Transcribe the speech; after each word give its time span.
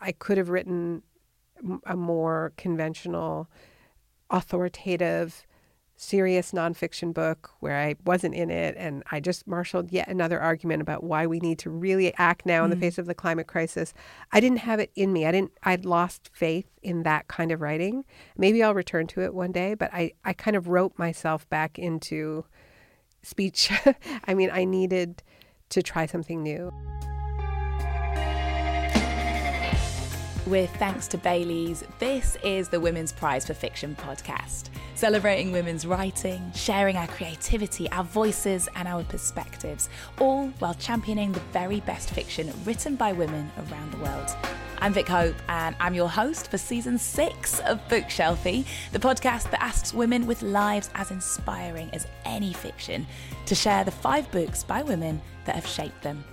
I 0.00 0.12
could 0.12 0.38
have 0.38 0.48
written 0.48 1.02
a 1.84 1.96
more 1.96 2.52
conventional, 2.56 3.48
authoritative, 4.30 5.46
serious 6.00 6.52
nonfiction 6.52 7.12
book 7.12 7.50
where 7.60 7.76
I 7.76 7.94
wasn't 8.06 8.34
in 8.34 8.50
it. 8.50 8.74
And 8.78 9.02
I 9.10 9.20
just 9.20 9.46
marshaled 9.46 9.92
yet 9.92 10.08
another 10.08 10.40
argument 10.40 10.80
about 10.80 11.04
why 11.04 11.26
we 11.26 11.40
need 11.40 11.58
to 11.58 11.70
really 11.70 12.14
act 12.16 12.46
now 12.46 12.64
in 12.64 12.70
the 12.70 12.76
mm. 12.76 12.80
face 12.80 12.96
of 12.96 13.04
the 13.04 13.14
climate 13.14 13.46
crisis. 13.46 13.92
I 14.32 14.40
didn't 14.40 14.58
have 14.58 14.80
it 14.80 14.90
in 14.96 15.12
me. 15.12 15.26
I 15.26 15.32
didn't, 15.32 15.52
I'd 15.62 15.84
lost 15.84 16.30
faith 16.32 16.66
in 16.82 17.02
that 17.02 17.28
kind 17.28 17.52
of 17.52 17.60
writing. 17.60 18.06
Maybe 18.38 18.62
I'll 18.62 18.74
return 18.74 19.08
to 19.08 19.20
it 19.20 19.34
one 19.34 19.52
day, 19.52 19.74
but 19.74 19.92
I, 19.92 20.12
I 20.24 20.32
kind 20.32 20.56
of 20.56 20.68
wrote 20.68 20.98
myself 20.98 21.46
back 21.50 21.78
into 21.78 22.46
speech. 23.22 23.70
I 24.24 24.32
mean, 24.32 24.50
I 24.50 24.64
needed 24.64 25.22
to 25.68 25.82
try 25.82 26.06
something 26.06 26.42
new. 26.42 26.72
With 30.50 30.74
thanks 30.78 31.06
to 31.06 31.16
Baileys, 31.16 31.84
this 32.00 32.36
is 32.42 32.68
the 32.68 32.80
Women's 32.80 33.12
Prize 33.12 33.46
for 33.46 33.54
Fiction 33.54 33.94
podcast, 33.94 34.64
celebrating 34.96 35.52
women's 35.52 35.86
writing, 35.86 36.50
sharing 36.56 36.96
our 36.96 37.06
creativity, 37.06 37.88
our 37.92 38.02
voices, 38.02 38.68
and 38.74 38.88
our 38.88 39.04
perspectives, 39.04 39.88
all 40.18 40.48
while 40.58 40.74
championing 40.74 41.30
the 41.30 41.38
very 41.52 41.78
best 41.82 42.10
fiction 42.10 42.52
written 42.64 42.96
by 42.96 43.12
women 43.12 43.48
around 43.58 43.92
the 43.92 43.98
world. 43.98 44.34
I'm 44.80 44.92
Vick 44.92 45.06
Hope, 45.06 45.36
and 45.48 45.76
I'm 45.78 45.94
your 45.94 46.08
host 46.08 46.50
for 46.50 46.58
season 46.58 46.98
six 46.98 47.60
of 47.60 47.78
Bookshelfie, 47.86 48.66
the 48.90 48.98
podcast 48.98 49.52
that 49.52 49.62
asks 49.62 49.94
women 49.94 50.26
with 50.26 50.42
lives 50.42 50.90
as 50.96 51.12
inspiring 51.12 51.90
as 51.92 52.08
any 52.24 52.52
fiction 52.52 53.06
to 53.46 53.54
share 53.54 53.84
the 53.84 53.92
five 53.92 54.28
books 54.32 54.64
by 54.64 54.82
women 54.82 55.22
that 55.44 55.54
have 55.54 55.66
shaped 55.66 56.02
them. 56.02 56.24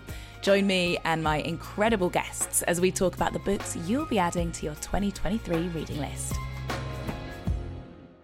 Join 0.47 0.65
me 0.65 0.97
and 1.03 1.21
my 1.21 1.39
incredible 1.39 2.09
guests 2.09 2.61
as 2.61 2.79
we 2.79 2.89
talk 2.89 3.15
about 3.15 3.33
the 3.33 3.39
books 3.39 3.75
you'll 3.85 4.05
be 4.05 4.17
adding 4.17 4.49
to 4.53 4.65
your 4.65 4.75
2023 4.75 5.67
reading 5.67 5.99
list. 5.99 6.35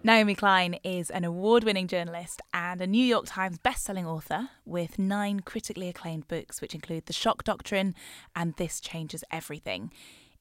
Naomi 0.06 0.34
Klein 0.34 0.76
is 0.86 1.10
an 1.10 1.26
award 1.26 1.66
winning 1.66 1.86
journalist 1.86 2.42
and 2.54 2.80
a 2.80 2.88
New 2.88 3.04
York 3.04 3.26
Times 3.28 3.60
bestselling 3.60 4.06
author 4.06 4.48
with 4.64 4.98
nine 4.98 5.42
critically 5.42 5.90
acclaimed 5.90 6.30
books, 6.30 6.62
which 6.62 6.74
include 6.74 7.08
The 7.08 7.12
Shock 7.12 7.44
Doctrine 7.44 7.94
and 8.34 8.56
This 8.56 8.80
Changes 8.80 9.26
Everything. 9.30 9.92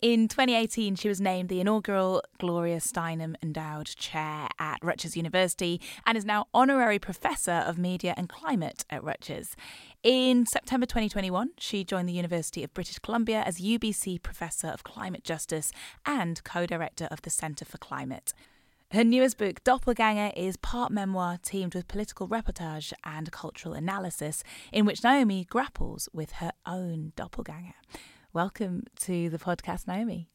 In 0.03 0.27
2018, 0.27 0.97
she 0.97 1.09
was 1.09 1.21
named 1.21 1.49
the 1.49 1.61
inaugural 1.61 2.23
Gloria 2.39 2.79
Steinem 2.79 3.37
Endowed 3.41 3.87
Chair 3.87 4.49
at 4.59 4.79
Rutgers 4.83 5.17
University 5.17 5.81
and 6.05 6.19
is 6.19 6.25
now 6.25 6.49
honorary 6.53 6.99
professor 6.99 7.53
of 7.53 7.79
media 7.79 8.13
and 8.17 8.29
climate 8.29 8.85
at 8.91 9.05
Rutgers. 9.05 9.55
In 10.03 10.47
September 10.47 10.85
2021, 10.85 11.51
she 11.59 11.85
joined 11.85 12.09
the 12.09 12.13
University 12.13 12.65
of 12.65 12.75
British 12.75 12.99
Columbia 12.99 13.45
as 13.47 13.61
UBC 13.61 14.21
Professor 14.21 14.67
of 14.67 14.83
Climate 14.83 15.23
Justice 15.23 15.71
and 16.05 16.43
co 16.43 16.67
director 16.67 17.07
of 17.13 17.23
the 17.23 17.31
Centre 17.31 17.65
for 17.65 17.79
Climate. 17.79 18.33
Her 18.91 19.05
newest 19.05 19.39
book, 19.39 19.63
Doppelganger, 19.63 20.33
is 20.37 20.57
part 20.57 20.91
memoir 20.91 21.39
teamed 21.41 21.77
with 21.77 21.87
political 21.87 22.27
reportage 22.27 22.93
and 23.05 23.31
cultural 23.31 23.75
analysis, 23.75 24.43
in 24.73 24.87
which 24.87 25.05
Naomi 25.05 25.45
grapples 25.45 26.09
with 26.13 26.33
her 26.33 26.51
own 26.67 27.13
doppelganger. 27.15 27.75
Welcome 28.33 28.83
to 29.03 29.31
the 29.31 29.39
podcast, 29.39 29.87
Naomi. 29.87 30.29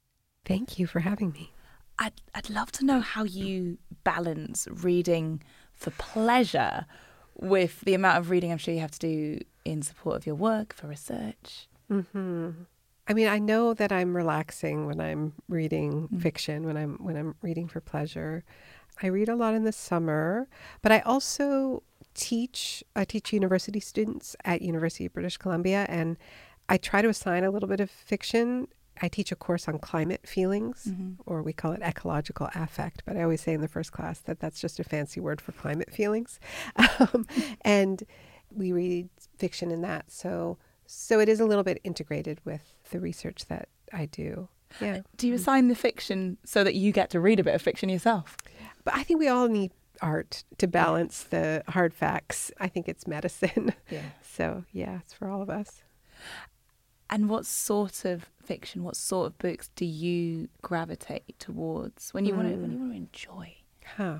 Thank 0.45 0.79
you 0.79 0.87
for 0.87 1.01
having 1.01 1.33
me. 1.33 1.51
I'd, 1.99 2.13
I'd 2.33 2.49
love 2.49 2.71
to 2.71 2.85
know 2.85 3.01
how 3.01 3.25
you 3.25 3.79
balance 4.05 4.65
reading 4.71 5.43
for 5.73 5.91
pleasure 5.91 6.85
with 7.39 7.81
the 7.81 7.93
amount 7.93 8.17
of 8.17 8.29
reading 8.29 8.51
I'm 8.51 8.57
sure 8.57 8.73
you 8.73 8.79
have 8.79 8.91
to 8.91 8.99
do 8.99 9.39
in 9.67 9.81
support 9.81 10.15
of 10.15 10.25
your 10.25 10.35
work 10.35 10.73
for 10.73 10.87
research. 10.87 11.67
Mm-hmm. 11.91 12.51
I 13.07 13.13
mean, 13.13 13.27
I 13.27 13.39
know 13.39 13.73
that 13.73 13.91
I'm 13.91 14.15
relaxing 14.15 14.85
when 14.85 14.99
I'm 14.99 15.33
reading 15.47 16.09
mm. 16.09 16.21
fiction, 16.21 16.65
when 16.65 16.75
I'm 16.75 16.97
when 16.97 17.15
I'm 17.15 17.35
reading 17.41 17.67
for 17.67 17.79
pleasure. 17.79 18.43
I 19.01 19.07
read 19.07 19.29
a 19.29 19.35
lot 19.35 19.53
in 19.53 19.63
the 19.63 19.71
summer, 19.71 20.47
but 20.81 20.91
I 20.91 20.99
also 20.99 21.83
teach. 22.13 22.83
I 22.95 23.05
teach 23.05 23.31
university 23.31 23.79
students 23.79 24.35
at 24.43 24.61
University 24.61 25.05
of 25.05 25.13
British 25.13 25.37
Columbia, 25.37 25.85
and 25.87 26.17
I 26.67 26.77
try 26.77 27.01
to 27.01 27.09
assign 27.09 27.43
a 27.43 27.51
little 27.51 27.69
bit 27.69 27.79
of 27.79 27.89
fiction. 27.89 28.67
I 29.01 29.07
teach 29.07 29.31
a 29.31 29.35
course 29.35 29.67
on 29.67 29.77
climate 29.77 30.27
feelings, 30.27 30.87
mm-hmm. 30.89 31.21
or 31.27 31.43
we 31.43 31.53
call 31.53 31.71
it 31.73 31.81
ecological 31.83 32.49
affect. 32.55 33.03
But 33.05 33.15
I 33.15 33.21
always 33.21 33.41
say 33.41 33.53
in 33.53 33.61
the 33.61 33.67
first 33.67 33.91
class 33.91 34.19
that 34.21 34.39
that's 34.39 34.59
just 34.59 34.79
a 34.79 34.83
fancy 34.83 35.19
word 35.21 35.39
for 35.39 35.53
climate 35.53 35.93
feelings, 35.93 36.39
um, 36.99 37.25
and 37.61 38.03
we 38.53 38.71
read 38.71 39.09
fiction 39.37 39.71
in 39.71 39.81
that. 39.81 40.11
So 40.11 40.57
so 40.87 41.19
it 41.19 41.29
is 41.29 41.39
a 41.39 41.45
little 41.45 41.63
bit 41.63 41.79
integrated 41.83 42.39
with 42.45 42.75
the 42.91 42.99
research 42.99 43.45
that 43.47 43.69
I 43.93 44.05
do. 44.05 44.47
Yeah. 44.81 45.01
Do 45.17 45.27
you 45.27 45.33
assign 45.33 45.67
the 45.67 45.75
fiction 45.75 46.37
so 46.43 46.63
that 46.63 46.75
you 46.75 46.91
get 46.91 47.09
to 47.11 47.19
read 47.19 47.39
a 47.39 47.43
bit 47.43 47.55
of 47.55 47.61
fiction 47.61 47.89
yourself? 47.89 48.37
But 48.83 48.95
I 48.95 49.03
think 49.03 49.19
we 49.19 49.27
all 49.27 49.47
need 49.47 49.71
art 50.01 50.43
to 50.57 50.67
balance 50.67 51.23
the 51.23 51.63
hard 51.69 51.93
facts. 51.93 52.51
I 52.59 52.67
think 52.67 52.87
it's 52.87 53.05
medicine. 53.07 53.73
Yeah. 53.89 54.01
So 54.21 54.65
yeah, 54.71 54.99
it's 54.99 55.13
for 55.13 55.29
all 55.29 55.41
of 55.41 55.49
us. 55.49 55.81
And 57.09 57.27
what 57.27 57.47
sort 57.47 58.05
of 58.05 58.29
fiction, 58.43 58.83
what 58.83 58.95
sort 58.95 59.25
of 59.25 59.37
books 59.39 59.71
do 59.75 59.83
you 59.83 60.49
gravitate 60.61 61.39
towards 61.39 62.11
when 62.11 62.23
you 62.23 62.33
mm. 62.33 62.37
want 62.37 62.49
to 62.49 62.55
when 62.55 62.71
you 62.71 62.77
want 62.77 62.91
to 62.91 62.97
enjoy? 62.97 63.55
Huh. 63.95 64.19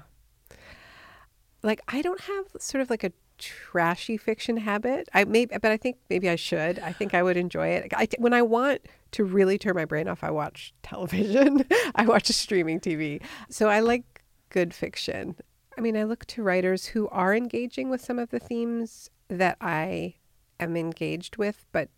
Like 1.62 1.82
I 1.88 2.02
don't 2.02 2.22
have 2.22 2.46
sort 2.58 2.82
of 2.82 2.90
like 2.90 3.04
a 3.04 3.12
trashy 3.38 4.18
fiction 4.18 4.58
habit. 4.58 5.08
I 5.14 5.24
may, 5.26 5.46
but 5.46 5.66
I 5.66 5.78
think 5.78 5.98
maybe 6.10 6.30
I 6.30 6.36
should. 6.36 6.80
I 6.80 6.92
think 6.92 7.14
I 7.14 7.24
would 7.24 7.38
enjoy 7.38 7.70
it. 7.70 7.94
I, 7.96 8.08
when 8.18 8.34
I 8.34 8.42
want 8.42 8.82
to 9.12 9.24
really 9.24 9.58
turn 9.58 9.76
my 9.76 9.86
brain 9.86 10.08
off, 10.08 10.24
I 10.24 10.32
watch 10.32 10.74
television. 10.84 11.66
I 11.96 12.06
watch 12.06 12.28
streaming 12.28 12.80
TV. 12.80 13.22
So 13.50 13.70
I 13.70 13.80
like 13.80 14.24
good 14.50 14.74
fiction. 14.74 15.36
I 15.78 15.82
mean, 15.82 15.96
I 15.96 16.04
look 16.04 16.26
to 16.26 16.44
writers 16.44 16.88
who 16.88 17.08
are 17.10 17.36
engaging 17.36 17.90
with 17.90 18.02
some 18.02 18.18
of 18.18 18.30
the 18.30 18.40
themes 18.40 19.10
that 19.28 19.58
I 19.62 20.16
am 20.60 20.76
engaged 20.76 21.38
with, 21.38 21.66
but 21.72 21.90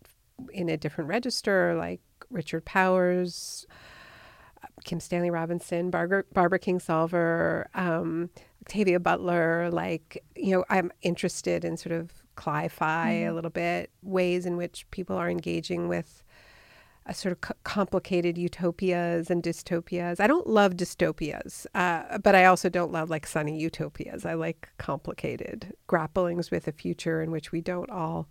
in 0.52 0.68
a 0.68 0.76
different 0.76 1.08
register, 1.08 1.74
like 1.74 2.00
Richard 2.30 2.64
Powers, 2.64 3.66
Kim 4.84 5.00
Stanley 5.00 5.30
Robinson, 5.30 5.90
Barbara, 5.90 6.24
Barbara 6.32 6.58
Kingsolver, 6.58 7.66
um, 7.74 8.30
Octavia 8.62 9.00
Butler. 9.00 9.70
Like, 9.70 10.22
you 10.36 10.52
know, 10.52 10.64
I'm 10.68 10.90
interested 11.02 11.64
in 11.64 11.76
sort 11.76 11.92
of 11.92 12.12
cli-fi 12.36 13.12
mm. 13.12 13.30
a 13.30 13.32
little 13.32 13.50
bit, 13.50 13.90
ways 14.02 14.46
in 14.46 14.56
which 14.56 14.86
people 14.90 15.16
are 15.16 15.28
engaging 15.28 15.88
with 15.88 16.22
a 17.06 17.14
sort 17.14 17.32
of 17.32 17.38
c- 17.44 17.54
complicated 17.64 18.38
utopias 18.38 19.30
and 19.30 19.42
dystopias. 19.42 20.20
I 20.20 20.26
don't 20.26 20.46
love 20.46 20.74
dystopias, 20.74 21.66
uh, 21.74 22.18
but 22.18 22.34
I 22.34 22.44
also 22.44 22.68
don't 22.68 22.92
love 22.92 23.10
like 23.10 23.26
sunny 23.26 23.58
utopias. 23.58 24.24
I 24.24 24.34
like 24.34 24.68
complicated 24.78 25.74
grapplings 25.88 26.50
with 26.50 26.68
a 26.68 26.72
future 26.72 27.22
in 27.22 27.30
which 27.30 27.52
we 27.52 27.60
don't 27.60 27.90
all 27.90 28.28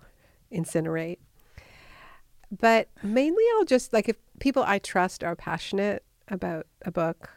incinerate. 0.51 1.17
But 2.51 2.89
mainly, 3.03 3.43
I'll 3.57 3.65
just 3.65 3.93
like 3.93 4.09
if 4.09 4.17
people 4.39 4.63
I 4.65 4.79
trust 4.79 5.23
are 5.23 5.35
passionate 5.35 6.03
about 6.29 6.67
a 6.83 6.91
book, 6.91 7.29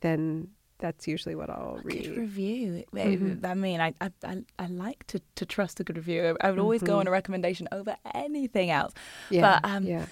then 0.00 0.48
that's 0.78 1.08
usually 1.08 1.34
what 1.34 1.50
I'll 1.50 1.78
a 1.78 1.82
read. 1.82 2.04
Good 2.04 2.16
review. 2.16 2.84
Mm-hmm. 2.92 3.46
I 3.46 3.54
mean, 3.54 3.80
I, 3.80 3.94
I 4.00 4.10
I 4.58 4.66
like 4.66 5.06
to, 5.08 5.20
to 5.36 5.46
trust 5.46 5.80
a 5.80 5.84
good 5.84 5.96
review. 5.96 6.36
I 6.40 6.50
would 6.50 6.58
always 6.58 6.82
mm-hmm. 6.82 6.92
go 6.92 7.00
on 7.00 7.06
a 7.06 7.10
recommendation 7.10 7.68
over 7.72 7.96
anything 8.14 8.70
else. 8.70 8.92
Yeah, 9.30 9.60
but 9.62 9.70
um, 9.70 9.84
yeah. 9.84 10.06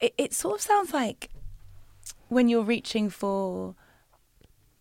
It, 0.00 0.14
it 0.16 0.34
sort 0.34 0.56
of 0.56 0.60
sounds 0.62 0.92
like 0.92 1.30
when 2.28 2.48
you're 2.48 2.62
reaching 2.62 3.10
for 3.10 3.74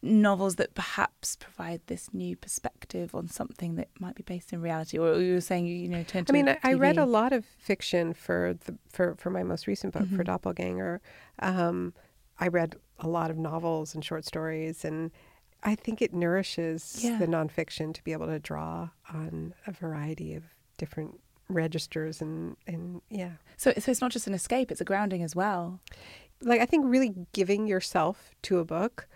novels 0.01 0.55
that 0.55 0.75
perhaps 0.75 1.35
provide 1.35 1.81
this 1.87 2.13
new 2.13 2.35
perspective 2.35 3.15
on 3.15 3.27
something 3.27 3.75
that 3.75 3.89
might 3.99 4.15
be 4.15 4.23
based 4.23 4.53
in 4.53 4.61
reality 4.61 4.97
or 4.97 5.19
you 5.19 5.33
were 5.33 5.41
saying 5.41 5.65
you 5.65 5.89
know 5.89 6.03
turn 6.03 6.23
to 6.23 6.31
I 6.31 6.33
mean 6.33 6.49
I, 6.49 6.57
I 6.63 6.73
read 6.73 6.97
a 6.97 7.05
lot 7.05 7.33
of 7.33 7.43
fiction 7.45 8.13
for 8.13 8.55
the 8.65 8.77
for 8.89 9.15
for 9.15 9.31
my 9.31 9.41
most 9.41 9.65
recent 9.65 9.93
book 9.93 10.03
mm-hmm. 10.03 10.15
for 10.15 10.23
Doppelganger 10.23 11.01
um, 11.39 11.93
I 12.39 12.47
read 12.47 12.75
a 12.99 13.07
lot 13.07 13.31
of 13.31 13.37
novels 13.37 13.93
and 13.95 14.03
short 14.03 14.25
stories 14.25 14.83
and 14.85 15.11
I 15.63 15.75
think 15.75 16.01
it 16.01 16.13
nourishes 16.13 17.03
yeah. 17.03 17.17
the 17.17 17.27
nonfiction 17.27 17.93
to 17.93 18.03
be 18.03 18.13
able 18.13 18.27
to 18.27 18.39
draw 18.39 18.89
on 19.11 19.53
a 19.65 19.71
variety 19.71 20.35
of 20.35 20.43
different 20.77 21.19
registers 21.49 22.21
and 22.21 22.57
and 22.67 23.01
yeah 23.09 23.31
so 23.55 23.71
so 23.79 23.89
it's 23.89 24.01
not 24.01 24.11
just 24.11 24.27
an 24.27 24.33
escape 24.33 24.69
it's 24.69 24.81
a 24.81 24.85
grounding 24.85 25.23
as 25.23 25.33
well 25.33 25.79
like 26.41 26.61
I 26.61 26.65
think 26.65 26.85
really 26.85 27.15
giving 27.33 27.67
yourself 27.67 28.31
to 28.43 28.59
a 28.59 28.65
book 28.65 29.07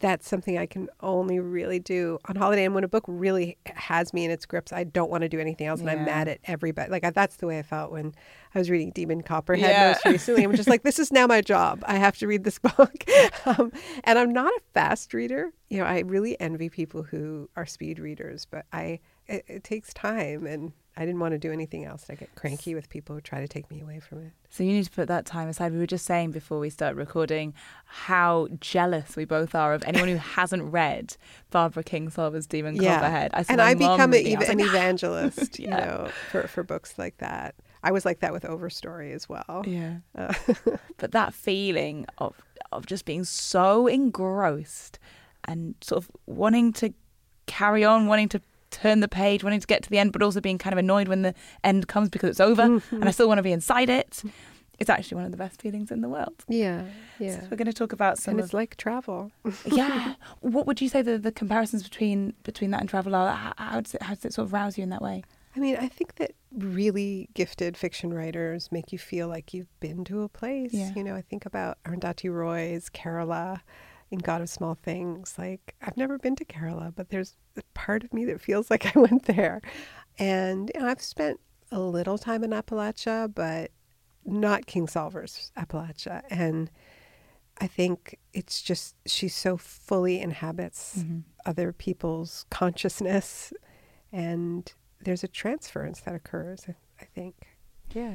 that's 0.00 0.28
something 0.28 0.58
I 0.58 0.66
can 0.66 0.88
only 1.00 1.38
really 1.38 1.78
do 1.78 2.18
on 2.26 2.36
holiday. 2.36 2.64
And 2.64 2.74
when 2.74 2.84
a 2.84 2.88
book 2.88 3.04
really 3.06 3.56
has 3.66 4.12
me 4.12 4.24
in 4.24 4.30
its 4.30 4.46
grips, 4.46 4.72
I 4.72 4.84
don't 4.84 5.10
want 5.10 5.22
to 5.22 5.28
do 5.28 5.38
anything 5.38 5.66
else, 5.66 5.80
yeah. 5.80 5.90
and 5.90 6.00
I'm 6.00 6.06
mad 6.06 6.28
at 6.28 6.38
everybody. 6.44 6.90
Like 6.90 7.14
that's 7.14 7.36
the 7.36 7.46
way 7.46 7.58
I 7.58 7.62
felt 7.62 7.92
when 7.92 8.14
I 8.54 8.58
was 8.58 8.70
reading 8.70 8.90
Demon 8.90 9.22
Copperhead 9.22 9.70
yeah. 9.70 9.92
most 9.92 10.04
recently. 10.04 10.44
I'm 10.44 10.54
just 10.54 10.68
like, 10.68 10.82
this 10.82 10.98
is 10.98 11.12
now 11.12 11.26
my 11.26 11.40
job. 11.40 11.82
I 11.86 11.96
have 11.96 12.16
to 12.18 12.26
read 12.26 12.44
this 12.44 12.58
book, 12.76 13.04
um, 13.46 13.72
and 14.04 14.18
I'm 14.18 14.32
not 14.32 14.52
a 14.52 14.60
fast 14.72 15.14
reader. 15.14 15.52
You 15.68 15.78
know, 15.78 15.84
I 15.84 16.00
really 16.00 16.38
envy 16.40 16.68
people 16.68 17.02
who 17.02 17.48
are 17.56 17.66
speed 17.66 17.98
readers, 17.98 18.46
but 18.50 18.66
I 18.72 19.00
it, 19.26 19.44
it 19.46 19.64
takes 19.64 19.92
time 19.92 20.46
and 20.46 20.72
I 20.98 21.06
didn't 21.06 21.20
want 21.20 21.30
to 21.30 21.38
do 21.38 21.52
anything 21.52 21.84
else. 21.84 22.06
I 22.10 22.16
get 22.16 22.34
cranky 22.34 22.74
with 22.74 22.88
people 22.88 23.14
who 23.14 23.20
try 23.20 23.40
to 23.40 23.46
take 23.46 23.70
me 23.70 23.80
away 23.80 24.00
from 24.00 24.18
it. 24.18 24.32
So 24.50 24.64
you 24.64 24.72
need 24.72 24.84
to 24.84 24.90
put 24.90 25.06
that 25.06 25.26
time 25.26 25.46
aside. 25.48 25.72
We 25.72 25.78
were 25.78 25.86
just 25.86 26.04
saying 26.04 26.32
before 26.32 26.58
we 26.58 26.70
start 26.70 26.96
recording 26.96 27.54
how 27.84 28.48
jealous 28.60 29.14
we 29.14 29.24
both 29.24 29.54
are 29.54 29.74
of 29.74 29.84
anyone 29.86 30.08
who 30.08 30.16
hasn't 30.16 30.72
read 30.72 31.16
Barbara 31.52 31.84
Kingsolver's 31.84 32.48
Demon 32.48 32.74
Yeah. 32.74 32.96
Copperhead. 32.96 33.30
I 33.32 33.44
and 33.48 33.60
I 33.60 33.74
become 33.74 34.12
a, 34.12 34.16
reading 34.16 34.32
it. 34.32 34.36
I 34.36 34.38
was 34.40 34.48
an 34.48 34.58
like, 34.58 34.66
evangelist, 34.66 35.58
you 35.60 35.68
know, 35.68 36.08
for, 36.32 36.48
for 36.48 36.64
books 36.64 36.98
like 36.98 37.18
that. 37.18 37.54
I 37.84 37.92
was 37.92 38.04
like 38.04 38.18
that 38.18 38.32
with 38.32 38.42
Overstory 38.42 39.14
as 39.14 39.28
well. 39.28 39.62
Yeah. 39.68 39.98
Uh, 40.16 40.34
but 40.96 41.12
that 41.12 41.32
feeling 41.32 42.06
of 42.18 42.34
of 42.72 42.86
just 42.86 43.04
being 43.04 43.24
so 43.24 43.86
engrossed 43.86 44.98
and 45.44 45.74
sort 45.80 46.02
of 46.02 46.10
wanting 46.26 46.72
to 46.74 46.92
carry 47.46 47.84
on, 47.84 48.08
wanting 48.08 48.28
to 48.28 48.42
turn 48.70 49.00
the 49.00 49.08
page, 49.08 49.42
wanting 49.44 49.60
to 49.60 49.66
get 49.66 49.82
to 49.82 49.90
the 49.90 49.98
end, 49.98 50.12
but 50.12 50.22
also 50.22 50.40
being 50.40 50.58
kind 50.58 50.72
of 50.72 50.78
annoyed 50.78 51.08
when 51.08 51.22
the 51.22 51.34
end 51.64 51.88
comes 51.88 52.08
because 52.08 52.30
it's 52.30 52.40
over 52.40 52.62
and 52.62 52.82
I 52.82 52.96
mm-hmm. 52.96 53.10
still 53.10 53.28
want 53.28 53.38
to 53.38 53.42
be 53.42 53.52
inside 53.52 53.88
it. 53.88 54.10
Mm-hmm. 54.10 54.28
It's 54.78 54.88
actually 54.88 55.16
one 55.16 55.24
of 55.24 55.32
the 55.32 55.36
best 55.36 55.60
feelings 55.60 55.90
in 55.90 56.02
the 56.02 56.08
world. 56.08 56.44
yeah, 56.46 56.84
yeah. 57.18 57.40
So 57.40 57.48
we're 57.50 57.56
going 57.56 57.66
to 57.66 57.72
talk 57.72 57.92
about 57.92 58.16
some 58.16 58.32
And 58.32 58.40
of 58.40 58.44
it's 58.44 58.54
like 58.54 58.76
travel. 58.76 59.32
yeah. 59.66 60.14
What 60.40 60.68
would 60.68 60.80
you 60.80 60.88
say 60.88 61.02
the, 61.02 61.18
the 61.18 61.32
comparisons 61.32 61.82
between 61.82 62.34
between 62.44 62.70
that 62.70 62.80
and 62.80 62.88
travel 62.88 63.16
are? 63.16 63.34
How, 63.34 63.52
how 63.56 63.80
does 63.80 63.94
it 63.94 64.02
how 64.02 64.14
does 64.14 64.24
it 64.24 64.34
sort 64.34 64.46
of 64.46 64.52
rouse 64.52 64.78
you 64.78 64.84
in 64.84 64.90
that 64.90 65.02
way? 65.02 65.24
I 65.56 65.60
mean, 65.60 65.76
I 65.76 65.88
think 65.88 66.14
that 66.16 66.32
really 66.56 67.28
gifted 67.34 67.76
fiction 67.76 68.14
writers 68.14 68.70
make 68.70 68.92
you 68.92 68.98
feel 68.98 69.26
like 69.26 69.52
you've 69.52 69.80
been 69.80 70.04
to 70.04 70.22
a 70.22 70.28
place. 70.28 70.72
Yeah. 70.72 70.92
You 70.94 71.02
know, 71.02 71.16
I 71.16 71.22
think 71.22 71.44
about 71.44 71.78
Arundhati 71.84 72.32
Roy's 72.32 72.88
Kerala 72.88 73.62
in 74.10 74.18
God 74.18 74.40
of 74.40 74.48
Small 74.48 74.74
Things. 74.74 75.34
Like, 75.38 75.74
I've 75.82 75.96
never 75.96 76.18
been 76.18 76.36
to 76.36 76.44
Kerala, 76.44 76.94
but 76.94 77.10
there's 77.10 77.36
a 77.56 77.62
part 77.74 78.04
of 78.04 78.12
me 78.12 78.24
that 78.26 78.40
feels 78.40 78.70
like 78.70 78.94
I 78.96 78.98
went 79.06 79.24
there. 79.26 79.60
And 80.18 80.70
you 80.74 80.80
know, 80.80 80.88
I've 80.88 81.02
spent 81.02 81.40
a 81.70 81.80
little 81.80 82.18
time 82.18 82.42
in 82.44 82.50
Appalachia, 82.50 83.32
but 83.34 83.70
not 84.24 84.66
Kingsolver's 84.66 85.52
Appalachia. 85.56 86.22
And 86.30 86.70
I 87.60 87.66
think 87.66 88.18
it's 88.32 88.62
just, 88.62 88.94
she 89.06 89.28
so 89.28 89.56
fully 89.56 90.20
inhabits 90.20 91.04
other 91.44 91.72
people's 91.72 92.46
consciousness 92.50 93.52
and 94.12 94.72
there's 95.00 95.22
a 95.24 95.28
transference 95.28 96.00
that 96.00 96.14
occurs 96.14 96.64
i, 96.68 96.74
I 97.00 97.04
think 97.04 97.34
yeah 97.94 98.14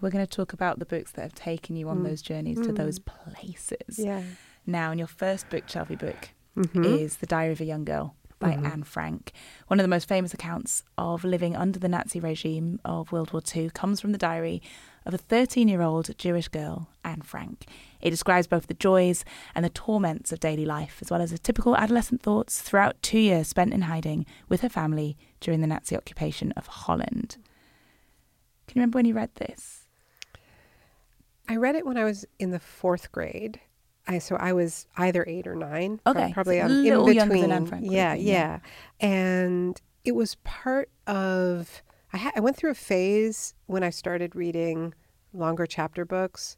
We're 0.00 0.10
going 0.10 0.24
to 0.26 0.30
talk 0.36 0.52
about 0.52 0.78
the 0.78 0.86
books 0.86 1.12
that 1.12 1.22
have 1.22 1.34
taken 1.34 1.76
you 1.76 1.88
on 1.88 1.98
Mm. 1.98 2.04
those 2.04 2.22
journeys 2.22 2.60
to 2.62 2.72
Mm. 2.72 2.76
those 2.76 2.98
places. 2.98 3.98
yeah 3.98 4.22
Now, 4.66 4.90
and 4.90 4.98
your 4.98 5.06
first 5.06 5.48
book, 5.48 5.68
Shelby 5.68 5.96
book, 5.96 6.30
Mhm. 6.56 6.84
is 6.98 7.18
The 7.18 7.26
Diary 7.26 7.52
of 7.52 7.60
a 7.60 7.64
Young 7.64 7.84
Girl 7.84 8.16
by 8.38 8.52
Mhm. 8.52 8.66
Anne 8.70 8.82
Frank. 8.82 9.32
One 9.68 9.78
of 9.80 9.84
the 9.84 9.88
most 9.88 10.08
famous 10.08 10.34
accounts 10.34 10.82
of 10.98 11.24
living 11.24 11.54
under 11.56 11.78
the 11.78 11.88
Nazi 11.88 12.20
regime 12.20 12.80
of 12.84 13.12
World 13.12 13.32
War 13.32 13.40
II 13.54 13.70
comes 13.70 14.00
from 14.00 14.12
the 14.12 14.18
diary 14.18 14.60
of 15.06 15.14
a 15.14 15.18
13 15.18 15.68
year 15.68 15.80
old 15.82 16.16
Jewish 16.18 16.48
girl, 16.48 16.88
Anne 17.04 17.22
Frank. 17.22 17.66
It 18.00 18.10
describes 18.10 18.46
both 18.46 18.66
the 18.66 18.74
joys 18.74 19.24
and 19.54 19.64
the 19.64 19.70
torments 19.70 20.32
of 20.32 20.40
daily 20.40 20.66
life, 20.66 20.98
as 21.00 21.10
well 21.10 21.22
as 21.22 21.30
the 21.30 21.38
typical 21.38 21.76
adolescent 21.76 22.22
thoughts 22.22 22.60
throughout 22.60 23.00
two 23.02 23.20
years 23.20 23.48
spent 23.48 23.72
in 23.72 23.82
hiding 23.82 24.26
with 24.48 24.60
her 24.62 24.68
family 24.68 25.16
during 25.40 25.60
the 25.60 25.66
Nazi 25.66 25.96
occupation 25.96 26.52
of 26.52 26.66
Holland. 26.66 27.36
Can 28.66 28.74
you 28.76 28.80
remember 28.80 28.98
when 28.98 29.06
you 29.06 29.14
read 29.14 29.34
this? 29.36 29.82
i 31.48 31.54
read 31.54 31.76
it 31.76 31.86
when 31.86 31.96
i 31.96 32.02
was 32.02 32.24
in 32.40 32.50
the 32.50 32.58
fourth 32.58 33.12
grade 33.12 33.60
I, 34.06 34.18
so 34.18 34.36
I 34.36 34.52
was 34.52 34.86
either 34.96 35.24
eight 35.26 35.46
or 35.46 35.54
nine, 35.56 36.00
Okay, 36.06 36.32
probably 36.32 36.60
um, 36.60 36.70
in 36.70 36.84
between. 36.84 37.16
younger 37.16 37.40
than 37.40 37.52
Anne 37.52 37.66
Frank 37.66 37.86
yeah, 37.88 38.14
yeah, 38.14 38.58
yeah. 39.00 39.08
and 39.08 39.80
it 40.04 40.14
was 40.14 40.36
part 40.44 40.90
of. 41.06 41.82
I, 42.12 42.18
ha- 42.18 42.32
I 42.36 42.40
went 42.40 42.56
through 42.56 42.70
a 42.70 42.74
phase 42.74 43.54
when 43.66 43.82
I 43.82 43.90
started 43.90 44.36
reading 44.36 44.94
longer 45.32 45.66
chapter 45.66 46.04
books, 46.04 46.56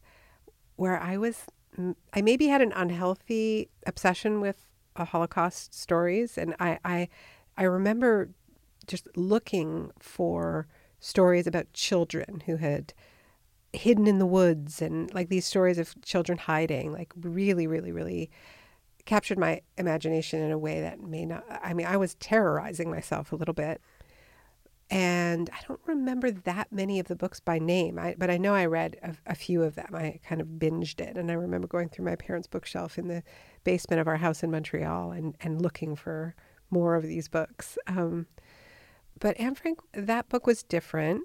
where 0.77 1.01
I 1.01 1.17
was, 1.17 1.45
I 2.13 2.21
maybe 2.21 2.49
had 2.49 2.61
an 2.61 2.73
unhealthy 2.77 3.71
obsession 3.87 4.41
with 4.43 4.67
uh, 4.95 5.07
Holocaust 5.07 5.75
stories, 5.75 6.37
and 6.37 6.55
I, 6.61 6.79
I, 6.85 7.09
I 7.57 7.63
remember 7.65 8.29
just 8.87 9.09
looking 9.17 9.91
for 9.99 10.67
stories 11.01 11.47
about 11.47 11.73
children 11.73 12.43
who 12.47 12.57
had 12.57 12.93
hidden 13.79 14.09
in 14.09 14.19
the 14.19 14.27
woods 14.27 14.83
and 14.83 15.13
like 15.15 15.29
these 15.29 15.47
stories 15.47 15.79
of 15.79 15.95
children 16.03 16.37
hiding 16.37 16.93
like 16.93 17.13
really 17.21 17.67
really 17.67 17.93
really 17.93 18.29
captured 19.07 19.39
my 19.39 19.61
imagination 19.79 20.43
in 20.43 20.51
a 20.51 20.59
way 20.59 20.81
that 20.81 21.01
may 21.01 21.25
not 21.25 21.45
i 21.63 21.73
mean 21.73 21.87
i 21.87 21.97
was 21.97 22.17
terrorizing 22.17 22.91
myself 22.91 23.33
a 23.33 23.37
little 23.37 23.55
bit. 23.55 23.81
And 24.91 25.49
i 25.53 25.59
don't 25.69 25.81
remember 25.87 26.31
that 26.31 26.73
many 26.73 26.99
of 26.99 27.07
the 27.07 27.15
books 27.15 27.41
by 27.41 27.59
name. 27.59 27.99
I, 27.99 28.17
but 28.19 28.31
i 28.31 28.37
know 28.37 28.55
i 28.55 28.67
read 28.67 28.97
a, 29.03 29.15
a 29.27 29.35
few 29.35 29.63
of 29.63 29.77
them. 29.77 29.95
I 29.95 30.19
kind 30.27 30.41
of 30.41 30.49
binged 30.59 31.01
it. 31.01 31.17
And 31.17 31.31
i 31.31 31.35
remember 31.35 31.69
going 31.69 31.89
through 31.89 32.07
my 32.07 32.17
parents 32.17 32.49
bookshelf 32.49 32.99
in 32.99 33.07
the 33.07 33.23
basement 33.63 34.01
of 34.01 34.09
our 34.09 34.17
house 34.17 34.43
in 34.43 34.51
montreal 34.51 35.13
and, 35.13 35.37
and 35.41 35.63
looking 35.63 35.95
for 35.95 36.35
more 36.71 36.97
of 36.97 37.05
these 37.05 37.29
books. 37.29 37.79
Um, 37.87 38.27
but 39.21 39.39
anne 39.39 39.55
frank 39.55 39.79
that 39.93 40.29
book 40.29 40.47
was 40.47 40.63
different 40.63 41.23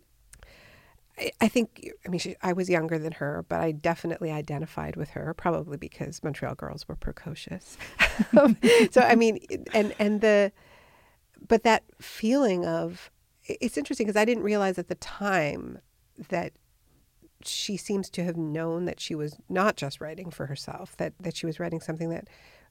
I, 1.41 1.47
think, 1.47 1.89
I 2.05 2.09
mean, 2.09 2.19
she, 2.19 2.35
I 2.41 2.53
was 2.53 2.69
younger 2.69 2.97
than 2.97 3.13
her, 3.13 3.45
but 3.47 3.61
I 3.61 3.71
definitely 3.71 4.31
identified 4.31 4.95
with 4.95 5.11
her, 5.11 5.33
probably 5.35 5.77
because 5.77 6.23
Montreal 6.23 6.55
girls 6.55 6.87
were 6.87 6.95
precocious. 6.95 7.77
Um, 8.39 8.57
so, 8.91 9.01
I 9.01 9.15
mean, 9.15 9.39
and, 9.73 9.95
and 9.97 10.21
the, 10.21 10.51
but 11.47 11.63
that 11.63 11.83
feeling 11.99 12.63
of, 12.63 13.09
it's 13.43 13.75
interesting 13.75 14.05
because 14.05 14.19
I 14.19 14.23
didn't 14.23 14.43
realize 14.43 14.77
at 14.77 14.87
the 14.87 14.93
time 14.95 15.79
that 16.29 16.53
she 17.43 17.75
seems 17.75 18.11
to 18.11 18.23
have 18.23 18.37
known 18.37 18.85
that 18.85 18.99
she 18.99 19.15
was 19.15 19.37
not 19.49 19.77
just 19.77 19.99
writing 19.99 20.29
for 20.29 20.45
herself, 20.45 20.95
that, 20.97 21.13
that 21.19 21.35
she 21.35 21.47
was 21.47 21.59
writing 21.59 21.81
something 21.81 22.11
that, 22.11 22.27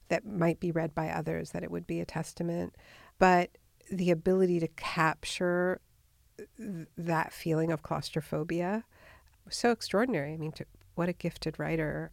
that 0.07 0.25
might 0.25 0.61
be 0.61 0.71
read 0.71 0.95
by 0.95 1.09
others, 1.09 1.51
that 1.51 1.61
it 1.61 1.71
would 1.71 1.85
be 1.85 1.99
a 1.99 2.05
testament. 2.05 2.73
But 3.19 3.49
the 3.91 4.11
ability 4.11 4.61
to 4.61 4.69
capture 4.69 5.81
that 6.97 7.33
feeling 7.33 7.71
of 7.71 7.83
claustrophobia 7.83 8.83
was 9.45 9.55
so 9.55 9.71
extraordinary. 9.71 10.33
I 10.33 10.37
mean, 10.37 10.51
to, 10.53 10.65
what 10.95 11.09
a 11.09 11.13
gifted 11.13 11.59
writer. 11.59 12.11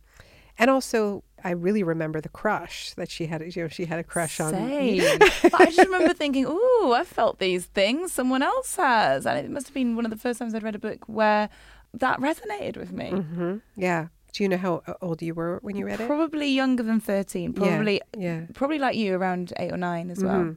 And 0.58 0.68
also, 0.68 1.24
I 1.42 1.52
really 1.52 1.82
remember 1.82 2.20
the 2.20 2.28
crush 2.28 2.92
that 2.94 3.10
she 3.10 3.26
had. 3.26 3.40
You 3.54 3.62
know, 3.62 3.68
she 3.68 3.86
had 3.86 3.98
a 3.98 4.04
crush 4.04 4.40
on. 4.40 4.52
me. 4.54 5.00
I 5.54 5.66
just 5.66 5.78
remember 5.78 6.12
thinking, 6.12 6.44
"Ooh, 6.46 6.92
I 6.92 7.02
felt 7.04 7.38
these 7.38 7.64
things. 7.66 8.12
Someone 8.12 8.42
else 8.42 8.76
has," 8.76 9.24
and 9.26 9.38
it 9.38 9.50
must 9.50 9.68
have 9.68 9.74
been 9.74 9.96
one 9.96 10.04
of 10.04 10.10
the 10.10 10.18
first 10.18 10.38
times 10.38 10.54
I'd 10.54 10.62
read 10.62 10.74
a 10.74 10.78
book 10.80 11.04
where 11.08 11.48
that 11.94 12.18
resonated 12.20 12.76
with 12.76 12.92
me. 12.92 13.10
hmm 13.10 13.56
Yeah. 13.76 14.08
Do 14.32 14.44
you 14.44 14.48
know 14.48 14.58
how 14.58 14.82
old 15.02 15.22
you 15.22 15.34
were 15.34 15.58
when 15.62 15.76
you 15.76 15.86
read 15.86 16.00
it? 16.00 16.06
Probably 16.06 16.48
younger 16.50 16.82
than 16.82 17.00
thirteen. 17.00 17.52
Probably, 17.54 18.00
Yeah. 18.16 18.42
probably 18.52 18.78
like 18.78 18.96
you, 18.96 19.14
around 19.16 19.52
eight 19.56 19.72
or 19.72 19.76
nine 19.78 20.10
as 20.10 20.22
well. 20.22 20.40
Mhm. 20.44 20.56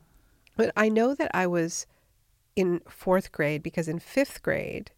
But 0.58 0.74
I 0.75 0.89
know 0.89 1.15
that 1.15 1.32
I 1.34 1.48
was 1.48 1.88
in 2.55 2.81
fourth 2.88 3.31
grade 3.31 3.63
because 3.63 3.88
in 3.88 4.00
fifth 4.00 4.41
grade, 4.41 4.91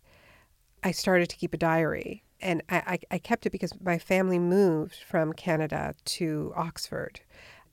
I 0.83 0.91
started 0.91 1.29
to 1.29 1.35
keep 1.35 1.53
a 1.53 1.57
diary. 1.57 2.23
And 2.41 2.61
I, 2.69 2.75
I, 2.75 3.15
I 3.15 3.17
kept 3.17 3.45
it 3.45 3.51
because 3.51 3.73
my 3.81 3.97
family 3.97 4.39
moved 4.39 4.97
from 5.07 5.33
Canada 5.33 5.95
to 6.05 6.53
Oxford. 6.55 7.21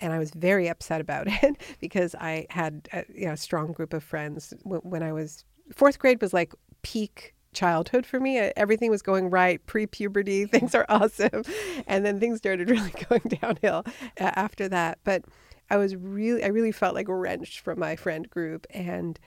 And 0.00 0.12
I 0.12 0.18
was 0.18 0.30
very 0.30 0.68
upset 0.68 1.00
about 1.00 1.26
it 1.42 1.56
because 1.80 2.14
I 2.14 2.46
had 2.50 2.88
a, 2.92 3.04
you 3.12 3.26
know, 3.26 3.32
a 3.32 3.36
strong 3.36 3.72
group 3.72 3.92
of 3.92 4.02
friends 4.02 4.54
when, 4.62 5.02
I 5.02 5.12
was 5.12 5.44
fourth 5.74 5.98
grade 5.98 6.20
was 6.20 6.32
like 6.32 6.54
peak 6.82 7.34
childhood 7.52 8.06
for 8.06 8.18
me. 8.18 8.38
Everything 8.38 8.90
was 8.90 9.02
going 9.02 9.30
right, 9.30 9.64
pre 9.66 9.86
puberty, 9.86 10.46
things 10.46 10.74
are 10.74 10.86
awesome. 10.88 11.42
And 11.86 12.04
then 12.04 12.18
things 12.18 12.38
started 12.38 12.70
really 12.70 12.92
going 13.08 13.38
downhill 13.40 13.84
uh, 14.20 14.32
after 14.34 14.68
that. 14.68 14.98
But 15.04 15.24
I 15.70 15.76
was 15.76 15.96
really, 15.96 16.44
I 16.44 16.48
really 16.48 16.72
felt 16.72 16.94
like 16.94 17.06
wrenched 17.08 17.60
from 17.60 17.78
my 17.78 17.96
friend 17.96 18.28
group 18.28 18.66
and 18.70 19.18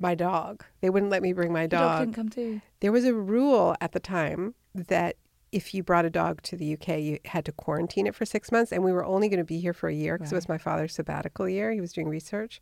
my 0.00 0.14
dog. 0.14 0.64
They 0.80 0.90
wouldn't 0.90 1.10
let 1.10 1.22
me 1.22 1.32
bring 1.32 1.52
my 1.52 1.62
Your 1.62 1.68
dog 1.68 1.80
dog. 1.90 2.00
didn't 2.00 2.14
come 2.14 2.28
too. 2.28 2.60
There 2.80 2.92
was 2.92 3.04
a 3.04 3.14
rule 3.14 3.74
at 3.80 3.92
the 3.92 4.00
time 4.00 4.54
that 4.74 5.16
if 5.50 5.72
you 5.74 5.82
brought 5.82 6.04
a 6.04 6.10
dog 6.10 6.42
to 6.42 6.56
the 6.56 6.74
UK, 6.74 6.88
you 7.00 7.18
had 7.24 7.44
to 7.46 7.52
quarantine 7.52 8.06
it 8.06 8.14
for 8.14 8.26
six 8.26 8.52
months. 8.52 8.70
And 8.70 8.84
we 8.84 8.92
were 8.92 9.04
only 9.04 9.28
going 9.28 9.38
to 9.38 9.44
be 9.44 9.58
here 9.60 9.72
for 9.72 9.88
a 9.88 9.94
year 9.94 10.16
because 10.18 10.30
it 10.30 10.34
was 10.34 10.48
my 10.48 10.58
father's 10.58 10.94
sabbatical 10.94 11.48
year. 11.48 11.72
He 11.72 11.80
was 11.80 11.92
doing 11.92 12.08
research. 12.08 12.60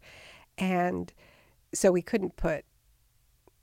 And 0.56 1.12
so 1.74 1.90
we 1.90 2.00
couldn't 2.00 2.36
put 2.36 2.64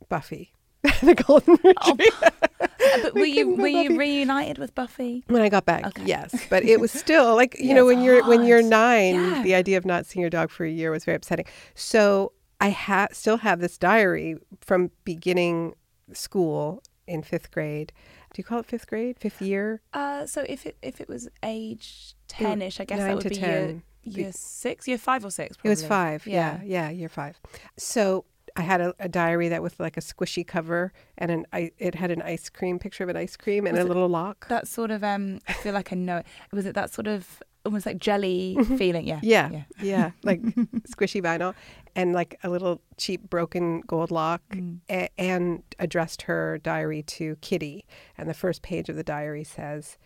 Buffy, 0.10 0.54
the 1.02 1.16
golden 1.16 1.58
oh. 1.64 1.70
retriever. 1.96 2.32
Uh, 2.60 2.68
but 3.02 3.14
We 3.14 3.22
were 3.22 3.26
you 3.26 3.56
were 3.56 3.68
you 3.68 3.98
reunited 3.98 4.58
with 4.58 4.76
Buffy? 4.76 5.24
When 5.28 5.42
I 5.42 5.48
got 5.50 5.66
back, 5.66 5.86
Okay. 5.88 6.04
yes, 6.06 6.36
but 6.50 6.64
it 6.64 6.80
was 6.82 6.92
still 7.04 7.36
like 7.36 7.56
you 7.58 7.74
know 7.74 7.86
when 7.86 8.02
you're 8.04 8.28
when 8.28 8.44
you're 8.44 8.62
nine, 8.62 9.16
Yeah. 9.16 9.42
the 9.44 9.56
idea 9.56 9.78
of 9.78 9.86
not 9.86 10.06
seeing 10.06 10.22
your 10.22 10.30
dog 10.30 10.50
for 10.52 10.66
a 10.66 10.70
year 10.70 10.92
was 10.92 11.06
very 11.06 11.16
upsetting. 11.16 11.46
So 11.76 12.34
I 12.64 12.70
ha- 12.70 13.10
still 13.12 13.38
have 13.38 13.60
this 13.60 13.78
diary 13.78 14.38
from 14.62 14.92
beginning 15.04 15.76
school 16.14 16.82
in 17.06 17.22
fifth 17.22 17.52
grade. 17.52 17.92
Do 18.34 18.40
you 18.40 18.46
call 18.46 18.60
it 18.60 18.66
fifth 18.66 18.88
grade? 18.88 19.20
Fifth 19.20 19.42
year? 19.42 19.82
Uh, 19.94 20.26
so 20.26 20.46
if 20.48 20.66
it 20.66 20.78
if 20.82 21.02
it 21.02 21.10
was 21.10 21.28
age 21.44 22.16
ten-ish, 22.30 22.80
I 22.80 22.86
guess 22.86 23.00
nine 23.00 23.08
that 23.10 23.16
would 23.16 23.24
to 23.24 23.30
be 23.30 23.36
10. 23.36 23.84
year, 24.04 24.24
year 24.26 24.32
six, 24.32 24.88
year 24.88 24.98
five 24.98 25.26
or 25.26 25.30
six. 25.30 25.58
Probably. 25.58 25.70
It 25.70 25.72
was 25.74 25.86
five. 25.86 26.26
Yeah. 26.26 26.62
yeah, 26.64 26.90
year 26.90 27.10
five. 27.10 27.40
So 27.78 28.24
I 28.56 28.62
had 28.62 28.80
a, 28.80 28.94
a 28.98 29.10
diary 29.10 29.50
that 29.50 29.62
with 29.62 29.80
like 29.80 29.98
a 29.98 30.02
squishy 30.02 30.48
cover 30.48 30.94
and 31.18 31.32
an 31.32 31.46
I, 31.52 31.72
it 31.78 31.96
had 31.96 32.12
an 32.12 32.22
ice 32.22 32.50
cream 32.50 32.80
picture 32.80 33.04
of 33.04 33.10
an 33.10 33.18
ice 33.18 33.36
cream 33.36 33.68
and 33.68 33.76
Was 33.76 33.84
a 33.86 33.88
little 33.88 34.08
lock. 34.08 34.48
That 34.48 34.70
sort 34.70 34.90
of 34.90 35.04
um 35.04 35.40
I 35.50 35.54
feel 35.54 35.74
like 35.74 35.92
I 35.92 35.98
know 35.98 36.18
it. 36.18 36.26
Was 36.52 36.66
it 36.66 36.76
that 36.76 36.94
sort 36.94 37.08
of 37.08 37.44
almost 37.66 37.86
like 37.86 37.98
jelly 37.98 38.58
feeling? 38.78 39.08
Yeah. 39.08 39.20
Yeah, 39.24 39.50
Yeah. 39.52 39.64
yeah, 39.82 40.12
like 40.24 40.42
squishy 40.94 41.22
vinyl, 41.22 41.54
and 41.96 42.14
like 42.14 42.40
a 42.44 42.50
little 42.50 42.82
cheap 42.98 43.30
broken 43.30 43.82
gold 43.82 44.12
lock, 44.12 44.42
Mm. 44.52 44.80
a- 44.90 45.10
and 45.18 45.64
addressed 45.80 46.24
her 46.24 46.58
diary 46.60 47.04
to 47.04 47.36
Kitty. 47.42 47.86
And 48.18 48.30
the 48.30 48.34
first 48.34 48.62
page 48.62 48.90
of 48.90 48.96
the 48.96 49.04
diary 49.04 49.44
says, 49.44 49.98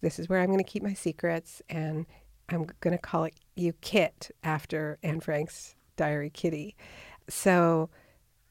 "This 0.00 0.18
is 0.18 0.28
where 0.28 0.40
I'm 0.40 0.46
going 0.46 0.58
to 0.58 0.64
keep 0.64 0.82
my 0.82 0.94
secrets, 0.94 1.60
and 1.68 2.06
I'm 2.48 2.66
going 2.80 2.96
to 2.96 3.02
call 3.02 3.24
it 3.24 3.34
you 3.56 3.72
Kit 3.80 4.30
after 4.42 4.98
Anne 5.02 5.20
Frank's 5.20 5.74
diary, 5.96 6.30
Kitty." 6.30 6.74
So. 7.28 7.90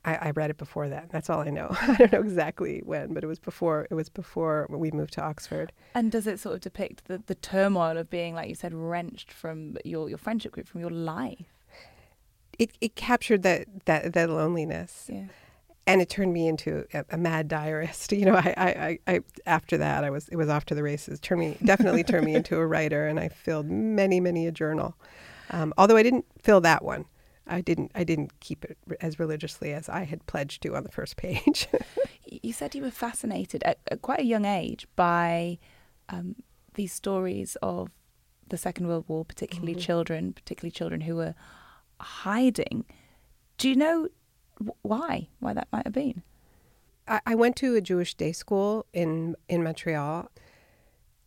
I, 0.06 0.16
I 0.16 0.30
read 0.32 0.50
it 0.50 0.58
before 0.58 0.90
that. 0.90 1.10
That's 1.12 1.30
all 1.30 1.40
I 1.40 1.50
know. 1.50 1.70
I 1.82 1.96
don't 1.96 2.12
know 2.12 2.20
exactly 2.22 2.82
when, 2.84 3.14
but 3.14 3.24
it 3.24 3.28
was 3.28 3.40
before. 3.40 3.88
It 3.90 3.94
was 3.94 4.10
before 4.10 4.68
we 4.70 4.92
moved 4.92 5.14
to 5.14 5.22
Oxford. 5.22 5.72
And 5.96 6.12
does 6.12 6.28
it 6.28 6.40
sort 6.40 6.56
of 6.56 6.62
depict 6.62 7.06
the, 7.06 7.24
the 7.26 7.36
turmoil 7.36 7.98
of 7.98 8.10
being, 8.10 8.36
like 8.36 8.50
you 8.50 8.56
said, 8.56 8.74
wrenched 8.74 9.32
from 9.32 9.78
your, 9.86 10.10
your 10.10 10.18
friendship 10.18 10.52
group, 10.52 10.68
from 10.68 10.82
your 10.82 10.90
life? 10.90 11.46
It, 12.60 12.72
it 12.82 12.96
captured 12.96 13.42
that 13.44 13.68
that 13.86 14.14
that 14.14 14.30
loneliness. 14.30 15.10
Yeah. 15.12 15.26
and 15.88 16.02
it 16.02 16.10
turned 16.10 16.32
me 16.34 16.48
into 16.48 16.86
a, 16.94 17.04
a 17.12 17.18
mad 17.18 17.48
diarist. 17.48 18.12
You 18.20 18.26
know, 18.26 18.36
I, 18.36 18.54
I, 18.56 18.68
I, 18.68 19.00
I, 19.16 19.20
after 19.48 19.78
that, 19.80 20.04
I 20.04 20.10
was, 20.12 20.28
it 20.30 20.36
was 20.36 20.50
off 20.50 20.66
to 20.66 20.76
the 20.76 20.84
races. 20.84 21.20
Turned 21.20 21.42
me, 21.42 21.58
definitely 21.66 22.04
turned 22.04 22.26
me 22.26 22.36
into 22.36 22.58
a 22.58 22.66
writer, 22.68 23.08
and 23.08 23.20
I 23.20 23.30
filled 23.30 23.66
many, 23.72 24.20
many 24.20 24.46
a 24.48 24.52
journal. 24.52 24.96
Um, 25.50 25.74
although 25.78 25.98
I 25.98 26.04
didn't 26.04 26.26
fill 26.42 26.62
that 26.62 26.86
one, 26.86 27.06
I 27.48 27.62
didn't, 27.62 27.92
I 27.94 28.04
didn't 28.04 28.40
keep 28.40 28.64
it 28.66 28.78
as 29.02 29.20
religiously 29.20 29.74
as 29.74 29.90
I 29.90 30.04
had 30.04 30.26
pledged 30.28 30.64
to 30.64 30.76
on 30.76 30.84
the 30.84 30.92
first 30.92 31.18
page. 31.26 31.68
You 32.26 32.54
said 32.54 32.74
you 32.76 32.82
were 32.84 32.92
fascinated 32.92 33.64
at, 33.64 33.80
at 33.92 34.02
quite 34.02 34.22
a 34.22 34.26
young 34.26 34.46
age 34.46 34.88
by 34.96 35.60
um, 36.10 36.36
these 36.76 36.94
stories 36.94 37.58
of 37.62 37.90
the 38.48 38.58
Second 38.58 38.88
World 38.88 39.06
War, 39.08 39.26
particularly 39.26 39.76
Mhm. 39.76 39.80
children, 39.82 40.34
particularly 40.34 40.72
children 40.72 41.02
who 41.02 41.16
were 41.18 41.36
hiding. 42.00 42.86
Do 43.58 43.70
you 43.70 43.76
know 43.76 44.08
wh- 44.64 44.86
why? 44.86 45.28
Why 45.40 45.54
that 45.54 45.68
might 45.72 45.86
have 45.86 45.94
been? 45.94 46.24
I, 47.08 47.22
I 47.26 47.36
went 47.36 47.56
to 47.58 47.76
a 47.76 47.82
Jewish 47.82 48.16
day 48.16 48.32
school 48.32 48.86
in 48.94 49.36
in 49.50 49.64
Montreal, 49.64 50.30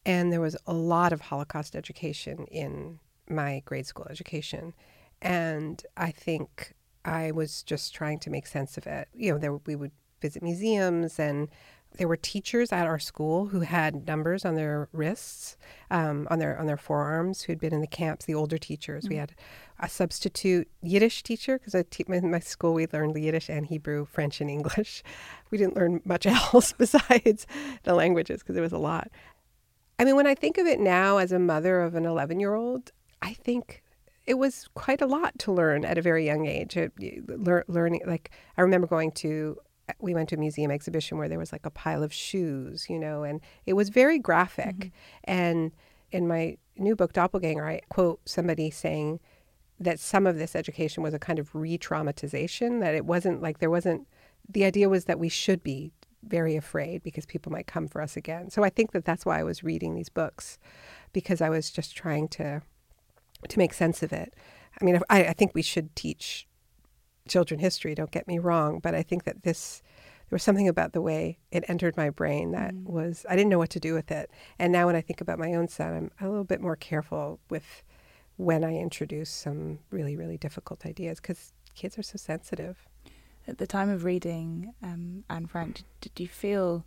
and 0.04 0.32
there 0.32 0.40
was 0.40 0.56
a 0.66 0.72
lot 0.72 1.12
of 1.12 1.20
Holocaust 1.22 1.74
education 1.76 2.46
in 2.46 2.98
my 3.28 3.62
grade 3.64 3.86
school 3.86 4.06
education, 4.08 4.74
and 5.22 5.82
I 5.96 6.10
think 6.10 6.74
I 7.04 7.30
was 7.30 7.62
just 7.62 7.94
trying 7.94 8.18
to 8.20 8.30
make 8.30 8.46
sense 8.46 8.76
of 8.76 8.86
it. 8.86 9.08
You 9.14 9.32
know, 9.32 9.38
there 9.38 9.54
we 9.54 9.76
would 9.76 9.92
visit 10.20 10.42
museums 10.42 11.18
and. 11.18 11.48
There 11.98 12.08
were 12.08 12.16
teachers 12.18 12.72
at 12.72 12.86
our 12.86 12.98
school 12.98 13.46
who 13.46 13.60
had 13.60 14.06
numbers 14.06 14.44
on 14.44 14.54
their 14.54 14.86
wrists, 14.92 15.56
um, 15.90 16.28
on 16.30 16.38
their 16.40 16.58
on 16.58 16.66
their 16.66 16.76
forearms, 16.76 17.40
who 17.42 17.52
had 17.52 17.58
been 17.60 17.72
in 17.72 17.80
the 17.80 17.86
camps. 17.86 18.26
The 18.26 18.34
older 18.34 18.58
teachers. 18.58 19.08
We 19.08 19.14
Mm. 19.14 19.20
had 19.20 19.34
a 19.80 19.88
substitute 19.88 20.68
Yiddish 20.82 21.22
teacher 21.22 21.58
because 21.58 21.82
te- 21.88 22.04
in 22.08 22.30
my 22.30 22.40
school 22.40 22.74
we 22.74 22.86
learned 22.92 23.16
Yiddish 23.16 23.48
and 23.48 23.64
Hebrew, 23.64 24.04
French, 24.04 24.42
and 24.42 24.50
English. 24.50 25.02
We 25.50 25.56
didn't 25.56 25.76
learn 25.76 26.02
much 26.04 26.26
else 26.26 26.74
besides 26.74 27.46
the 27.84 27.94
languages 27.94 28.40
because 28.40 28.56
there 28.56 28.62
was 28.62 28.72
a 28.72 28.78
lot. 28.78 29.08
I 29.98 30.04
mean, 30.04 30.16
when 30.16 30.26
I 30.26 30.34
think 30.34 30.58
of 30.58 30.66
it 30.66 30.80
now 30.80 31.16
as 31.16 31.32
a 31.32 31.38
mother 31.38 31.80
of 31.80 31.94
an 31.94 32.04
11 32.04 32.40
year 32.40 32.52
old, 32.54 32.92
I 33.22 33.32
think 33.32 33.82
it 34.26 34.34
was 34.34 34.68
quite 34.74 35.00
a 35.00 35.06
lot 35.06 35.38
to 35.40 35.52
learn 35.52 35.84
at 35.84 35.98
a 35.98 36.02
very 36.02 36.24
young 36.24 36.46
age. 36.46 36.76
It, 36.76 36.92
lear, 37.28 37.64
learning, 37.68 38.02
like, 38.06 38.30
I 38.56 38.62
remember 38.62 38.86
going 38.86 39.12
to, 39.12 39.56
uh, 39.88 39.92
we 40.00 40.14
went 40.14 40.28
to 40.30 40.34
a 40.34 40.38
museum 40.38 40.70
exhibition 40.70 41.16
where 41.16 41.28
there 41.28 41.38
was 41.38 41.52
like 41.52 41.64
a 41.64 41.70
pile 41.70 42.02
of 42.02 42.12
shoes, 42.12 42.86
you 42.90 42.98
know, 42.98 43.22
and 43.22 43.40
it 43.66 43.74
was 43.74 43.88
very 43.88 44.18
graphic. 44.18 44.76
Mm-hmm. 44.76 44.88
And 45.24 45.72
in 46.10 46.26
my 46.26 46.56
new 46.76 46.96
book, 46.96 47.12
Doppelganger, 47.12 47.66
I 47.66 47.80
quote 47.88 48.20
somebody 48.28 48.70
saying 48.70 49.20
that 49.78 50.00
some 50.00 50.26
of 50.26 50.38
this 50.38 50.56
education 50.56 51.02
was 51.02 51.14
a 51.14 51.18
kind 51.18 51.38
of 51.38 51.54
re 51.54 51.78
traumatization, 51.78 52.80
that 52.80 52.94
it 52.94 53.04
wasn't 53.04 53.42
like 53.42 53.58
there 53.58 53.70
wasn't, 53.70 54.08
the 54.48 54.64
idea 54.64 54.88
was 54.88 55.04
that 55.04 55.18
we 55.18 55.28
should 55.28 55.62
be 55.62 55.92
very 56.24 56.56
afraid 56.56 57.02
because 57.04 57.26
people 57.26 57.52
might 57.52 57.68
come 57.68 57.86
for 57.86 58.02
us 58.02 58.16
again. 58.16 58.50
So 58.50 58.64
I 58.64 58.70
think 58.70 58.90
that 58.92 59.04
that's 59.04 59.24
why 59.24 59.38
I 59.38 59.44
was 59.44 59.62
reading 59.62 59.94
these 59.94 60.08
books 60.08 60.58
because 61.12 61.40
I 61.40 61.50
was 61.50 61.70
just 61.70 61.94
trying 61.94 62.26
to 62.28 62.62
to 63.48 63.58
make 63.58 63.74
sense 63.74 64.02
of 64.02 64.12
it. 64.12 64.34
I 64.80 64.84
mean, 64.84 65.00
I, 65.08 65.26
I 65.26 65.32
think 65.32 65.54
we 65.54 65.62
should 65.62 65.94
teach 65.96 66.46
children 67.28 67.60
history. 67.60 67.94
Don't 67.94 68.10
get 68.10 68.28
me 68.28 68.38
wrong, 68.38 68.78
but 68.82 68.94
I 68.94 69.02
think 69.02 69.24
that 69.24 69.42
this 69.42 69.82
there 70.28 70.34
was 70.34 70.42
something 70.42 70.66
about 70.68 70.92
the 70.92 71.00
way 71.00 71.38
it 71.52 71.64
entered 71.68 71.96
my 71.96 72.10
brain 72.10 72.50
that 72.50 72.74
Mm. 72.74 72.84
was 72.84 73.24
I 73.28 73.36
didn't 73.36 73.50
know 73.50 73.58
what 73.58 73.70
to 73.70 73.80
do 73.80 73.94
with 73.94 74.10
it. 74.10 74.30
And 74.58 74.72
now 74.72 74.86
when 74.86 74.96
I 74.96 75.00
think 75.00 75.20
about 75.20 75.38
my 75.38 75.54
own 75.54 75.68
son, 75.68 75.94
I'm 75.94 76.26
a 76.26 76.28
little 76.28 76.44
bit 76.44 76.60
more 76.60 76.76
careful 76.76 77.38
with 77.48 77.84
when 78.36 78.64
I 78.64 78.74
introduce 78.76 79.30
some 79.30 79.78
really 79.90 80.16
really 80.16 80.36
difficult 80.36 80.84
ideas 80.84 81.20
because 81.20 81.52
kids 81.74 81.96
are 81.98 82.02
so 82.02 82.16
sensitive. 82.16 82.88
At 83.48 83.58
the 83.58 83.66
time 83.66 83.88
of 83.88 84.02
reading 84.04 84.74
um, 84.82 85.24
Anne 85.30 85.46
Frank, 85.46 85.76
did, 85.76 85.84
did 86.00 86.20
you 86.22 86.28
feel 86.28 86.84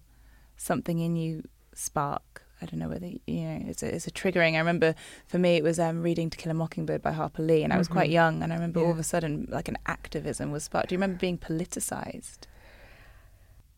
something 0.58 1.00
in 1.00 1.16
you 1.16 1.44
spark? 1.74 2.44
I 2.62 2.66
don't 2.66 2.80
know 2.80 2.90
whether 2.90 3.08
you 3.08 3.42
know 3.44 3.64
it's 3.68 3.84
a, 3.84 3.96
it's 3.96 4.08
a 4.08 4.12
triggering. 4.12 4.56
I 4.56 4.60
remember 4.60 4.96
for 5.28 5.40
me 5.40 5.56
it 5.56 5.64
was 5.64 5.80
um, 5.80 6.02
reading 6.04 6.30
To 6.30 6.38
Kill 6.38 6.52
a 6.52 6.56
Mockingbird 6.56 7.02
by 7.02 7.12
Harper 7.14 7.42
Lee, 7.42 7.64
and 7.64 7.72
I 7.72 7.78
was 7.78 7.88
quite 7.88 8.10
Mhm. 8.10 8.14
young, 8.14 8.44
and 8.44 8.52
I 8.52 8.56
remember 8.56 8.80
all 8.82 8.92
of 8.92 9.00
a 9.00 9.04
sudden 9.04 9.48
like 9.50 9.68
an 9.68 9.78
activism 9.86 10.52
was 10.52 10.64
sparked. 10.64 10.90
Do 10.90 10.96
you 10.96 10.98
remember 10.98 11.18
being 11.18 11.38
politicized? 11.38 12.40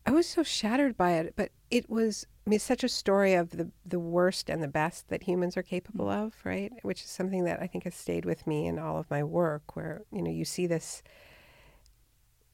I 0.04 0.10
was 0.10 0.26
so 0.26 0.42
shattered 0.42 0.96
by 0.96 1.12
it, 1.12 1.34
but 1.36 1.50
it 1.70 1.88
was 1.88 2.26
I 2.44 2.50
mean, 2.50 2.56
it's 2.56 2.64
such 2.64 2.82
a 2.82 2.88
story 2.88 3.34
of 3.34 3.50
the 3.50 3.70
the 3.86 4.00
worst 4.00 4.50
and 4.50 4.60
the 4.62 4.68
best 4.68 5.08
that 5.10 5.22
humans 5.22 5.56
are 5.56 5.62
capable 5.62 6.08
of, 6.08 6.34
right? 6.44 6.72
Which 6.82 7.02
is 7.04 7.08
something 7.08 7.44
that 7.44 7.62
I 7.62 7.68
think 7.68 7.84
has 7.84 7.94
stayed 7.94 8.24
with 8.24 8.46
me 8.48 8.66
in 8.66 8.80
all 8.80 8.98
of 8.98 9.08
my 9.10 9.22
work, 9.22 9.76
where 9.76 10.02
you 10.12 10.22
know 10.22 10.30
you 10.30 10.44
see 10.44 10.66
this 10.66 11.04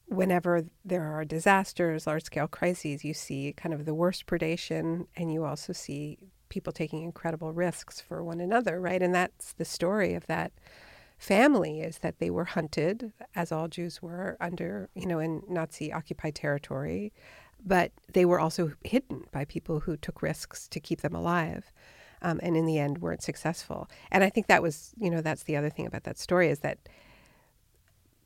whenever 0.09 0.65
there 0.83 1.03
are 1.03 1.23
disasters, 1.23 2.07
large 2.07 2.23
scale 2.23 2.47
crises, 2.47 3.05
you 3.05 3.13
see 3.13 3.53
kind 3.55 3.73
of 3.73 3.85
the 3.85 3.93
worst 3.93 4.25
predation, 4.25 5.05
and 5.15 5.31
you 5.31 5.45
also 5.45 5.71
see 5.71 6.17
people 6.49 6.73
taking 6.73 7.03
incredible 7.03 7.53
risks 7.53 8.01
for 8.01 8.23
one 8.23 8.41
another, 8.41 8.81
right? 8.81 9.01
And 9.01 9.13
that's 9.13 9.53
the 9.53 9.65
story 9.65 10.15
of 10.15 10.25
that 10.25 10.51
family 11.19 11.81
is 11.81 11.99
that 11.99 12.17
they 12.17 12.31
were 12.31 12.45
hunted, 12.45 13.13
as 13.35 13.51
all 13.51 13.67
Jews 13.67 14.01
were, 14.01 14.35
under, 14.41 14.89
you 14.95 15.05
know, 15.05 15.19
in 15.19 15.43
Nazi 15.47 15.93
occupied 15.93 16.33
territory, 16.33 17.13
but 17.63 17.91
they 18.11 18.25
were 18.25 18.39
also 18.39 18.71
hidden 18.83 19.25
by 19.31 19.45
people 19.45 19.81
who 19.81 19.95
took 19.95 20.23
risks 20.23 20.67
to 20.69 20.79
keep 20.79 21.01
them 21.01 21.13
alive. 21.13 21.71
Um, 22.21 22.39
and 22.43 22.57
in 22.57 22.65
the 22.65 22.79
end 22.79 22.97
weren't 22.97 23.23
successful. 23.23 23.89
And 24.11 24.25
I 24.25 24.29
think 24.29 24.47
that 24.47 24.61
was, 24.61 24.91
you 24.97 25.09
know, 25.09 25.21
that's 25.21 25.43
the 25.43 25.55
other 25.55 25.69
thing 25.69 25.85
about 25.85 26.03
that 26.03 26.17
story 26.17 26.49
is 26.49 26.59
that 26.59 26.77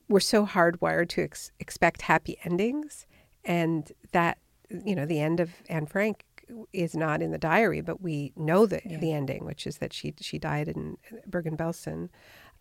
we're 0.09 0.19
so 0.19 0.45
hardwired 0.45 1.09
to 1.09 1.23
ex- 1.23 1.51
expect 1.59 2.03
happy 2.03 2.37
endings, 2.43 3.05
and 3.43 3.91
that, 4.11 4.37
you 4.69 4.95
know, 4.95 5.05
the 5.05 5.19
end 5.19 5.39
of 5.39 5.51
Anne 5.69 5.85
Frank 5.85 6.25
is 6.73 6.95
not 6.95 7.21
in 7.21 7.31
the 7.31 7.37
diary, 7.37 7.81
but 7.81 8.01
we 8.01 8.33
know 8.35 8.65
the 8.65 8.81
Yeah. 8.85 8.97
the 8.99 9.13
ending, 9.13 9.45
which 9.45 9.65
is 9.65 9.77
that 9.77 9.93
she 9.93 10.13
she 10.19 10.37
died 10.37 10.67
in 10.67 10.97
Bergen 11.25 11.55
Belsen, 11.57 12.09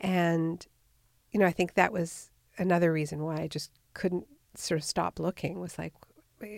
and 0.00 0.64
you 1.32 1.40
know 1.40 1.46
I 1.46 1.52
think 1.52 1.74
that 1.74 1.92
was 1.92 2.30
another 2.58 2.92
reason 2.92 3.22
why 3.24 3.36
I 3.40 3.48
just 3.48 3.72
couldn't 3.94 4.26
sort 4.54 4.78
of 4.80 4.84
stop 4.84 5.18
looking. 5.18 5.58
Was 5.58 5.78
like, 5.78 5.94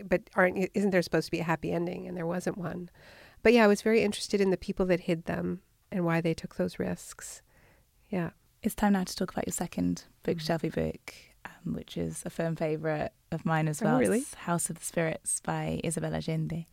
but 0.04 0.22
aren't 0.34 0.70
isn't 0.74 0.90
there 0.90 1.02
supposed 1.02 1.26
to 1.26 1.30
be 1.30 1.40
a 1.40 1.44
happy 1.44 1.72
ending? 1.72 2.06
And 2.06 2.16
there 2.16 2.26
wasn't 2.26 2.58
one. 2.58 2.90
But 3.42 3.52
yeah, 3.54 3.64
I 3.64 3.68
was 3.68 3.82
very 3.82 4.02
interested 4.02 4.40
in 4.40 4.50
the 4.50 4.56
people 4.56 4.86
that 4.86 5.00
hid 5.00 5.24
them 5.24 5.60
and 5.90 6.04
why 6.04 6.20
they 6.20 6.34
took 6.34 6.56
those 6.56 6.78
risks. 6.78 7.40
Yeah. 8.10 8.30
It's 8.64 8.74
time 8.74 8.94
now 8.94 9.04
to 9.04 9.14
talk 9.14 9.30
about 9.30 9.46
your 9.46 9.52
second 9.52 10.04
bookshelfy 10.24 10.74
book, 10.74 11.12
um, 11.44 11.74
which 11.74 11.98
is 11.98 12.22
a 12.24 12.30
firm 12.30 12.56
favourite 12.56 13.10
of 13.30 13.44
mine 13.44 13.68
as 13.68 13.82
Oh, 13.82 13.84
well. 13.84 13.98
really? 13.98 14.20
It's 14.20 14.32
House 14.32 14.70
of 14.70 14.78
the 14.78 14.84
Spirits 14.84 15.40
by 15.40 15.82
Isabel 15.84 16.14
Allende. 16.14 16.66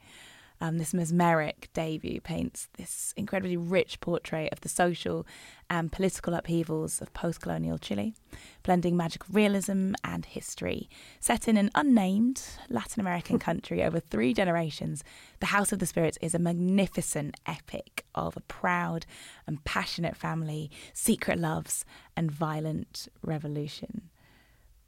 Um, 0.64 0.78
this 0.78 0.94
mesmeric 0.94 1.70
debut 1.74 2.22
paints 2.22 2.70
this 2.78 3.16
incredibly 3.18 3.58
rich 3.58 4.00
portrait 4.00 4.54
of 4.54 4.62
the 4.62 4.70
social 4.70 5.26
and 5.72 5.92
political 5.92 6.36
upheavals 6.36 7.02
of 7.02 7.12
post 7.14 7.42
colonial 7.42 7.80
Chile, 7.80 8.14
blending 8.62 8.96
magical 8.96 9.34
realism 9.34 9.94
and 10.04 10.24
history. 10.24 10.88
Set 11.20 11.48
in 11.48 11.58
an 11.58 11.72
unnamed 11.74 12.44
Latin 12.70 13.02
American 13.02 13.40
country 13.48 13.84
over 13.84 14.00
three 14.00 14.36
generations, 14.36 15.04
The 15.40 15.48
House 15.48 15.72
of 15.72 15.80
the 15.80 15.88
Spirits 15.88 16.20
is 16.22 16.36
a 16.36 16.40
magnificent 16.40 17.38
epic 17.48 18.06
of 18.14 18.38
a 18.38 18.42
proud 18.42 19.08
and 19.48 19.64
passionate 19.64 20.16
family, 20.16 20.70
secret 20.94 21.40
loves, 21.40 21.86
and 22.16 22.30
violent 22.30 23.08
revolution. 23.24 24.10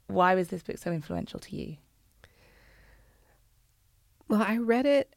Why 0.06 0.36
was 0.36 0.48
this 0.48 0.62
book 0.62 0.78
so 0.78 0.92
influential 0.92 1.40
to 1.40 1.56
you? 1.56 1.78
Well, 4.28 4.42
I 4.42 4.56
read 4.56 4.86
it 4.86 5.13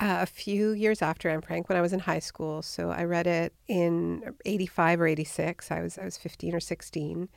uh, 0.00 0.18
a 0.20 0.26
few 0.26 0.70
years 0.70 1.02
after 1.02 1.28
Anne 1.28 1.40
Frank 1.40 1.68
when 1.68 1.76
I 1.76 1.80
was 1.80 1.92
in 1.92 2.00
high 2.00 2.18
school. 2.20 2.62
So 2.62 2.90
I 2.90 3.04
read 3.04 3.26
it 3.26 3.52
in 3.66 4.22
85 4.44 5.00
or 5.00 5.06
86. 5.06 5.70
I 5.70 5.80
was 5.82 5.98
I 5.98 6.04
was 6.04 6.16
15 6.16 6.54
or 6.54 6.60
16. 6.60 7.28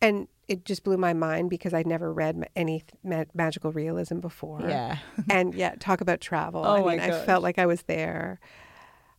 and 0.00 0.28
it 0.48 0.64
just 0.64 0.84
blew 0.84 0.96
my 0.96 1.12
mind 1.12 1.50
because 1.50 1.74
I'd 1.74 1.86
never 1.88 2.12
read 2.12 2.48
any 2.54 2.84
ma- 3.02 3.24
magical 3.34 3.72
realism 3.72 4.20
before. 4.20 4.60
Yeah. 4.62 4.98
and 5.30 5.54
yeah, 5.54 5.74
talk 5.80 6.00
about 6.00 6.20
travel. 6.20 6.62
Oh 6.64 6.76
I 6.76 6.80
my 6.82 6.90
mean, 6.92 7.00
I 7.00 7.24
felt 7.24 7.42
like 7.42 7.58
I 7.58 7.66
was 7.66 7.82
there. 7.82 8.38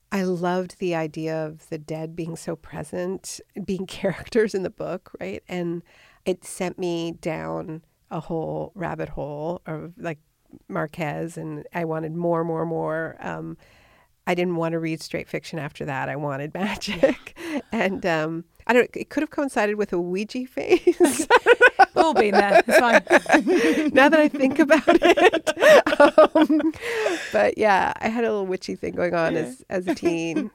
I 0.10 0.24
loved 0.24 0.80
the 0.80 0.96
idea 0.96 1.46
of 1.46 1.68
the 1.68 1.78
dead 1.78 2.16
being 2.16 2.38
so 2.38 2.56
present, 2.56 3.42
being 3.66 3.86
characters 4.00 4.56
in 4.56 4.64
the 4.64 4.70
book, 4.70 5.12
right? 5.20 5.44
And 5.50 5.84
it 6.26 6.46
sent 6.46 6.80
me 6.80 7.12
down 7.12 7.84
a 8.10 8.22
whole 8.22 8.72
rabbit 8.74 9.10
hole 9.10 9.62
of 9.66 9.92
like 9.98 10.20
Marquez, 10.68 11.38
and 11.38 11.66
I 11.74 11.86
wanted 11.86 12.16
more, 12.16 12.44
more, 12.44 12.66
more. 12.66 13.18
Um, 13.20 13.58
I 14.26 14.36
didn't 14.36 14.58
want 14.58 14.74
to 14.74 14.80
read 14.80 15.02
straight 15.02 15.30
fiction 15.30 15.58
after 15.58 15.86
that. 15.86 16.10
I 16.10 16.18
wanted 16.18 16.54
magic, 16.54 17.38
and 17.72 18.06
um, 18.06 18.44
I 18.68 18.74
don't. 18.74 18.90
It 18.96 19.10
could 19.10 19.24
have 19.24 19.30
coincided 19.30 19.76
with 19.76 19.94
a 19.94 20.00
Ouija 20.00 20.46
phase. 20.46 21.28
All 21.96 22.14
been 22.14 22.32
there. 22.32 22.62
It's 22.68 22.78
fine. 22.78 23.02
now 23.94 24.10
that 24.10 24.20
I 24.20 24.28
think 24.28 24.60
about 24.60 24.84
it. 24.88 26.36
Um, 26.36 26.74
but 27.32 27.58
yeah, 27.58 27.94
I 28.00 28.10
had 28.10 28.24
a 28.24 28.30
little 28.30 28.46
witchy 28.46 28.76
thing 28.76 28.94
going 28.94 29.16
on 29.16 29.36
as, 29.36 29.64
as 29.70 29.88
a 29.88 29.96
teen. 29.96 30.52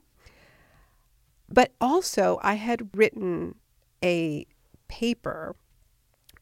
But 1.48 1.72
also, 1.80 2.38
I 2.42 2.54
had 2.54 2.88
written 2.94 3.56
a 4.02 4.46
paper 4.88 5.56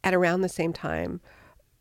at 0.05 0.15
around 0.15 0.41
the 0.41 0.49
same 0.49 0.73
time. 0.73 1.21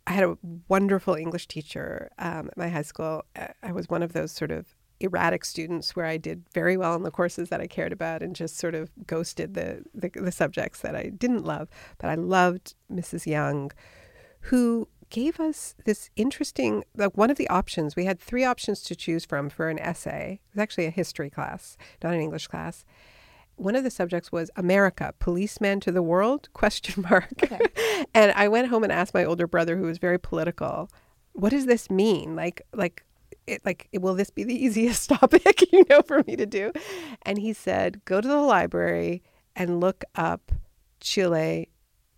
I 0.10 0.14
had 0.14 0.24
a 0.24 0.38
wonderful 0.68 1.14
English 1.14 1.48
teacher 1.48 2.10
um, 2.18 2.48
at 2.48 2.58
my 2.58 2.68
high 2.68 2.82
school. 2.82 3.26
I 3.62 3.72
was 3.72 3.88
one 3.90 4.02
of 4.02 4.14
those 4.14 4.32
sort 4.32 4.50
of 4.50 4.66
erratic 5.00 5.46
students 5.46 5.96
where 5.96 6.08
I 6.08 6.18
did 6.18 6.44
very 6.52 6.78
well 6.78 6.96
in 6.96 7.04
the 7.04 7.12
courses 7.12 7.50
that 7.50 7.62
I 7.62 7.68
cared 7.68 7.94
about 7.94 8.24
and 8.24 8.36
just 8.36 8.58
sort 8.58 8.74
of 8.74 8.90
ghosted 9.06 9.54
the, 9.54 9.84
the, 9.94 10.10
the 10.10 10.32
subjects 10.32 10.82
that 10.82 10.96
I 10.96 11.10
didn't 11.10 11.46
love. 11.46 11.70
But 12.00 12.10
I 12.10 12.16
loved 12.16 12.74
Mrs. 12.92 13.28
Young, 13.28 13.72
who 14.42 14.88
gave 15.12 15.40
us 15.40 15.76
this 15.86 16.10
interesting 16.16 16.84
like 16.96 17.16
one 17.16 17.30
of 17.30 17.38
the 17.38 17.50
options 17.50 17.96
we 17.96 18.06
had 18.06 18.20
three 18.20 18.44
options 18.44 18.82
to 18.82 18.96
choose 18.96 19.26
from 19.26 19.50
for 19.50 19.68
an 19.68 19.80
essay 19.80 20.40
it 20.40 20.56
was 20.56 20.62
actually 20.62 20.86
a 20.86 20.92
history 20.92 21.32
class 21.32 21.78
not 22.04 22.14
an 22.14 22.22
english 22.22 22.46
class 22.46 22.86
one 23.60 23.76
of 23.76 23.84
the 23.84 23.92
subjects 23.92 24.32
was 24.32 24.50
america 24.56 25.14
policeman 25.20 25.80
to 25.80 25.92
the 25.92 26.02
world 26.02 26.50
question 26.54 27.04
mark 27.10 27.28
Okay. 27.44 27.60
and 28.14 28.32
i 28.34 28.48
went 28.48 28.68
home 28.70 28.84
and 28.84 28.92
asked 28.92 29.14
my 29.14 29.26
older 29.26 29.48
brother 29.48 29.78
who 29.78 29.84
was 29.84 29.98
very 29.98 30.20
political 30.20 30.90
what 31.34 31.50
does 31.50 31.66
this 31.66 31.90
mean 31.90 32.36
like 32.36 32.62
like 32.74 33.04
it, 33.48 33.64
like 33.66 33.88
will 33.94 34.16
this 34.16 34.30
be 34.30 34.44
the 34.44 34.56
easiest 34.66 35.10
topic 35.10 35.72
you 35.72 35.84
know 35.90 36.02
for 36.04 36.24
me 36.28 36.36
to 36.36 36.46
do 36.46 36.72
and 37.24 37.38
he 37.38 37.54
said 37.54 38.04
go 38.06 38.22
to 38.22 38.28
the 38.28 38.38
library 38.42 39.22
and 39.56 39.80
look 39.80 40.04
up 40.16 40.52
chile 41.00 41.70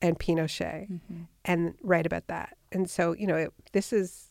and 0.02 0.18
pinochet 0.20 0.90
Mm-hmm. 0.90 1.24
and 1.46 1.76
write 1.84 2.06
about 2.08 2.28
that. 2.28 2.58
And 2.72 2.90
so, 2.90 3.14
you 3.14 3.28
know, 3.28 3.36
it, 3.36 3.54
this 3.72 3.94
is 3.94 4.30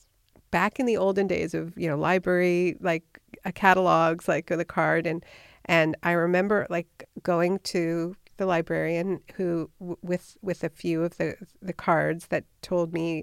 back 0.50 0.80
in 0.80 0.86
the 0.86 0.96
olden 0.96 1.26
days 1.28 1.54
of, 1.54 1.76
you 1.78 1.88
know, 1.88 1.96
library, 1.96 2.76
like 2.80 3.04
uh, 3.44 3.52
catalogs, 3.54 4.26
like 4.26 4.46
the 4.46 4.64
card. 4.64 5.06
And, 5.06 5.24
and 5.66 5.96
I 6.02 6.12
remember 6.12 6.66
like 6.70 7.08
going 7.22 7.58
to 7.60 8.16
the 8.40 8.46
librarian 8.46 9.20
who, 9.34 9.70
with, 9.78 10.36
with 10.40 10.64
a 10.64 10.70
few 10.70 11.04
of 11.04 11.18
the, 11.18 11.36
the 11.60 11.74
cards 11.74 12.28
that 12.28 12.44
told 12.62 12.94
me 12.94 13.22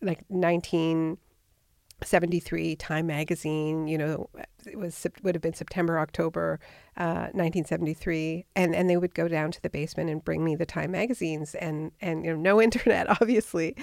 like 0.00 0.22
1973 0.28 2.76
Time 2.76 3.08
Magazine, 3.08 3.88
you 3.88 3.98
know, 3.98 4.30
it 4.64 4.78
was, 4.78 5.04
would 5.24 5.34
have 5.34 5.42
been 5.42 5.52
September, 5.52 5.98
October, 5.98 6.60
uh, 6.96 7.26
1973. 7.32 8.46
And, 8.54 8.72
and 8.74 8.88
they 8.88 8.96
would 8.96 9.16
go 9.16 9.26
down 9.26 9.50
to 9.50 9.60
the 9.62 9.70
basement 9.70 10.10
and 10.10 10.24
bring 10.24 10.44
me 10.44 10.54
the 10.54 10.64
Time 10.64 10.92
magazines 10.92 11.56
and, 11.56 11.90
and, 12.00 12.24
you 12.24 12.32
know, 12.32 12.40
no 12.40 12.62
internet, 12.62 13.10
obviously. 13.20 13.74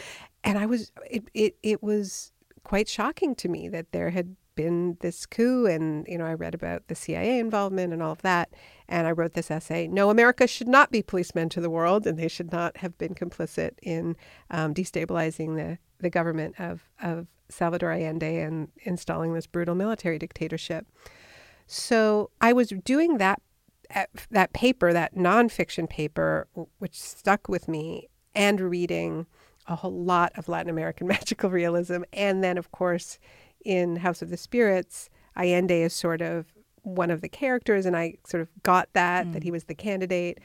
And 0.46 0.58
I 0.58 0.66
was, 0.66 0.94
it, 1.12 1.26
it, 1.34 1.58
it 1.62 1.84
was 1.84 2.32
quite 2.64 2.88
shocking 2.88 3.36
to 3.36 3.50
me 3.50 3.68
that 3.68 3.92
there 3.92 4.12
had 4.12 4.38
been 4.60 4.98
this 5.00 5.26
coup 5.26 5.66
and 5.66 6.06
you 6.06 6.18
know 6.18 6.26
I 6.26 6.34
read 6.34 6.54
about 6.54 6.90
the 6.90 6.96
CIA 6.96 7.40
involvement 7.40 7.94
and 7.94 8.04
all 8.04 8.12
of 8.12 8.22
that 8.24 8.50
and 8.90 9.08
I 9.08 9.12
wrote 9.12 9.34
this 9.34 9.50
essay 9.50 9.88
no 9.88 10.10
America 10.10 10.48
should 10.48 10.68
not 10.68 10.92
be 10.92 11.02
policemen 11.02 11.48
to 11.50 11.62
the 11.62 11.70
world 11.70 12.06
and 12.06 12.20
they 12.20 12.28
should 12.28 12.52
not 12.52 12.76
have 12.78 12.98
been 12.98 13.16
complicit 13.16 13.72
in 13.82 14.18
um, 14.52 14.74
destabilizing 14.74 15.56
the 15.56 15.78
the 16.00 16.10
government 16.10 16.56
of 16.60 16.90
of 17.02 17.28
Salvador 17.48 17.94
Allende 17.94 18.42
and 18.42 18.68
installing 18.84 19.34
this 19.34 19.48
brutal 19.48 19.76
military 19.76 20.20
dictatorship 20.20 20.86
so 21.66 22.30
I 22.42 22.52
was 22.52 22.74
doing 22.84 23.18
that 23.18 23.42
that 24.30 24.52
paper 24.52 24.92
that 24.92 25.16
nonfiction 25.16 25.90
paper 25.90 26.50
which 26.80 27.00
stuck 27.00 27.48
with 27.48 27.70
me 27.70 28.10
and 28.36 28.60
reading 28.60 29.26
a 29.70 29.76
whole 29.76 30.04
lot 30.04 30.34
of 30.36 30.50
Latin 30.50 30.70
American 30.70 31.08
magical 31.16 31.50
realism. 31.50 32.02
And 32.12 32.44
then, 32.44 32.58
of 32.58 32.72
course, 32.72 33.20
in 33.66 33.98
House 33.98 34.22
of 34.22 34.30
the 34.30 34.38
Spirits, 34.38 35.10
Allende 35.36 35.84
is 35.84 35.94
sort 35.94 36.22
of 36.22 36.54
one 36.84 37.12
of 37.12 37.22
the 37.22 37.30
characters, 37.30 37.86
and 37.86 37.96
I 37.96 38.16
sort 38.26 38.42
of 38.42 38.50
got 38.64 38.90
that, 38.94 39.32
that 39.34 39.44
he 39.44 39.52
was 39.52 39.66
the 39.66 39.76
candidate. 39.76 40.40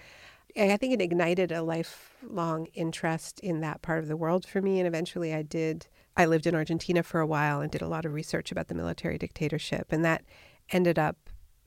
And 0.57 0.71
I 0.71 0.77
think 0.77 0.93
it 0.93 1.01
ignited 1.01 1.51
a 1.51 1.63
lifelong 1.63 2.67
interest 2.75 3.41
in 3.41 3.61
that 3.61 3.83
part 3.83 3.99
of 3.99 4.09
the 4.09 4.17
world 4.17 4.47
for 4.47 4.63
me. 4.63 4.79
And 4.79 4.87
eventually 4.87 5.35
I 5.35 5.43
did, 5.43 5.89
I 6.17 6.27
lived 6.27 6.47
in 6.47 6.55
Argentina 6.55 7.03
for 7.03 7.21
a 7.21 7.27
while 7.27 7.61
and 7.61 7.73
did 7.73 7.83
a 7.83 7.89
lot 7.89 8.05
of 8.05 8.15
research 8.15 8.53
about 8.53 8.69
the 8.69 8.75
military 8.75 9.19
dictatorship. 9.19 9.89
And 9.91 10.05
that 10.05 10.23
ended 10.71 10.99
up 10.99 11.17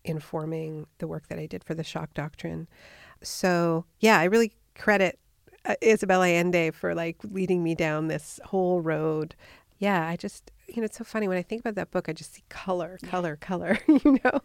informing 0.06 0.88
the 1.00 1.08
work 1.08 1.28
that 1.28 1.38
I 1.38 1.48
did 1.48 1.66
for 1.66 1.74
the 1.74 1.84
shock 1.84 2.14
doctrine. 2.14 2.70
So, 3.22 3.86
yeah, 4.00 4.20
I 4.20 4.26
really 4.26 4.54
credit 4.76 5.20
uh, 5.66 5.76
Isabel 5.82 6.24
Allende 6.24 6.72
for 6.72 6.96
like 6.96 7.18
leading 7.24 7.64
me 7.64 7.76
down 7.76 8.08
this 8.08 8.40
whole 8.46 8.80
road. 8.80 9.36
Yeah, 9.80 10.08
I 10.08 10.16
just, 10.16 10.50
you 10.68 10.78
know, 10.82 10.84
it's 10.86 10.98
so 10.98 11.04
funny 11.04 11.28
when 11.28 11.38
I 11.38 11.42
think 11.42 11.62
about 11.62 11.76
that 11.76 11.92
book, 11.92 12.10
I 12.10 12.14
just 12.14 12.34
see 12.34 12.44
color, 12.50 13.00
color, 13.04 13.36
color, 13.38 13.80
you 13.88 14.20
know? 14.24 14.42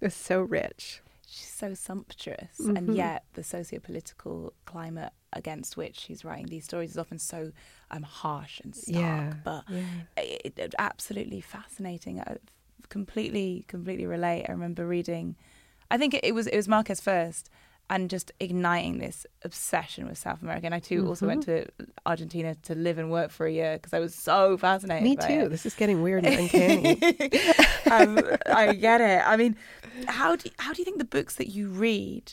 It's 0.00 0.16
so 0.16 0.40
rich. 0.40 1.00
She's 1.26 1.48
so 1.48 1.72
sumptuous, 1.74 2.58
Mhm. 2.60 2.76
and 2.76 2.94
yet 2.96 3.24
the 3.34 3.42
socio-political 3.42 4.52
climate 4.66 5.12
against 5.32 5.76
which 5.78 5.98
she's 5.98 6.24
writing 6.26 6.46
these 6.46 6.64
stories 6.64 6.90
is 6.90 6.98
often 6.98 7.18
so 7.18 7.52
um, 7.90 8.02
harsh 8.02 8.60
and 8.60 8.74
stark. 8.76 8.96
Yeah, 8.98 9.32
But 9.44 9.64
yeah. 9.68 9.82
it, 10.18 10.52
it, 10.58 10.74
absolutely 10.78 11.40
fascinating. 11.40 12.20
I 12.20 12.36
completely, 12.90 13.64
completely 13.68 14.04
relate. 14.06 14.44
I 14.48 14.52
remember 14.52 14.86
reading, 14.86 15.36
I 15.90 15.96
think 15.96 16.12
it, 16.14 16.22
it 16.24 16.34
was 16.34 16.46
it 16.48 16.56
was 16.56 16.68
Marquez 16.68 17.00
first, 17.00 17.48
and 17.92 18.08
just 18.08 18.32
igniting 18.40 18.96
this 18.98 19.26
obsession 19.44 20.08
with 20.08 20.16
South 20.16 20.40
America. 20.40 20.64
And 20.64 20.74
I 20.74 20.78
too 20.78 21.06
also 21.06 21.26
went 21.26 21.42
to 21.42 21.66
Argentina 22.06 22.54
to 22.62 22.74
live 22.74 22.96
and 22.96 23.10
work 23.10 23.30
for 23.30 23.44
a 23.44 23.52
year 23.52 23.74
because 23.74 23.92
I 23.92 24.00
was 24.00 24.14
so 24.14 24.56
fascinated. 24.56 25.04
Me 25.04 25.14
too. 25.14 25.44
it. 25.44 25.50
This 25.50 25.66
is 25.66 25.74
getting 25.74 26.00
weird 26.00 26.24
and 26.24 26.40
uncanny. 26.40 26.92
um, 27.90 28.18
I 28.46 28.72
get 28.72 29.02
it. 29.02 29.22
I 29.26 29.36
mean, 29.36 29.56
how 30.08 30.36
do 30.36 30.48
how 30.58 30.72
do 30.72 30.80
you 30.80 30.86
think 30.86 30.98
the 30.98 31.04
books 31.04 31.36
that 31.36 31.48
you 31.48 31.68
read 31.68 32.32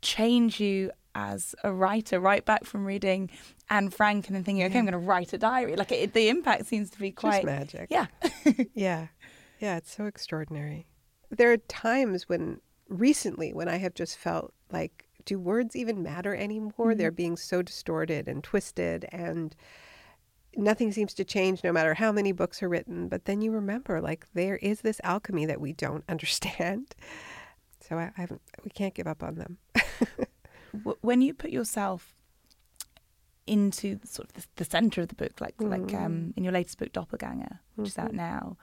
change 0.00 0.58
you 0.58 0.90
as 1.14 1.54
a 1.62 1.72
writer? 1.72 2.18
Right 2.18 2.44
back 2.44 2.64
from 2.64 2.84
reading 2.84 3.30
Anne 3.70 3.90
Frank 3.90 4.26
and 4.26 4.34
then 4.34 4.42
thinking, 4.42 4.64
okay, 4.64 4.80
I'm 4.80 4.84
going 4.84 4.92
to 4.94 4.98
write 4.98 5.32
a 5.32 5.38
diary. 5.38 5.76
Like 5.76 5.92
it, 5.92 6.12
the 6.12 6.28
impact 6.28 6.66
seems 6.66 6.90
to 6.90 6.98
be 6.98 7.10
Just 7.12 7.20
quite. 7.20 7.44
magic. 7.44 7.86
Yeah. 7.88 8.06
Yeah. 8.74 9.06
Yeah, 9.60 9.76
it's 9.76 9.94
so 9.94 10.06
extraordinary. 10.06 10.88
There 11.30 11.52
are 11.52 11.56
times 11.56 12.28
when 12.28 12.60
recently 12.88 13.52
when 13.52 13.68
I 13.68 13.76
have 13.76 13.94
just 13.94 14.16
felt 14.18 14.52
like 14.72 15.06
do 15.24 15.38
words 15.38 15.76
even 15.76 16.02
matter 16.02 16.34
anymore? 16.34 16.94
They're 16.94 17.10
mm-hmm. 17.10 17.16
being 17.16 17.36
so 17.36 17.62
distorted 17.62 18.28
and 18.28 18.42
twisted 18.42 19.06
and 19.12 19.54
nothing 20.56 20.92
seems 20.92 21.14
to 21.14 21.24
change 21.24 21.64
no 21.64 21.72
matter 21.72 21.94
how 21.94 22.12
many 22.12 22.32
books 22.32 22.62
are 22.62 22.68
written, 22.68 23.08
but 23.08 23.24
then 23.24 23.40
you 23.40 23.50
remember 23.50 24.00
like 24.00 24.26
there 24.34 24.56
is 24.56 24.80
this 24.80 25.00
alchemy 25.04 25.46
that 25.46 25.60
we 25.60 25.72
don't 25.72 26.04
understand. 26.08 26.94
So 27.80 27.98
I, 27.98 28.12
I 28.16 28.26
we 28.64 28.70
can't 28.70 28.94
give 28.94 29.06
up 29.06 29.22
on 29.22 29.36
them. 29.36 29.58
When 31.02 31.20
you 31.20 31.34
put 31.34 31.50
yourself 31.50 32.14
into 33.46 33.98
sort 34.04 34.28
of 34.28 34.34
the, 34.34 34.46
the 34.56 34.64
center 34.64 35.02
of 35.02 35.08
the 35.08 35.14
book, 35.14 35.40
like 35.40 35.54
like 35.58 35.92
um, 35.94 36.12
mm. 36.12 36.32
in 36.36 36.44
your 36.44 36.52
latest 36.52 36.78
book, 36.78 36.92
Doppelganger, 36.92 37.60
which 37.74 37.88
is 37.88 37.98
out 37.98 38.08
mm-hmm. 38.08 38.16
now, 38.16 38.56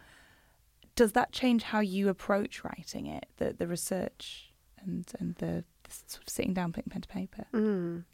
does 0.95 1.11
that 1.11 1.31
change 1.31 1.63
how 1.63 1.81
you 1.81 2.09
approach 2.09 2.63
writing 2.63 3.05
it? 3.05 3.27
The 3.37 3.53
the 3.53 3.67
research 3.67 4.53
and 4.81 5.05
and 5.19 5.35
the 5.35 5.65
sort 5.91 6.23
of 6.23 6.29
sitting 6.29 6.53
down, 6.53 6.73
putting 6.73 6.89
pen 6.89 7.01
to 7.01 7.07
paper. 7.07 7.47
Mm. 7.53 8.05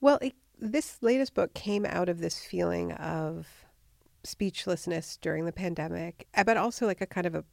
Well, 0.00 0.18
it, 0.20 0.34
this 0.58 0.98
latest 1.00 1.34
book 1.34 1.54
came 1.54 1.84
out 1.86 2.08
of 2.08 2.20
this 2.20 2.40
feeling 2.40 2.92
of 2.92 3.46
speechlessness 4.24 5.18
during 5.20 5.44
the 5.44 5.52
pandemic, 5.52 6.28
uh, 6.34 6.44
but 6.44 6.56
also 6.56 6.86
like 6.86 7.00
a 7.00 7.06
kind 7.06 7.26
of 7.26 7.34
a, 7.34 7.44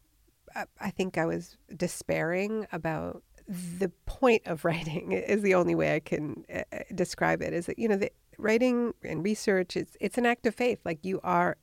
uh, 0.55 0.65
think 0.91 1.17
I 1.17 1.25
was 1.25 1.57
despairing 1.75 2.67
about 2.71 3.23
the 3.47 3.89
point 4.05 4.43
of 4.45 4.63
writing 4.65 5.11
is 5.11 5.41
the 5.41 5.55
only 5.55 5.75
way 5.75 5.95
I 5.95 5.99
can 5.99 6.45
uh, 6.53 6.63
describe 6.93 7.41
it 7.41 7.53
is 7.53 7.65
that, 7.65 7.79
you 7.79 7.87
know, 7.87 7.97
the 7.97 8.11
writing 8.37 8.93
and 9.03 9.23
research, 9.23 9.75
it's, 9.75 9.97
it's 9.99 10.17
an 10.17 10.25
act 10.25 10.45
of 10.45 10.55
faith. 10.55 10.79
Like 10.85 11.03
you 11.03 11.19
are, 11.23 11.57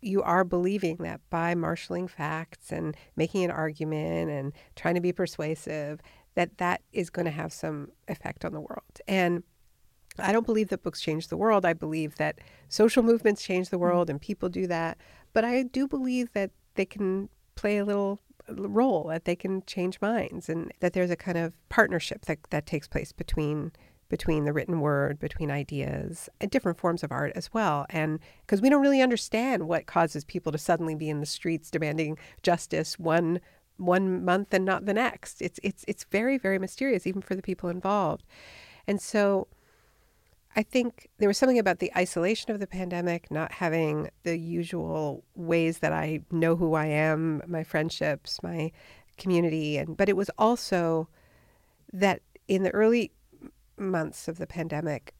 you 0.00 0.22
are 0.22 0.44
believing 0.44 0.96
that 0.98 1.20
by 1.28 1.54
marshaling 1.54 2.08
facts 2.08 2.70
and 2.70 2.96
making 3.16 3.44
an 3.44 3.50
argument 3.50 4.30
and 4.30 4.52
trying 4.76 4.94
to 4.94 5.00
be 5.00 5.12
persuasive, 5.12 6.00
that 6.40 6.56
that 6.56 6.80
is 6.90 7.10
going 7.10 7.26
to 7.26 7.30
have 7.30 7.52
some 7.52 7.88
effect 8.08 8.46
on 8.46 8.54
the 8.54 8.60
world. 8.60 9.00
And 9.06 9.42
I 10.18 10.32
don't 10.32 10.46
believe 10.46 10.70
that 10.70 10.82
books 10.82 11.02
change 11.02 11.28
the 11.28 11.36
world. 11.36 11.66
I 11.66 11.74
believe 11.74 12.16
that 12.16 12.38
social 12.70 13.02
movements 13.02 13.42
change 13.42 13.68
the 13.68 13.78
world 13.78 14.08
and 14.08 14.18
people 14.18 14.48
do 14.48 14.66
that. 14.66 14.96
But 15.34 15.44
I 15.44 15.64
do 15.64 15.86
believe 15.86 16.32
that 16.32 16.50
they 16.76 16.86
can 16.86 17.28
play 17.56 17.76
a 17.76 17.84
little 17.84 18.20
role, 18.48 19.08
that 19.08 19.26
they 19.26 19.36
can 19.36 19.62
change 19.66 20.00
minds, 20.00 20.48
and 20.48 20.72
that 20.80 20.94
there's 20.94 21.10
a 21.10 21.16
kind 21.16 21.36
of 21.36 21.52
partnership 21.68 22.24
that, 22.24 22.38
that 22.48 22.64
takes 22.64 22.88
place 22.88 23.12
between 23.12 23.72
between 24.08 24.44
the 24.44 24.52
written 24.52 24.80
word, 24.80 25.20
between 25.20 25.52
ideas, 25.52 26.28
and 26.40 26.50
different 26.50 26.76
forms 26.76 27.04
of 27.04 27.12
art 27.12 27.30
as 27.36 27.54
well. 27.54 27.86
And 27.90 28.18
because 28.40 28.60
we 28.60 28.68
don't 28.68 28.82
really 28.82 29.00
understand 29.00 29.68
what 29.68 29.86
causes 29.86 30.24
people 30.24 30.50
to 30.50 30.58
suddenly 30.58 30.96
be 30.96 31.08
in 31.08 31.20
the 31.20 31.26
streets 31.26 31.70
demanding 31.70 32.18
justice 32.42 32.98
one 32.98 33.40
one 33.80 34.24
month 34.24 34.52
and 34.52 34.64
not 34.64 34.86
the 34.86 34.94
next. 34.94 35.40
It's 35.42 35.58
it's 35.62 35.84
it's 35.88 36.04
very 36.04 36.38
very 36.38 36.58
mysterious 36.58 37.06
even 37.06 37.22
for 37.22 37.34
the 37.34 37.42
people 37.42 37.68
involved. 37.68 38.24
And 38.86 39.00
so 39.00 39.48
I 40.56 40.62
think 40.62 41.08
there 41.18 41.28
was 41.28 41.38
something 41.38 41.58
about 41.58 41.78
the 41.78 41.92
isolation 41.96 42.50
of 42.50 42.58
the 42.58 42.66
pandemic, 42.66 43.30
not 43.30 43.52
having 43.52 44.10
the 44.24 44.36
usual 44.36 45.24
ways 45.34 45.78
that 45.78 45.92
I 45.92 46.20
know 46.30 46.56
who 46.56 46.74
I 46.74 46.86
am, 46.86 47.42
my 47.46 47.62
friendships, 47.62 48.42
my 48.42 48.72
community, 49.16 49.76
and 49.76 49.96
but 49.96 50.08
it 50.08 50.16
was 50.16 50.30
also 50.38 51.08
that 51.92 52.22
in 52.48 52.62
the 52.64 52.70
early 52.70 53.12
months 53.76 54.28
of 54.28 54.38
the 54.38 54.46
pandemic, 54.46 55.14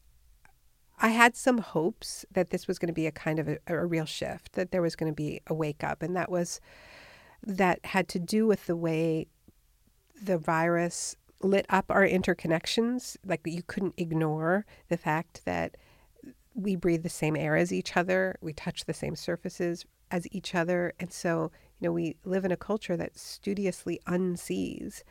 I 0.99 1.09
had 1.09 1.35
some 1.35 1.59
hopes 1.59 2.25
that 2.31 2.51
this 2.51 2.67
was 2.67 2.77
going 2.77 2.87
to 2.87 2.93
be 2.93 3.07
a 3.07 3.11
kind 3.11 3.39
of 3.39 3.47
a, 3.47 3.57
a 3.67 3.85
real 3.85 4.05
shift, 4.05 4.53
that 4.53 4.71
there 4.71 4.81
was 4.81 4.95
going 4.95 5.11
to 5.11 5.15
be 5.15 5.41
a 5.47 5.53
wake 5.53 5.83
up, 5.83 6.03
and 6.03 6.15
that 6.15 6.29
was 6.29 6.59
that 7.43 7.85
had 7.85 8.07
to 8.09 8.19
do 8.19 8.47
with 8.47 8.67
the 8.67 8.75
way 8.75 9.27
the 10.21 10.37
virus 10.37 11.15
lit 11.41 11.65
up 11.69 11.85
our 11.89 12.07
interconnections. 12.07 13.17
Like 13.25 13.41
you 13.45 13.63
couldn't 13.63 13.95
ignore 13.97 14.65
the 14.89 14.97
fact 14.97 15.41
that 15.45 15.77
we 16.53 16.75
breathe 16.75 17.03
the 17.03 17.09
same 17.09 17.35
air 17.35 17.55
as 17.55 17.71
each 17.71 17.95
other, 17.95 18.35
we 18.41 18.53
touch 18.53 18.85
the 18.85 18.93
same 18.93 19.15
surfaces 19.15 19.85
as 20.11 20.27
each 20.31 20.53
other. 20.53 20.93
And 20.99 21.11
so, 21.11 21.51
you 21.79 21.87
know, 21.87 21.93
we 21.93 22.17
live 22.25 22.45
in 22.45 22.51
a 22.51 22.57
culture 22.57 22.97
that 22.97 23.17
studiously 23.17 23.99
unsees 24.05 25.03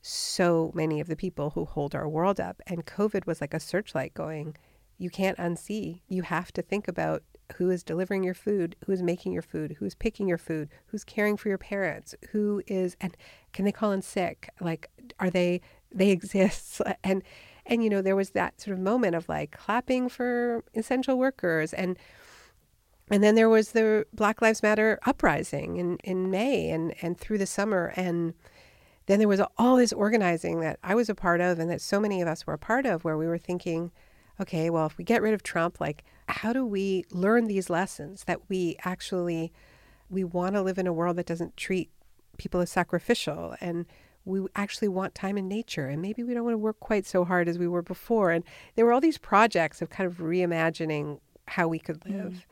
so 0.00 0.70
many 0.74 1.00
of 1.00 1.08
the 1.08 1.16
people 1.16 1.50
who 1.50 1.64
hold 1.64 1.94
our 1.94 2.08
world 2.08 2.38
up. 2.38 2.62
And 2.66 2.86
COVID 2.86 3.26
was 3.26 3.40
like 3.40 3.52
a 3.52 3.60
searchlight 3.60 4.14
going, 4.14 4.56
you 4.98 5.10
can't 5.10 5.38
unsee. 5.38 6.00
You 6.08 6.22
have 6.22 6.52
to 6.52 6.62
think 6.62 6.86
about 6.86 7.24
who 7.56 7.70
is 7.70 7.82
delivering 7.82 8.24
your 8.24 8.34
food, 8.34 8.76
who 8.84 8.92
is 8.92 9.02
making 9.02 9.32
your 9.32 9.42
food, 9.42 9.76
who's 9.78 9.94
picking 9.94 10.28
your 10.28 10.38
food, 10.38 10.68
who's 10.86 11.04
caring 11.04 11.36
for 11.36 11.48
your 11.48 11.58
parents, 11.58 12.14
who 12.30 12.62
is 12.66 12.96
and 13.00 13.16
can 13.52 13.64
they 13.64 13.72
call 13.72 13.92
in 13.92 14.02
sick? 14.02 14.50
Like 14.60 14.90
are 15.18 15.30
they 15.30 15.60
they 15.92 16.10
exist 16.10 16.80
and 17.02 17.22
and 17.64 17.82
you 17.82 17.90
know 17.90 18.02
there 18.02 18.16
was 18.16 18.30
that 18.30 18.60
sort 18.60 18.76
of 18.76 18.82
moment 18.82 19.14
of 19.14 19.28
like 19.28 19.52
clapping 19.52 20.08
for 20.08 20.64
essential 20.74 21.18
workers 21.18 21.72
and 21.72 21.96
and 23.10 23.22
then 23.22 23.36
there 23.36 23.48
was 23.48 23.72
the 23.72 24.06
Black 24.12 24.42
Lives 24.42 24.62
Matter 24.62 24.98
uprising 25.06 25.76
in, 25.76 25.98
in 25.98 26.30
May 26.30 26.70
and, 26.70 26.92
and 27.02 27.16
through 27.16 27.38
the 27.38 27.46
summer. 27.46 27.92
And 27.94 28.34
then 29.06 29.20
there 29.20 29.28
was 29.28 29.40
all 29.56 29.76
this 29.76 29.92
organizing 29.92 30.60
that 30.60 30.80
I 30.82 30.94
was 30.96 31.08
a 31.08 31.14
part 31.14 31.40
of 31.40 31.58
and 31.58 31.70
that 31.70 31.80
so 31.80 32.00
many 32.00 32.20
of 32.20 32.26
us 32.26 32.46
were 32.46 32.54
a 32.54 32.58
part 32.58 32.84
of, 32.84 33.04
where 33.04 33.16
we 33.16 33.28
were 33.28 33.38
thinking, 33.38 33.92
okay, 34.40 34.70
well, 34.70 34.86
if 34.86 34.98
we 34.98 35.04
get 35.04 35.22
rid 35.22 35.34
of 35.34 35.42
Trump, 35.42 35.80
like, 35.80 36.04
how 36.28 36.52
do 36.52 36.64
we 36.64 37.04
learn 37.10 37.46
these 37.46 37.70
lessons 37.70 38.24
that 38.24 38.40
we 38.48 38.76
actually 38.84 39.52
we 40.08 40.24
want 40.24 40.54
to 40.54 40.62
live 40.62 40.78
in 40.78 40.86
a 40.86 40.92
world 40.92 41.16
that 41.16 41.26
doesn't 41.26 41.56
treat 41.56 41.90
people 42.38 42.60
as 42.60 42.70
sacrificial 42.70 43.56
and 43.60 43.86
we 44.24 44.44
actually 44.56 44.88
want 44.88 45.14
time 45.14 45.38
in 45.38 45.48
nature 45.48 45.86
and 45.86 46.02
maybe 46.02 46.22
we 46.22 46.34
don't 46.34 46.44
want 46.44 46.54
to 46.54 46.58
work 46.58 46.78
quite 46.80 47.06
so 47.06 47.24
hard 47.24 47.48
as 47.48 47.58
we 47.58 47.68
were 47.68 47.82
before. 47.82 48.30
And 48.30 48.44
there 48.74 48.84
were 48.84 48.92
all 48.92 49.00
these 49.00 49.18
projects 49.18 49.80
of 49.80 49.90
kind 49.90 50.06
of 50.06 50.18
reimagining 50.18 51.20
how 51.46 51.68
we 51.68 51.78
could 51.78 52.04
live. 52.04 52.32
Mm. 52.32 52.42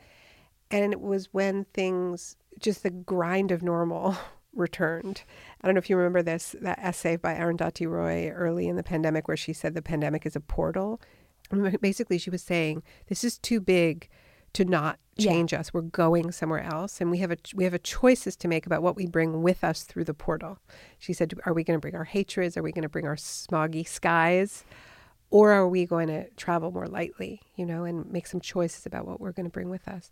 and 0.71 0.93
it 0.93 1.01
was 1.01 1.33
when 1.33 1.65
things 1.73 2.37
just 2.59 2.83
the 2.83 2.89
grind 2.89 3.51
of 3.51 3.61
normal 3.61 4.17
returned. 4.53 5.23
I 5.61 5.67
don't 5.67 5.75
know 5.75 5.79
if 5.79 5.89
you 5.89 5.97
remember 5.97 6.23
this 6.23 6.55
that 6.61 6.79
essay 6.79 7.17
by 7.17 7.35
arundhati 7.35 7.89
roy 7.89 8.29
early 8.29 8.67
in 8.67 8.77
the 8.77 8.83
pandemic 8.83 9.27
where 9.27 9.37
she 9.37 9.51
said 9.51 9.73
the 9.73 9.81
pandemic 9.81 10.25
is 10.25 10.35
a 10.35 10.39
portal 10.39 11.01
basically 11.81 12.17
she 12.17 12.29
was 12.29 12.41
saying 12.41 12.83
this 13.07 13.23
is 13.23 13.37
too 13.37 13.59
big 13.59 14.09
to 14.53 14.65
not 14.65 14.99
change 15.19 15.51
yeah. 15.51 15.59
us. 15.59 15.73
We're 15.73 15.81
going 15.81 16.31
somewhere 16.31 16.63
else, 16.63 17.01
and 17.01 17.11
we 17.11 17.19
have 17.19 17.31
a 17.31 17.37
we 17.53 17.65
have 17.65 17.73
a 17.73 17.79
choices 17.79 18.35
to 18.37 18.47
make 18.47 18.65
about 18.65 18.81
what 18.81 18.95
we 18.95 19.05
bring 19.05 19.41
with 19.41 19.63
us 19.63 19.83
through 19.83 20.05
the 20.05 20.13
portal. 20.13 20.59
She 20.97 21.13
said, 21.13 21.33
"Are 21.45 21.53
we 21.53 21.63
going 21.63 21.77
to 21.77 21.81
bring 21.81 21.95
our 21.95 22.05
hatreds? 22.05 22.57
Are 22.57 22.63
we 22.63 22.71
going 22.71 22.83
to 22.83 22.89
bring 22.89 23.07
our 23.07 23.15
smoggy 23.15 23.87
skies?" 23.87 24.63
Or 25.31 25.51
are 25.51 25.67
we 25.67 25.85
going 25.85 26.07
to 26.07 26.29
travel 26.37 26.71
more 26.71 26.87
lightly, 26.87 27.41
you 27.55 27.65
know, 27.65 27.83
and 27.83 28.09
make 28.09 28.27
some 28.27 28.39
choices 28.39 28.85
about 28.85 29.07
what 29.07 29.19
we're 29.19 29.31
going 29.31 29.47
to 29.47 29.51
bring 29.51 29.69
with 29.69 29.87
us? 29.87 30.11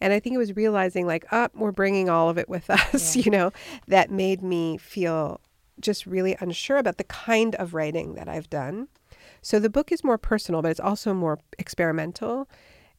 And 0.00 0.12
I 0.12 0.20
think 0.20 0.34
it 0.34 0.38
was 0.38 0.56
realizing, 0.56 1.04
like, 1.04 1.30
up, 1.32 1.52
oh, 1.54 1.60
we're 1.60 1.72
bringing 1.72 2.08
all 2.08 2.30
of 2.30 2.38
it 2.38 2.48
with 2.48 2.70
us, 2.70 3.16
yeah. 3.16 3.24
you 3.24 3.30
know, 3.30 3.52
that 3.88 4.10
made 4.10 4.40
me 4.40 4.78
feel 4.78 5.40
just 5.80 6.06
really 6.06 6.36
unsure 6.40 6.78
about 6.78 6.96
the 6.96 7.04
kind 7.04 7.54
of 7.56 7.74
writing 7.74 8.14
that 8.14 8.28
I've 8.28 8.48
done. 8.48 8.88
So 9.42 9.58
the 9.58 9.70
book 9.70 9.92
is 9.92 10.04
more 10.04 10.18
personal, 10.18 10.62
but 10.62 10.70
it's 10.70 10.80
also 10.80 11.12
more 11.12 11.38
experimental 11.58 12.48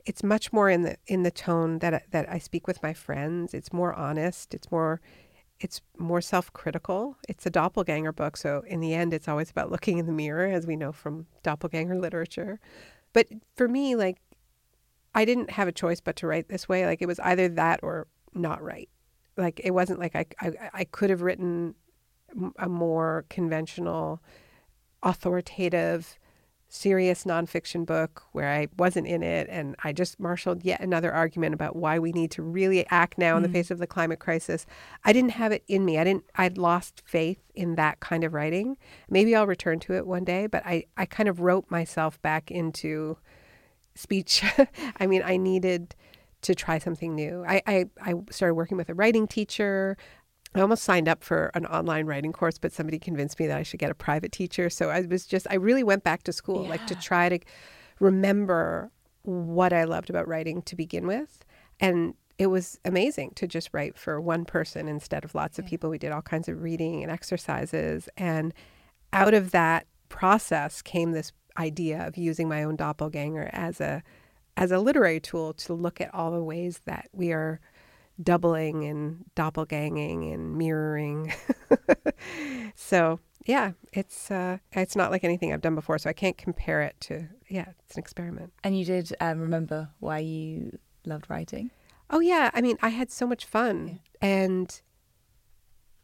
it's 0.05 0.23
much 0.23 0.51
more 0.51 0.69
in 0.69 0.81
the 0.83 0.97
in 1.07 1.23
the 1.23 1.31
tone 1.31 1.79
that 1.79 2.11
that 2.11 2.29
I 2.29 2.37
speak 2.37 2.67
with 2.67 2.83
my 2.83 2.93
friends. 2.93 3.53
It's 3.53 3.71
more 3.71 3.93
honest. 3.93 4.53
It's 4.53 4.71
more 4.71 5.01
it's 5.59 5.81
more 5.97 6.19
self-critical. 6.19 7.17
It's 7.29 7.45
a 7.45 7.49
doppelganger 7.49 8.11
book, 8.11 8.35
so 8.35 8.63
in 8.67 8.81
the 8.81 8.93
end, 8.93 9.13
it's 9.13 9.27
always 9.27 9.49
about 9.49 9.71
looking 9.71 9.97
in 9.97 10.07
the 10.07 10.11
mirror, 10.11 10.47
as 10.47 10.67
we 10.67 10.75
know 10.75 10.91
from 10.91 11.27
doppelganger 11.41 11.97
literature. 11.97 12.59
But 13.13 13.27
for 13.55 13.67
me, 13.67 13.95
like 13.95 14.17
I 15.15 15.25
didn't 15.25 15.51
have 15.51 15.67
a 15.67 15.71
choice 15.71 16.01
but 16.01 16.15
to 16.17 16.27
write 16.27 16.49
this 16.49 16.67
way. 16.67 16.85
Like 16.85 17.01
it 17.01 17.07
was 17.07 17.19
either 17.19 17.47
that 17.49 17.79
or 17.83 18.07
not 18.33 18.61
write. 18.61 18.89
Like 19.37 19.61
it 19.63 19.71
wasn't 19.71 19.99
like 19.99 20.15
I 20.15 20.25
I, 20.41 20.51
I 20.73 20.83
could 20.85 21.09
have 21.09 21.21
written 21.21 21.75
a 22.57 22.67
more 22.67 23.25
conventional, 23.29 24.21
authoritative 25.03 26.17
serious 26.73 27.23
nonfiction 27.23 27.85
book 27.85 28.23
where 28.31 28.49
I 28.49 28.67
wasn't 28.77 29.05
in 29.05 29.21
it. 29.21 29.47
And 29.47 29.75
I 29.83 29.93
just 29.93 30.19
marshaled 30.19 30.65
yet 30.65 30.81
another 30.81 31.13
argument 31.13 31.53
about 31.53 31.75
why 31.75 31.99
we 31.99 32.11
need 32.11 32.31
to 32.31 32.41
really 32.41 32.85
act 32.89 33.19
now 33.19 33.37
in 33.37 33.43
the 33.43 33.49
mm. 33.49 33.53
face 33.53 33.69
of 33.69 33.77
the 33.77 33.85
climate 33.85 34.17
crisis. 34.17 34.65
I 35.05 35.13
didn't 35.13 35.31
have 35.31 35.51
it 35.51 35.63
in 35.67 35.85
me. 35.85 35.99
I 35.99 36.03
didn't, 36.03 36.23
I'd 36.35 36.57
lost 36.57 37.03
faith 37.05 37.37
in 37.53 37.75
that 37.75 37.99
kind 37.99 38.23
of 38.23 38.33
writing. 38.33 38.77
Maybe 39.07 39.35
I'll 39.35 39.45
return 39.45 39.79
to 39.81 39.93
it 39.93 40.07
one 40.07 40.23
day, 40.23 40.47
but 40.47 40.65
I, 40.65 40.85
I 40.97 41.05
kind 41.05 41.29
of 41.29 41.41
wrote 41.41 41.69
myself 41.69 42.19
back 42.23 42.49
into 42.49 43.17
speech. 43.93 44.43
I 44.99 45.05
mean, 45.05 45.21
I 45.23 45.37
needed 45.37 45.93
to 46.41 46.55
try 46.55 46.79
something 46.79 47.13
new. 47.13 47.45
I, 47.47 47.61
I, 47.67 47.85
I 48.01 48.13
started 48.31 48.55
working 48.55 48.77
with 48.77 48.89
a 48.89 48.95
writing 48.95 49.27
teacher. 49.27 49.95
I 50.55 50.61
almost 50.61 50.83
signed 50.83 51.07
up 51.07 51.23
for 51.23 51.49
an 51.55 51.65
online 51.65 52.05
writing 52.05 52.31
course, 52.31 52.57
but 52.57 52.71
somebody 52.71 52.99
convinced 52.99 53.39
me 53.39 53.47
that 53.47 53.57
I 53.57 53.63
should 53.63 53.79
get 53.79 53.91
a 53.91 53.95
private 53.95 54.31
teacher. 54.31 54.69
So 54.69 54.89
I 54.89 55.01
was 55.01 55.25
just, 55.25 55.47
I 55.49 55.55
really 55.55 55.83
went 55.83 56.03
back 56.03 56.23
to 56.23 56.33
school, 56.33 56.63
yeah. 56.63 56.69
like 56.69 56.87
to 56.87 56.95
try 56.95 57.29
to 57.29 57.39
remember 57.99 58.91
what 59.23 59.73
I 59.73 59.85
loved 59.85 60.09
about 60.09 60.27
writing 60.27 60.61
to 60.63 60.75
begin 60.75 61.07
with. 61.07 61.43
And 61.79 62.13
it 62.37 62.47
was 62.47 62.79
amazing 62.85 63.31
to 63.35 63.47
just 63.47 63.69
write 63.73 63.97
for 63.97 64.19
one 64.19 64.45
person 64.45 64.87
instead 64.87 65.23
of 65.23 65.35
lots 65.35 65.57
of 65.57 65.65
people. 65.65 65.89
We 65.89 65.97
did 65.97 66.11
all 66.11 66.21
kinds 66.21 66.47
of 66.47 66.61
reading 66.61 67.03
and 67.03 67.11
exercises. 67.11 68.09
And 68.17 68.53
out 69.11 69.33
of 69.33 69.51
that 69.51 69.87
process 70.09 70.81
came 70.81 71.11
this 71.11 71.31
idea 71.57 72.07
of 72.07 72.17
using 72.17 72.49
my 72.49 72.63
own 72.63 72.75
doppelganger 72.75 73.49
as 73.53 73.79
a 73.79 74.03
as 74.55 74.71
a 74.71 74.77
literary 74.77 75.19
tool 75.19 75.51
to 75.51 75.73
look 75.73 75.99
at 75.99 76.13
all 76.13 76.31
the 76.31 76.43
ways 76.43 76.81
that 76.85 77.09
we 77.11 77.31
are 77.31 77.59
doubling 78.21 78.83
and 78.85 79.25
doppelganging 79.35 80.33
and 80.33 80.57
mirroring. 80.57 81.33
so 82.75 83.19
yeah, 83.45 83.71
it's 83.91 84.31
uh, 84.31 84.57
it's 84.71 84.95
not 84.95 85.11
like 85.11 85.23
anything 85.23 85.53
I've 85.53 85.61
done 85.61 85.75
before, 85.75 85.97
so 85.97 86.09
I 86.09 86.13
can't 86.13 86.37
compare 86.37 86.81
it 86.81 86.95
to. 87.01 87.27
Yeah, 87.49 87.65
it's 87.85 87.95
an 87.95 87.99
experiment. 87.99 88.53
And 88.63 88.77
you 88.77 88.85
did 88.85 89.13
um, 89.19 89.39
remember 89.39 89.89
why 89.99 90.19
you 90.19 90.77
loved 91.05 91.29
writing? 91.29 91.71
Oh 92.09 92.19
yeah, 92.19 92.51
I 92.53 92.61
mean, 92.61 92.77
I 92.81 92.89
had 92.89 93.11
so 93.11 93.25
much 93.25 93.45
fun, 93.45 93.99
yeah. 94.21 94.27
and 94.27 94.81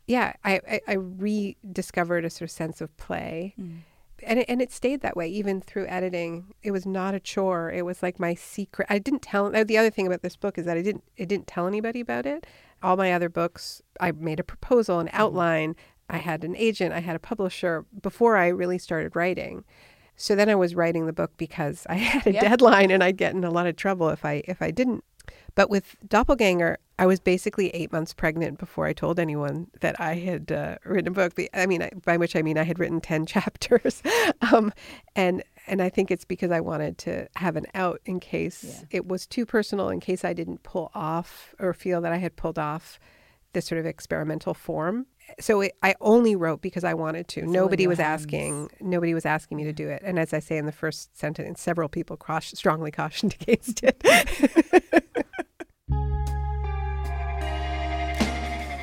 yeah, 0.07 0.33
I, 0.43 0.59
I, 0.69 0.81
I 0.87 0.93
rediscovered 0.93 2.25
a 2.25 2.29
sort 2.29 2.49
of 2.49 2.51
sense 2.51 2.81
of 2.81 2.95
play. 2.97 3.53
Mm 3.59 3.81
and 4.23 4.39
it, 4.39 4.45
and 4.49 4.61
it 4.61 4.71
stayed 4.71 5.01
that 5.01 5.17
way 5.17 5.27
even 5.27 5.61
through 5.61 5.87
editing. 5.87 6.53
It 6.63 6.71
was 6.71 6.85
not 6.85 7.13
a 7.13 7.19
chore. 7.19 7.71
It 7.71 7.85
was 7.85 8.03
like 8.03 8.19
my 8.19 8.33
secret. 8.35 8.87
I 8.89 8.99
didn't 8.99 9.21
tell. 9.21 9.49
The 9.49 9.77
other 9.77 9.89
thing 9.89 10.07
about 10.07 10.21
this 10.21 10.35
book 10.35 10.57
is 10.57 10.65
that 10.65 10.77
I 10.77 10.81
didn't. 10.81 11.03
It 11.17 11.27
didn't 11.27 11.47
tell 11.47 11.67
anybody 11.67 11.99
about 11.99 12.25
it. 12.25 12.45
All 12.81 12.97
my 12.97 13.13
other 13.13 13.29
books, 13.29 13.81
I 13.99 14.11
made 14.11 14.39
a 14.39 14.43
proposal, 14.43 14.99
an 14.99 15.07
mm-hmm. 15.07 15.21
outline. 15.21 15.75
I 16.09 16.17
had 16.17 16.43
an 16.43 16.55
agent. 16.55 16.93
I 16.93 16.99
had 16.99 17.15
a 17.15 17.19
publisher 17.19 17.85
before 18.01 18.37
I 18.37 18.47
really 18.47 18.77
started 18.77 19.15
writing. 19.15 19.63
So 20.15 20.35
then 20.35 20.49
I 20.49 20.55
was 20.55 20.75
writing 20.75 21.05
the 21.05 21.13
book 21.13 21.31
because 21.37 21.85
I 21.89 21.95
had 21.95 22.27
a 22.27 22.33
deadline, 22.33 22.91
and 22.91 23.03
I'd 23.03 23.17
get 23.17 23.33
in 23.33 23.43
a 23.43 23.51
lot 23.51 23.67
of 23.67 23.75
trouble 23.75 24.09
if 24.09 24.25
I 24.25 24.43
if 24.45 24.61
I 24.61 24.71
didn't. 24.71 25.03
But 25.55 25.69
with 25.69 25.95
Doppelganger, 26.07 26.77
I 26.99 27.05
was 27.05 27.19
basically 27.19 27.69
eight 27.69 27.91
months 27.91 28.13
pregnant 28.13 28.59
before 28.59 28.85
I 28.85 28.93
told 28.93 29.19
anyone 29.19 29.67
that 29.81 29.99
I 29.99 30.15
had 30.15 30.51
uh, 30.51 30.75
written 30.85 31.07
a 31.07 31.11
book. 31.11 31.33
I 31.53 31.65
mean, 31.65 31.87
by 32.05 32.17
which 32.17 32.35
I 32.35 32.41
mean 32.41 32.57
I 32.57 32.63
had 32.63 32.77
written 32.79 32.99
10 33.01 33.25
chapters. 33.35 34.03
um, 34.51 34.71
and 35.15 35.43
And 35.67 35.81
I 35.81 35.89
think 35.89 36.11
it's 36.11 36.25
because 36.25 36.51
I 36.51 36.59
wanted 36.59 36.97
to 36.99 37.27
have 37.35 37.55
an 37.55 37.65
out 37.73 38.01
in 38.05 38.19
case 38.19 38.63
Yeah. 38.63 38.85
it 38.99 39.07
was 39.07 39.25
too 39.25 39.45
personal, 39.45 39.89
in 39.89 39.99
case 39.99 40.25
I 40.25 40.33
didn't 40.33 40.63
pull 40.63 40.91
off 40.93 41.55
or 41.59 41.73
feel 41.73 42.01
that 42.01 42.11
I 42.11 42.17
had 42.17 42.35
pulled 42.35 42.59
off 42.59 42.99
this 43.53 43.65
sort 43.65 43.79
of 43.79 43.85
experimental 43.85 44.53
form. 44.53 45.05
So 45.39 45.61
it, 45.61 45.73
I 45.81 45.95
only 46.01 46.35
wrote 46.35 46.61
because 46.61 46.83
I 46.83 46.93
wanted 46.95 47.27
to. 47.29 47.41
in 47.41 47.51
nobody 47.51 47.87
was 47.87 47.97
hands. 47.99 48.23
asking. 48.23 48.69
Nobody 48.81 49.13
was 49.13 49.25
asking 49.25 49.57
me 49.57 49.63
to 49.63 49.73
do 49.73 49.87
it. 49.89 50.01
And 50.03 50.19
as 50.19 50.33
I 50.33 50.39
say 50.39 50.57
in 50.57 50.65
the 50.65 50.71
first 50.71 51.17
sentence, 51.17 51.61
several 51.61 51.87
people 51.89 52.17
caution, 52.17 52.55
strongly 52.57 52.91
cautioned 52.91 53.35
against 53.41 53.83
it. 53.83 54.03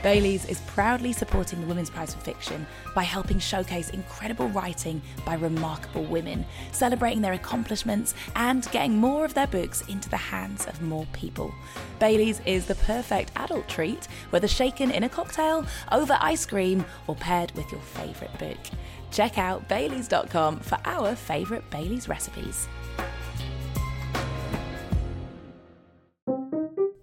Bailey's 0.07 0.45
is 0.45 0.61
proudly 0.69 1.13
supporting 1.13 1.61
the 1.61 1.67
Women's 1.67 1.91
Prize 1.91 2.15
for 2.15 2.21
Fiction 2.21 2.65
by 2.95 3.03
helping 3.03 3.41
showcase 3.41 3.91
incredible 3.91 4.47
writing 4.51 5.03
by 5.25 5.35
remarkable 5.35 6.05
women, 6.05 6.47
celebrating 6.71 7.23
their 7.23 7.33
accomplishments 7.33 8.15
and 8.37 8.71
getting 8.71 8.97
more 8.97 9.25
of 9.25 9.35
their 9.35 9.49
books 9.49 9.81
into 9.89 10.09
the 10.09 10.17
hands 10.17 10.65
of 10.69 10.81
more 10.81 11.07
people. 11.13 11.53
Bailey's 11.99 12.41
is 12.47 12.67
the 12.67 12.77
perfect 12.77 13.33
adult 13.35 13.67
treat, 13.67 14.07
whether 14.31 14.47
shaken 14.47 14.93
in 14.93 15.03
a 15.03 15.09
cocktail, 15.09 15.67
over 15.91 16.17
ice 16.21 16.47
cream, 16.47 16.85
or 17.09 17.17
paired 17.17 17.51
with 17.57 17.69
your 17.73 17.81
favourite 17.81 18.39
book. 18.39 18.59
Check 19.11 19.39
out 19.39 19.69
baileys.com 19.69 20.61
for 20.61 20.79
our 20.85 21.17
favourite 21.17 21.69
Bailey's 21.71 22.09
recipes. 22.09 22.69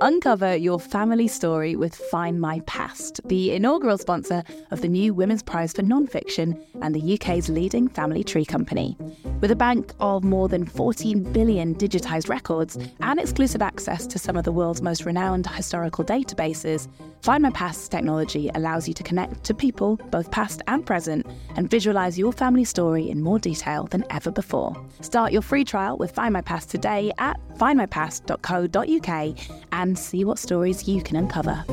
Uncover 0.03 0.53
your 0.57 0.81
family 0.81 1.29
story 1.29 1.77
with 1.77 1.95
Find 1.95 2.41
My 2.41 2.59
Past, 2.65 3.21
the 3.23 3.53
inaugural 3.53 3.97
sponsor 3.97 4.43
of 4.69 4.81
the 4.81 4.89
new 4.89 5.13
Women's 5.13 5.41
Prize 5.41 5.71
for 5.71 5.81
Nonfiction 5.81 6.61
and 6.81 6.93
the 6.93 7.13
UK's 7.13 7.47
leading 7.47 7.87
family 7.87 8.21
tree 8.21 8.43
company. 8.43 8.97
With 9.39 9.49
a 9.49 9.55
bank 9.55 9.93
of 10.01 10.25
more 10.25 10.49
than 10.49 10.65
14 10.65 11.31
billion 11.31 11.73
digitised 11.75 12.27
records 12.27 12.77
and 12.99 13.17
exclusive 13.17 13.61
access 13.61 14.05
to 14.07 14.19
some 14.19 14.35
of 14.35 14.43
the 14.43 14.51
world's 14.51 14.81
most 14.81 15.05
renowned 15.05 15.47
historical 15.47 16.03
databases, 16.03 16.89
Find 17.21 17.41
My 17.41 17.51
Past's 17.51 17.87
technology 17.87 18.51
allows 18.55 18.89
you 18.89 18.93
to 18.95 19.03
connect 19.03 19.45
to 19.45 19.53
people, 19.53 19.95
both 20.11 20.29
past 20.31 20.61
and 20.67 20.85
present, 20.85 21.25
and 21.55 21.69
visualise 21.69 22.17
your 22.17 22.33
family 22.33 22.65
story 22.65 23.09
in 23.09 23.21
more 23.21 23.39
detail 23.39 23.85
than 23.85 24.03
ever 24.09 24.31
before. 24.31 24.75
Start 24.99 25.31
your 25.31 25.41
free 25.41 25.63
trial 25.63 25.97
with 25.97 26.11
Find 26.11 26.33
My 26.33 26.41
Past 26.41 26.69
today 26.69 27.13
at 27.19 27.39
findmypast.co.uk 27.57 29.37
and 29.71 29.92
see 29.95 30.23
what 30.23 30.39
stories 30.39 30.87
you 30.87 31.01
can 31.01 31.15
uncover. 31.15 31.63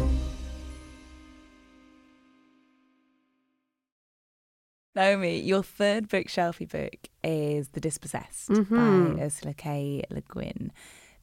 Naomi, 4.94 5.40
your 5.40 5.62
third 5.62 6.08
bookshelfy 6.08 6.68
book 6.68 7.08
is 7.22 7.68
The 7.68 7.80
Dispossessed 7.80 8.48
Mhm. 8.50 9.16
by 9.16 9.22
Ursula 9.22 9.54
K. 9.54 10.02
Le 10.10 10.20
Guin. 10.20 10.72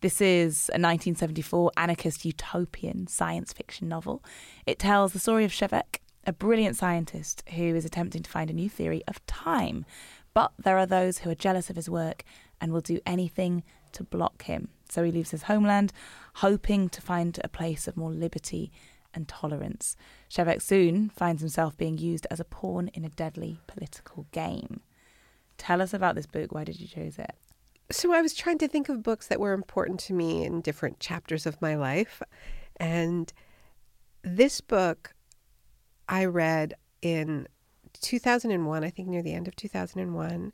This 0.02 0.22
is 0.22 0.70
a 0.74 0.78
1974 0.78 1.72
anarchist 1.76 2.24
utopian 2.24 3.08
science 3.08 3.52
fiction 3.52 3.90
novel. 3.90 4.24
It 4.66 4.80
tells 4.80 5.12
the 5.12 5.20
story 5.20 5.44
of 5.44 5.52
Shevek, 5.52 6.00
a 6.26 6.32
brilliant 6.32 6.76
scientist 6.78 7.44
who 7.56 7.76
is 7.76 7.84
attempting 7.84 8.24
to 8.24 8.30
find 8.30 8.50
a 8.50 8.54
new 8.54 8.70
theory 8.70 9.04
of 9.08 9.26
time. 9.26 9.86
But 10.34 10.54
there 10.58 10.78
are 10.78 10.86
those 10.86 11.20
who 11.20 11.30
are 11.32 11.36
jealous 11.36 11.70
of 11.70 11.76
his 11.76 11.90
work 11.90 12.24
and 12.62 12.72
will 12.72 12.82
do 12.82 13.00
anything 13.06 13.64
to 13.94 14.04
block 14.04 14.44
him. 14.44 14.70
So 14.92 15.04
he 15.04 15.12
leaves 15.12 15.32
his 15.32 15.44
homeland, 15.44 15.94
hoping 16.36 16.90
to 16.90 17.02
find 17.02 17.40
a 17.44 17.50
place 17.50 17.88
of 17.88 17.98
more 17.98 18.12
liberty 18.12 18.72
and 19.14 19.28
tolerance. 19.28 19.96
Shevek 20.30 20.62
soon 20.62 21.10
finds 21.10 21.42
himself 21.42 21.78
being 21.78 21.98
used 21.98 22.28
as 22.30 22.40
a 22.40 22.46
pawn 22.46 22.90
in 22.90 23.04
a 23.04 23.10
deadly 23.10 23.60
political 23.68 24.28
game. 24.32 24.82
Tell 25.58 25.82
us 25.82 25.94
about 25.94 26.16
this 26.16 26.28
book. 26.28 26.52
Why 26.52 26.64
did 26.64 26.80
you 26.80 26.88
choose 26.88 27.18
it? 27.18 27.36
So 27.90 28.14
I 28.14 28.22
was 28.22 28.34
trying 28.34 28.58
to 28.60 28.68
think 28.68 28.90
of 28.90 29.02
books 29.02 29.28
that 29.28 29.40
were 29.40 29.54
important 29.54 30.00
to 30.02 30.14
me 30.14 30.44
in 30.44 30.62
different 30.62 31.00
chapters 31.00 31.46
of 31.46 31.62
my 31.62 31.76
life. 31.76 32.22
And 32.78 33.32
this 34.24 34.62
book 34.62 35.14
I 36.08 36.26
read 36.26 36.76
in 37.02 37.48
2001, 37.94 38.84
I 38.84 38.90
think 38.90 39.08
near 39.08 39.24
the 39.24 39.34
end 39.34 39.48
of 39.48 39.56
2001. 39.56 40.52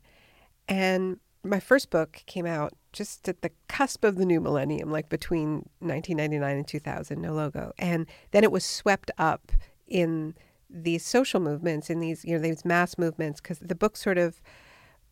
And 0.68 1.20
my 1.42 1.60
first 1.60 1.90
book 1.90 2.22
came 2.26 2.46
out 2.46 2.72
just 2.94 3.28
at 3.28 3.42
the 3.42 3.50
cusp 3.68 4.04
of 4.04 4.16
the 4.16 4.24
new 4.24 4.40
millennium, 4.40 4.90
like 4.90 5.08
between 5.08 5.68
1999 5.80 6.56
and 6.56 6.66
2000, 6.66 7.20
No 7.20 7.34
Logo. 7.34 7.72
And 7.78 8.06
then 8.30 8.44
it 8.44 8.52
was 8.52 8.64
swept 8.64 9.10
up 9.18 9.52
in 9.86 10.34
these 10.70 11.04
social 11.04 11.40
movements, 11.40 11.90
in 11.90 12.00
these, 12.00 12.24
you 12.24 12.34
know, 12.34 12.42
these 12.42 12.64
mass 12.64 12.96
movements, 12.96 13.40
because 13.40 13.58
the 13.58 13.74
book 13.74 13.96
sort 13.96 14.16
of 14.16 14.40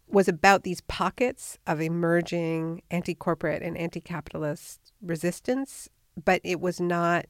was 0.06 0.28
about 0.28 0.62
these 0.62 0.80
pockets 0.82 1.58
of 1.66 1.80
emerging 1.80 2.82
anti 2.90 3.14
corporate 3.14 3.62
and 3.62 3.76
anti 3.76 4.00
capitalist 4.00 4.92
resistance, 5.02 5.88
but 6.22 6.40
it 6.44 6.60
was 6.60 6.80
not 6.80 7.26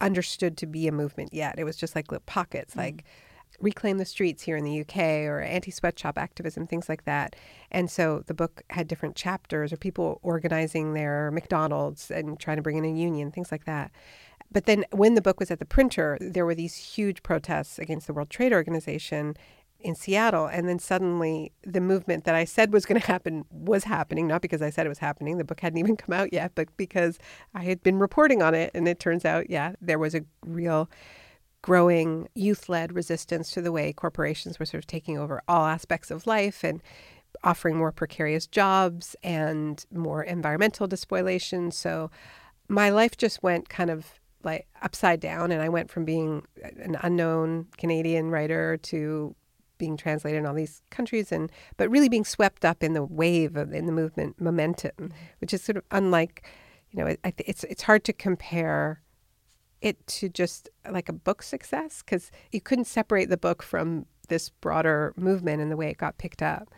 understood 0.00 0.56
to 0.56 0.66
be 0.66 0.88
a 0.88 0.92
movement 0.92 1.34
yet. 1.34 1.58
It 1.58 1.64
was 1.64 1.76
just 1.76 1.94
like 1.94 2.10
little 2.10 2.22
pockets, 2.26 2.74
mm. 2.74 2.78
like 2.78 3.04
reclaim 3.60 3.98
the 3.98 4.04
streets 4.04 4.42
here 4.42 4.56
in 4.56 4.64
the 4.64 4.80
UK 4.80 4.96
or 5.26 5.40
anti 5.40 5.70
sweatshop 5.70 6.18
activism, 6.18 6.66
things 6.66 6.88
like 6.88 7.04
that. 7.04 7.36
And 7.70 7.90
so 7.90 8.22
the 8.26 8.34
book 8.34 8.62
had 8.70 8.88
different 8.88 9.16
chapters 9.16 9.72
or 9.72 9.76
people 9.76 10.20
organizing 10.22 10.94
their 10.94 11.30
McDonald's 11.30 12.10
and 12.10 12.38
trying 12.38 12.56
to 12.56 12.62
bring 12.62 12.76
in 12.76 12.84
a 12.84 12.92
union, 12.92 13.30
things 13.30 13.50
like 13.50 13.64
that. 13.64 13.90
But 14.50 14.64
then 14.64 14.84
when 14.92 15.14
the 15.14 15.20
book 15.20 15.40
was 15.40 15.50
at 15.50 15.58
the 15.58 15.66
printer, 15.66 16.16
there 16.20 16.46
were 16.46 16.54
these 16.54 16.74
huge 16.76 17.22
protests 17.22 17.78
against 17.78 18.06
the 18.06 18.14
World 18.14 18.30
Trade 18.30 18.52
Organization 18.52 19.36
in 19.80 19.94
Seattle. 19.94 20.46
And 20.46 20.68
then 20.68 20.78
suddenly 20.78 21.52
the 21.62 21.80
movement 21.80 22.24
that 22.24 22.34
I 22.34 22.44
said 22.44 22.72
was 22.72 22.86
going 22.86 23.00
to 23.00 23.06
happen 23.06 23.44
was 23.50 23.84
happening, 23.84 24.26
not 24.26 24.42
because 24.42 24.62
I 24.62 24.70
said 24.70 24.86
it 24.86 24.90
was 24.90 24.98
happening. 24.98 25.38
The 25.38 25.44
book 25.44 25.60
hadn't 25.60 25.78
even 25.78 25.96
come 25.96 26.14
out 26.14 26.32
yet, 26.32 26.52
but 26.54 26.74
because 26.76 27.18
I 27.54 27.64
had 27.64 27.82
been 27.82 27.98
reporting 27.98 28.42
on 28.42 28.54
it. 28.54 28.70
And 28.74 28.88
it 28.88 28.98
turns 28.98 29.24
out, 29.24 29.50
yeah, 29.50 29.74
there 29.80 29.98
was 29.98 30.14
a 30.14 30.22
real 30.44 30.88
growing 31.62 32.28
youth 32.34 32.68
led 32.68 32.92
resistance 32.92 33.50
to 33.50 33.60
the 33.60 33.72
way 33.72 33.92
corporations 33.92 34.58
were 34.58 34.66
sort 34.66 34.82
of 34.82 34.86
taking 34.86 35.18
over 35.18 35.42
all 35.48 35.66
aspects 35.66 36.10
of 36.10 36.26
life 36.26 36.62
and 36.64 36.82
offering 37.44 37.76
more 37.76 37.92
precarious 37.92 38.46
jobs 38.46 39.14
and 39.22 39.84
more 39.92 40.22
environmental 40.22 40.86
despoilation. 40.86 41.70
So 41.70 42.10
my 42.68 42.90
life 42.90 43.16
just 43.16 43.42
went 43.42 43.68
kind 43.68 43.90
of 43.90 44.20
like 44.42 44.66
upside 44.82 45.20
down. 45.20 45.52
And 45.52 45.62
I 45.62 45.68
went 45.68 45.90
from 45.90 46.04
being 46.04 46.44
an 46.62 46.96
unknown 47.02 47.66
Canadian 47.76 48.30
writer 48.30 48.76
to 48.76 49.34
being 49.78 49.96
translated 49.96 50.40
in 50.40 50.46
all 50.46 50.54
these 50.54 50.82
countries 50.90 51.30
and 51.30 51.52
but 51.76 51.88
really 51.88 52.08
being 52.08 52.24
swept 52.24 52.64
up 52.64 52.82
in 52.82 52.94
the 52.94 53.04
wave 53.04 53.56
of 53.56 53.72
in 53.72 53.86
the 53.86 53.92
movement 53.92 54.40
momentum 54.40 55.12
which 55.40 55.54
is 55.54 55.62
sort 55.62 55.76
of 55.76 55.84
unlike 55.92 56.44
you 56.90 56.98
know 56.98 57.06
it, 57.06 57.20
it's 57.46 57.62
it's 57.62 57.82
hard 57.82 58.02
to 58.02 58.12
compare 58.12 59.00
it 59.80 60.04
to 60.06 60.28
just 60.28 60.68
like 60.90 61.08
a 61.08 61.12
book 61.12 61.42
success? 61.42 62.02
Because 62.02 62.30
you 62.52 62.60
couldn't 62.60 62.86
separate 62.86 63.28
the 63.28 63.36
book 63.36 63.62
from 63.62 64.06
this 64.28 64.50
broader 64.50 65.14
movement 65.16 65.60
and 65.60 65.70
the 65.70 65.76
way 65.76 65.90
it 65.90 65.98
got 65.98 66.18
picked 66.18 66.42
up. 66.42 66.68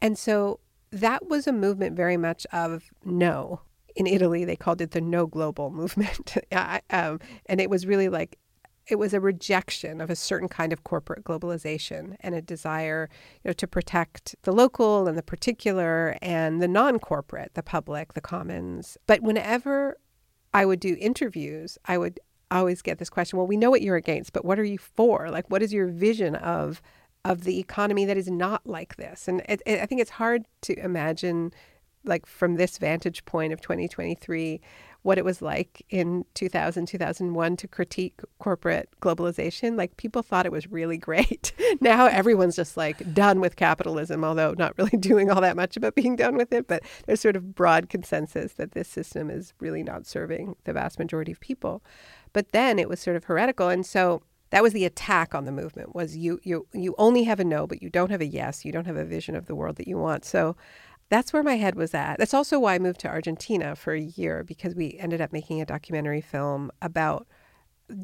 And 0.00 0.18
so 0.18 0.60
that 0.90 1.28
was 1.28 1.46
a 1.46 1.52
movement 1.52 1.96
very 1.96 2.16
much 2.16 2.46
of 2.52 2.84
no. 3.04 3.60
In 3.96 4.06
italy 4.08 4.44
they 4.44 4.56
called 4.56 4.80
it 4.80 4.90
the 4.90 5.00
no 5.00 5.26
global 5.26 5.70
movement. 5.70 6.36
Um, 6.90 7.20
and 7.46 7.60
it 7.60 7.70
was 7.70 7.86
really 7.86 8.08
like 8.08 8.38
it 8.86 8.96
was 8.96 9.14
a 9.14 9.20
rejection 9.20 10.00
of 10.00 10.10
a 10.10 10.16
certain 10.16 10.48
kind 10.48 10.72
of 10.72 10.84
corporate 10.84 11.24
globalization 11.24 12.16
and 12.20 12.34
a 12.34 12.42
desire 12.42 13.08
you 13.42 13.48
know, 13.48 13.52
to 13.54 13.66
protect 13.66 14.36
the 14.42 14.52
local 14.52 15.08
and 15.08 15.16
the 15.16 15.22
particular 15.22 16.18
and 16.20 16.60
the 16.60 16.68
non-corporate, 16.68 17.52
the 17.54 17.62
public, 17.62 18.12
the 18.12 18.20
commons. 18.20 18.98
But 19.06 19.22
whenever 19.22 19.96
I 20.54 20.64
would 20.64 20.80
do 20.80 20.96
interviews, 21.00 21.76
I 21.84 21.98
would 21.98 22.20
always 22.50 22.80
get 22.80 22.98
this 22.98 23.10
question, 23.10 23.36
well, 23.36 23.46
we 23.46 23.56
know 23.56 23.70
what 23.70 23.82
you're 23.82 23.96
against, 23.96 24.32
but 24.32 24.44
what 24.44 24.58
are 24.58 24.64
you 24.64 24.78
for? 24.78 25.28
Like, 25.28 25.50
what 25.50 25.62
is 25.62 25.72
your 25.72 25.88
vision 25.88 26.36
of 26.36 26.80
of 27.26 27.44
the 27.44 27.58
economy 27.58 28.04
that 28.04 28.18
is 28.18 28.30
not 28.30 28.66
like 28.66 28.96
this? 28.96 29.28
And 29.28 29.40
it, 29.48 29.62
it, 29.66 29.80
I 29.80 29.86
think 29.86 30.00
it's 30.00 30.10
hard 30.10 30.44
to 30.62 30.78
imagine, 30.78 31.52
like, 32.04 32.26
from 32.26 32.56
this 32.56 32.78
vantage 32.78 33.24
point 33.24 33.52
of 33.52 33.60
2023, 33.62 34.60
what 35.04 35.18
it 35.18 35.24
was 35.24 35.42
like 35.42 35.84
in 35.90 36.24
2000, 36.32 36.86
2001 36.86 37.56
to 37.58 37.68
critique 37.68 38.20
corporate 38.38 38.88
globalization. 39.02 39.76
Like 39.76 39.98
people 39.98 40.22
thought 40.22 40.46
it 40.46 40.52
was 40.52 40.66
really 40.72 40.96
great. 40.96 41.52
now 41.82 42.06
everyone's 42.06 42.56
just 42.56 42.78
like 42.78 43.12
done 43.12 43.38
with 43.38 43.54
capitalism, 43.54 44.24
although 44.24 44.54
not 44.56 44.76
really 44.78 44.96
doing 44.98 45.30
all 45.30 45.42
that 45.42 45.56
much 45.56 45.76
about 45.76 45.94
being 45.94 46.16
done 46.16 46.36
with 46.36 46.54
it. 46.54 46.66
But 46.66 46.82
there's 47.04 47.20
sort 47.20 47.36
of 47.36 47.54
broad 47.54 47.90
consensus 47.90 48.54
that 48.54 48.72
this 48.72 48.88
system 48.88 49.28
is 49.28 49.52
really 49.60 49.82
not 49.82 50.06
serving 50.06 50.56
the 50.64 50.72
vast 50.72 50.98
majority 50.98 51.32
of 51.32 51.40
people. 51.40 51.82
But 52.32 52.52
then 52.52 52.78
it 52.78 52.88
was 52.88 52.98
sort 52.98 53.16
of 53.16 53.24
heretical. 53.24 53.68
And 53.68 53.84
so 53.84 54.22
that 54.48 54.62
was 54.62 54.72
the 54.72 54.86
attack 54.86 55.34
on 55.34 55.44
the 55.44 55.52
movement 55.52 55.94
was 55.94 56.16
you 56.16 56.40
you 56.44 56.66
you 56.72 56.94
only 56.96 57.24
have 57.24 57.40
a 57.40 57.44
no, 57.44 57.66
but 57.66 57.82
you 57.82 57.90
don't 57.90 58.10
have 58.10 58.22
a 58.22 58.26
yes. 58.26 58.64
You 58.64 58.72
don't 58.72 58.86
have 58.86 58.96
a 58.96 59.04
vision 59.04 59.36
of 59.36 59.44
the 59.46 59.54
world 59.54 59.76
that 59.76 59.86
you 59.86 59.98
want. 59.98 60.24
So 60.24 60.56
that's 61.14 61.32
where 61.32 61.44
my 61.44 61.56
head 61.56 61.76
was 61.76 61.94
at. 61.94 62.18
That's 62.18 62.34
also 62.34 62.58
why 62.58 62.74
I 62.74 62.80
moved 62.80 62.98
to 63.00 63.08
Argentina 63.08 63.76
for 63.76 63.94
a 63.94 64.00
year 64.00 64.42
because 64.42 64.74
we 64.74 64.96
ended 64.98 65.20
up 65.20 65.32
making 65.32 65.60
a 65.60 65.64
documentary 65.64 66.20
film 66.20 66.72
about 66.82 67.28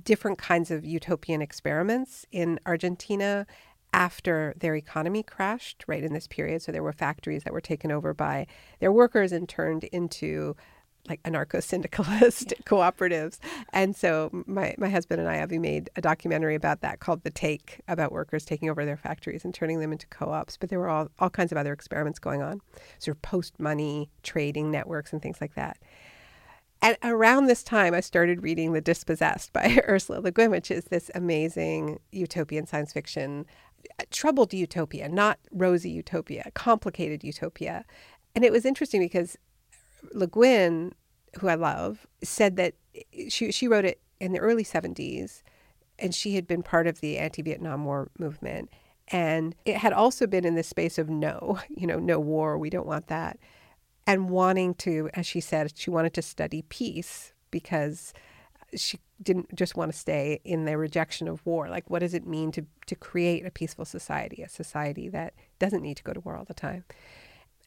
different 0.04 0.38
kinds 0.38 0.70
of 0.70 0.84
utopian 0.84 1.42
experiments 1.42 2.24
in 2.30 2.60
Argentina 2.66 3.48
after 3.92 4.54
their 4.56 4.76
economy 4.76 5.24
crashed 5.24 5.84
right 5.88 6.04
in 6.04 6.12
this 6.12 6.28
period. 6.28 6.62
So 6.62 6.70
there 6.70 6.84
were 6.84 6.92
factories 6.92 7.42
that 7.42 7.52
were 7.52 7.60
taken 7.60 7.90
over 7.90 8.14
by 8.14 8.46
their 8.78 8.92
workers 8.92 9.32
and 9.32 9.48
turned 9.48 9.82
into 9.84 10.54
like 11.08 11.22
anarcho 11.22 11.62
syndicalist 11.62 12.52
yeah. 12.52 12.62
cooperatives. 12.64 13.38
And 13.72 13.96
so 13.96 14.30
my, 14.46 14.74
my 14.78 14.88
husband 14.88 15.20
and 15.20 15.28
I 15.28 15.36
have 15.36 15.50
made 15.50 15.90
a 15.96 16.00
documentary 16.00 16.54
about 16.54 16.80
that 16.82 17.00
called 17.00 17.22
The 17.22 17.30
Take, 17.30 17.80
about 17.88 18.12
workers 18.12 18.44
taking 18.44 18.70
over 18.70 18.84
their 18.84 18.96
factories 18.96 19.44
and 19.44 19.54
turning 19.54 19.80
them 19.80 19.92
into 19.92 20.06
co 20.08 20.30
ops. 20.30 20.56
But 20.56 20.70
there 20.70 20.78
were 20.78 20.88
all, 20.88 21.08
all 21.18 21.30
kinds 21.30 21.52
of 21.52 21.58
other 21.58 21.72
experiments 21.72 22.18
going 22.18 22.42
on, 22.42 22.60
sort 22.98 23.16
of 23.16 23.22
post 23.22 23.58
money 23.58 24.10
trading 24.22 24.70
networks 24.70 25.12
and 25.12 25.20
things 25.22 25.40
like 25.40 25.54
that. 25.54 25.78
And 26.82 26.96
around 27.02 27.46
this 27.46 27.62
time, 27.62 27.92
I 27.92 28.00
started 28.00 28.42
reading 28.42 28.72
The 28.72 28.80
Dispossessed 28.80 29.52
by 29.52 29.80
Ursula 29.88 30.20
Le 30.20 30.30
Guin, 30.30 30.50
which 30.50 30.70
is 30.70 30.84
this 30.84 31.10
amazing 31.14 31.98
utopian 32.10 32.66
science 32.66 32.92
fiction, 32.92 33.44
uh, 33.98 34.04
troubled 34.10 34.54
utopia, 34.54 35.08
not 35.08 35.38
rosy 35.52 35.90
utopia, 35.90 36.50
complicated 36.54 37.22
utopia. 37.22 37.84
And 38.34 38.44
it 38.44 38.52
was 38.52 38.64
interesting 38.64 39.00
because 39.00 39.36
Le 40.12 40.26
Guin, 40.26 40.92
who 41.40 41.48
I 41.48 41.54
love, 41.54 42.06
said 42.22 42.56
that 42.56 42.74
she 43.28 43.52
she 43.52 43.68
wrote 43.68 43.84
it 43.84 44.00
in 44.18 44.32
the 44.32 44.38
early 44.38 44.64
70s 44.64 45.42
and 45.98 46.14
she 46.14 46.34
had 46.34 46.46
been 46.46 46.62
part 46.62 46.86
of 46.86 47.00
the 47.00 47.18
anti-Vietnam 47.18 47.84
War 47.84 48.08
movement 48.18 48.70
and 49.10 49.56
it 49.64 49.76
had 49.76 49.92
also 49.92 50.26
been 50.26 50.44
in 50.44 50.54
the 50.54 50.62
space 50.62 50.98
of 50.98 51.08
no, 51.08 51.58
you 51.68 51.86
know, 51.86 51.98
no 51.98 52.18
war, 52.20 52.56
we 52.56 52.70
don't 52.70 52.86
want 52.86 53.08
that. 53.08 53.38
And 54.06 54.30
wanting 54.30 54.74
to, 54.74 55.10
as 55.14 55.26
she 55.26 55.40
said, 55.40 55.72
she 55.76 55.90
wanted 55.90 56.14
to 56.14 56.22
study 56.22 56.62
peace 56.62 57.32
because 57.50 58.12
she 58.74 58.98
didn't 59.22 59.54
just 59.54 59.76
want 59.76 59.92
to 59.92 59.98
stay 59.98 60.40
in 60.44 60.64
the 60.64 60.78
rejection 60.78 61.28
of 61.28 61.44
war. 61.44 61.68
Like, 61.68 61.90
what 61.90 61.98
does 61.98 62.14
it 62.14 62.26
mean 62.26 62.50
to, 62.52 62.64
to 62.86 62.94
create 62.94 63.44
a 63.44 63.50
peaceful 63.50 63.84
society, 63.84 64.42
a 64.42 64.48
society 64.48 65.08
that 65.08 65.34
doesn't 65.58 65.82
need 65.82 65.96
to 65.98 66.02
go 66.02 66.12
to 66.12 66.20
war 66.20 66.36
all 66.36 66.44
the 66.44 66.54
time? 66.54 66.84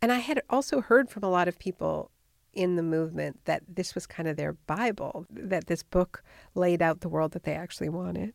And 0.01 0.11
I 0.11 0.19
had 0.19 0.41
also 0.49 0.81
heard 0.81 1.09
from 1.09 1.23
a 1.23 1.29
lot 1.29 1.47
of 1.47 1.59
people 1.59 2.09
in 2.53 2.75
the 2.75 2.83
movement 2.83 3.39
that 3.45 3.63
this 3.67 3.95
was 3.95 4.05
kind 4.05 4.27
of 4.29 4.37
their 4.37 4.53
Bible, 4.53 5.25
that 5.29 5.67
this 5.67 5.83
book 5.83 6.23
laid 6.55 6.81
out 6.81 7.01
the 7.01 7.09
world 7.09 7.31
that 7.31 7.43
they 7.43 7.53
actually 7.53 7.89
wanted. 7.89 8.33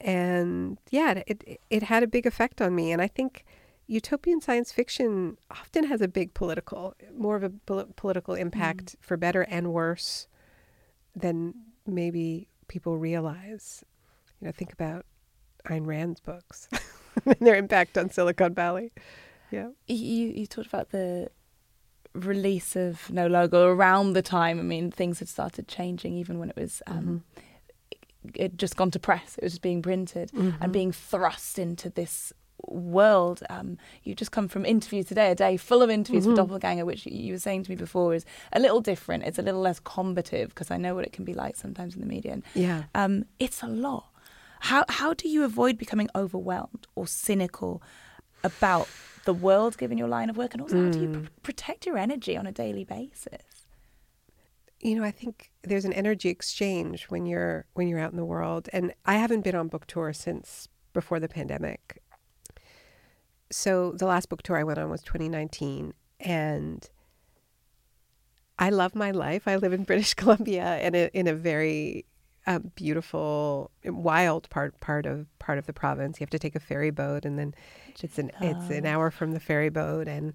And 0.00 0.78
yeah, 0.90 1.22
it, 1.26 1.60
it 1.68 1.82
had 1.82 2.02
a 2.02 2.06
big 2.06 2.26
effect 2.26 2.60
on 2.60 2.74
me. 2.74 2.92
And 2.92 3.02
I 3.02 3.08
think 3.08 3.44
utopian 3.86 4.40
science 4.40 4.72
fiction 4.72 5.36
often 5.50 5.84
has 5.84 6.00
a 6.00 6.08
big 6.08 6.32
political, 6.32 6.94
more 7.16 7.36
of 7.36 7.42
a 7.42 7.84
political 7.96 8.34
impact 8.34 8.86
mm. 8.86 8.96
for 9.00 9.16
better 9.16 9.42
and 9.42 9.72
worse 9.72 10.28
than 11.14 11.54
maybe 11.86 12.48
people 12.68 12.96
realize. 12.96 13.84
You 14.40 14.46
know, 14.46 14.52
think 14.52 14.72
about 14.72 15.04
Ayn 15.66 15.86
Rand's 15.86 16.20
books 16.20 16.68
and 17.26 17.36
their 17.40 17.56
impact 17.56 17.98
on 17.98 18.10
Silicon 18.10 18.54
Valley. 18.54 18.92
Yeah. 19.50 19.70
You 19.86 20.28
you 20.28 20.46
talked 20.46 20.68
about 20.68 20.90
the 20.90 21.28
release 22.14 22.76
of 22.76 23.10
No 23.10 23.26
Logo 23.26 23.68
around 23.68 24.12
the 24.14 24.22
time, 24.22 24.58
I 24.58 24.62
mean, 24.62 24.90
things 24.90 25.18
had 25.18 25.28
started 25.28 25.68
changing 25.68 26.14
even 26.14 26.38
when 26.38 26.50
it 26.50 26.56
was. 26.56 26.82
Um, 26.86 26.96
mm-hmm. 26.96 27.16
it, 27.90 27.98
it 28.34 28.56
just 28.56 28.76
gone 28.76 28.90
to 28.92 28.98
press. 28.98 29.36
It 29.38 29.44
was 29.44 29.52
just 29.52 29.62
being 29.62 29.82
printed 29.82 30.30
mm-hmm. 30.32 30.62
and 30.62 30.72
being 30.72 30.92
thrust 30.92 31.58
into 31.58 31.88
this 31.90 32.32
world. 32.66 33.42
Um, 33.48 33.78
you 34.02 34.14
just 34.14 34.32
come 34.32 34.48
from 34.48 34.64
interviews 34.66 35.06
today, 35.06 35.30
a 35.30 35.34
day 35.34 35.56
full 35.56 35.82
of 35.82 35.90
interviews 35.90 36.24
mm-hmm. 36.24 36.34
for 36.34 36.42
Doppelganger, 36.42 36.84
which 36.84 37.06
you 37.06 37.34
were 37.34 37.38
saying 37.38 37.64
to 37.64 37.70
me 37.70 37.76
before 37.76 38.14
is 38.14 38.24
a 38.52 38.60
little 38.60 38.80
different. 38.80 39.24
It's 39.24 39.38
a 39.38 39.42
little 39.42 39.60
less 39.60 39.80
combative 39.80 40.50
because 40.50 40.70
I 40.70 40.76
know 40.76 40.94
what 40.94 41.04
it 41.04 41.12
can 41.12 41.24
be 41.24 41.34
like 41.34 41.56
sometimes 41.56 41.94
in 41.94 42.00
the 42.00 42.06
media. 42.06 42.32
And, 42.32 42.42
yeah, 42.54 42.84
um, 42.94 43.24
it's 43.38 43.62
a 43.62 43.66
lot. 43.66 44.06
How 44.60 44.84
how 44.88 45.14
do 45.14 45.26
you 45.28 45.44
avoid 45.44 45.78
becoming 45.78 46.10
overwhelmed 46.14 46.86
or 46.94 47.06
cynical 47.06 47.82
about 48.44 48.88
the 49.30 49.34
world 49.34 49.78
given 49.78 49.96
your 49.96 50.08
line 50.08 50.28
of 50.28 50.36
work, 50.36 50.54
and 50.54 50.60
also 50.60 50.74
mm. 50.74 50.86
how 50.86 50.90
do 50.90 51.00
you 51.00 51.08
mm. 51.08 51.22
pr- 51.22 51.30
protect 51.44 51.86
your 51.86 51.96
energy 51.96 52.36
on 52.36 52.48
a 52.48 52.52
daily 52.52 52.82
basis? 52.82 53.68
You 54.80 54.96
know, 54.96 55.04
I 55.04 55.12
think 55.12 55.52
there's 55.62 55.84
an 55.84 55.92
energy 55.92 56.30
exchange 56.30 57.04
when 57.04 57.26
you're 57.26 57.64
when 57.74 57.86
you're 57.86 58.00
out 58.00 58.10
in 58.10 58.16
the 58.16 58.24
world, 58.24 58.68
and 58.72 58.92
I 59.06 59.14
haven't 59.14 59.42
been 59.42 59.54
on 59.54 59.68
book 59.68 59.86
tour 59.86 60.12
since 60.12 60.66
before 60.92 61.20
the 61.20 61.28
pandemic. 61.28 62.02
So 63.52 63.92
the 63.92 64.06
last 64.06 64.28
book 64.28 64.42
tour 64.42 64.56
I 64.58 64.64
went 64.64 64.80
on 64.80 64.90
was 64.90 65.02
2019, 65.02 65.94
and 66.18 66.90
I 68.58 68.70
love 68.70 68.96
my 68.96 69.12
life. 69.12 69.46
I 69.46 69.54
live 69.54 69.72
in 69.72 69.84
British 69.84 70.14
Columbia 70.20 70.64
and 70.64 70.96
in 70.96 71.28
a 71.28 71.34
very 71.34 72.04
a 72.56 72.60
beautiful, 72.60 73.70
wild 73.84 74.50
part 74.50 74.78
part 74.80 75.06
of 75.06 75.26
part 75.38 75.58
of 75.58 75.66
the 75.66 75.72
province. 75.72 76.18
You 76.18 76.24
have 76.24 76.30
to 76.30 76.38
take 76.38 76.56
a 76.56 76.60
ferry 76.60 76.90
boat, 76.90 77.24
and 77.24 77.38
then 77.38 77.54
it's 78.02 78.18
an 78.18 78.32
oh. 78.40 78.46
it's 78.46 78.70
an 78.70 78.86
hour 78.86 79.10
from 79.10 79.32
the 79.32 79.40
ferry 79.40 79.68
boat, 79.68 80.08
and 80.08 80.34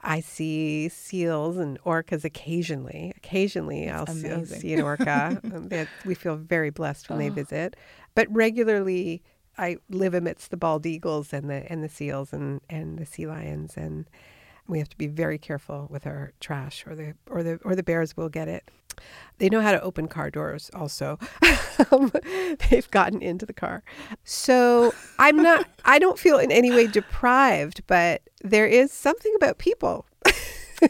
I 0.00 0.20
see 0.20 0.88
seals 0.88 1.56
and 1.56 1.80
orcas 1.84 2.24
occasionally. 2.24 3.12
Occasionally, 3.16 3.88
I'll 3.88 4.06
see, 4.06 4.28
I'll 4.28 4.46
see, 4.46 4.74
an 4.74 4.82
orca. 4.82 5.40
Um, 5.48 5.68
we 6.04 6.14
feel 6.14 6.36
very 6.36 6.70
blessed 6.70 7.08
when 7.08 7.18
oh. 7.18 7.22
they 7.22 7.28
visit, 7.28 7.76
but 8.14 8.26
regularly 8.30 9.22
I 9.56 9.76
live 9.88 10.14
amidst 10.14 10.50
the 10.50 10.56
bald 10.56 10.86
eagles 10.86 11.32
and 11.32 11.48
the 11.48 11.70
and 11.70 11.84
the 11.84 11.88
seals 11.88 12.32
and 12.32 12.60
and 12.68 12.98
the 12.98 13.06
sea 13.06 13.26
lions 13.26 13.76
and 13.76 14.08
we 14.68 14.78
have 14.78 14.88
to 14.90 14.96
be 14.96 15.06
very 15.06 15.38
careful 15.38 15.88
with 15.90 16.06
our 16.06 16.32
trash 16.40 16.84
or 16.86 16.94
the 16.94 17.14
or 17.28 17.42
the 17.42 17.58
or 17.64 17.74
the 17.74 17.82
bears 17.82 18.16
will 18.16 18.28
get 18.28 18.46
it. 18.48 18.70
They 19.38 19.48
know 19.48 19.60
how 19.60 19.72
to 19.72 19.80
open 19.80 20.08
car 20.08 20.30
doors 20.30 20.70
also. 20.74 21.18
Um, 21.92 22.10
they've 22.68 22.90
gotten 22.90 23.22
into 23.22 23.46
the 23.46 23.52
car. 23.52 23.84
So 24.24 24.92
i'm 25.20 25.36
not 25.36 25.64
i 25.84 26.00
don't 26.00 26.18
feel 26.18 26.36
in 26.36 26.50
any 26.50 26.72
way 26.72 26.88
deprived 26.88 27.84
but 27.86 28.22
there 28.42 28.66
is 28.66 28.92
something 28.92 29.32
about 29.36 29.58
people. 29.58 30.06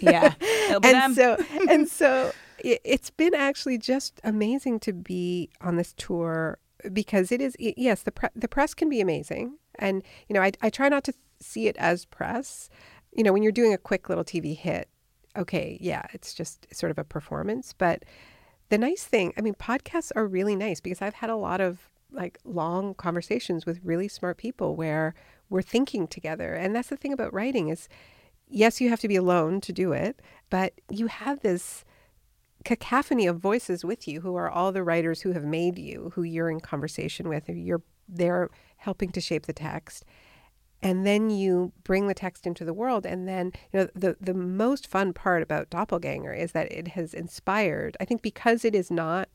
Yeah 0.00 0.32
and 0.70 0.82
them. 0.82 1.14
so 1.14 1.36
and 1.68 1.86
so 1.86 2.32
it, 2.58 2.80
it's 2.84 3.10
been 3.10 3.34
actually 3.34 3.76
just 3.76 4.18
amazing 4.24 4.80
to 4.80 4.94
be 4.94 5.50
on 5.60 5.76
this 5.76 5.92
tour 5.98 6.58
because 6.90 7.30
it 7.30 7.42
is 7.42 7.54
yes 7.58 8.02
the 8.02 8.12
pre- 8.12 8.30
the 8.34 8.48
press 8.48 8.72
can 8.72 8.88
be 8.88 9.02
amazing. 9.02 9.58
And 9.78 10.02
you 10.26 10.32
know 10.32 10.40
I, 10.40 10.52
I 10.62 10.70
try 10.70 10.88
not 10.88 11.04
to 11.04 11.12
see 11.38 11.68
it 11.68 11.76
as 11.76 12.06
press 12.06 12.70
you 13.18 13.24
know, 13.24 13.32
when 13.32 13.42
you're 13.42 13.50
doing 13.50 13.74
a 13.74 13.78
quick 13.78 14.08
little 14.08 14.22
TV 14.22 14.56
hit, 14.56 14.88
okay, 15.36 15.76
yeah, 15.80 16.06
it's 16.12 16.32
just 16.32 16.72
sort 16.72 16.92
of 16.92 16.98
a 16.98 17.04
performance. 17.04 17.74
But 17.76 18.04
the 18.68 18.78
nice 18.78 19.02
thing, 19.02 19.32
I 19.36 19.40
mean, 19.40 19.54
podcasts 19.54 20.12
are 20.14 20.24
really 20.24 20.54
nice 20.54 20.80
because 20.80 21.02
I've 21.02 21.14
had 21.14 21.28
a 21.28 21.34
lot 21.34 21.60
of 21.60 21.90
like 22.12 22.38
long 22.44 22.94
conversations 22.94 23.66
with 23.66 23.80
really 23.82 24.06
smart 24.06 24.38
people 24.38 24.76
where 24.76 25.16
we're 25.50 25.62
thinking 25.62 26.06
together. 26.06 26.54
And 26.54 26.76
that's 26.76 26.90
the 26.90 26.96
thing 26.96 27.12
about 27.12 27.34
writing 27.34 27.68
is 27.70 27.88
yes, 28.46 28.80
you 28.80 28.88
have 28.88 29.00
to 29.00 29.08
be 29.08 29.16
alone 29.16 29.60
to 29.62 29.72
do 29.72 29.92
it, 29.92 30.22
but 30.48 30.74
you 30.88 31.08
have 31.08 31.40
this 31.40 31.84
cacophony 32.64 33.26
of 33.26 33.38
voices 33.38 33.84
with 33.84 34.06
you 34.06 34.20
who 34.20 34.36
are 34.36 34.48
all 34.48 34.70
the 34.70 34.84
writers 34.84 35.22
who 35.22 35.32
have 35.32 35.44
made 35.44 35.76
you, 35.76 36.12
who 36.14 36.22
you're 36.22 36.50
in 36.50 36.60
conversation 36.60 37.28
with, 37.28 37.48
or 37.48 37.52
you're 37.52 37.82
they're 38.08 38.48
helping 38.76 39.10
to 39.10 39.20
shape 39.20 39.46
the 39.46 39.52
text 39.52 40.04
and 40.82 41.06
then 41.06 41.30
you 41.30 41.72
bring 41.84 42.06
the 42.06 42.14
text 42.14 42.46
into 42.46 42.64
the 42.64 42.72
world. 42.72 43.04
And 43.04 43.26
then 43.26 43.52
you 43.72 43.80
know 43.80 43.88
the 43.94 44.16
the 44.20 44.34
most 44.34 44.86
fun 44.86 45.12
part 45.12 45.42
about 45.42 45.70
doppelganger 45.70 46.32
is 46.32 46.52
that 46.52 46.70
it 46.72 46.88
has 46.88 47.14
inspired 47.14 47.96
i 48.00 48.04
think 48.04 48.22
because 48.22 48.64
it 48.64 48.74
is 48.74 48.90
not 48.90 49.28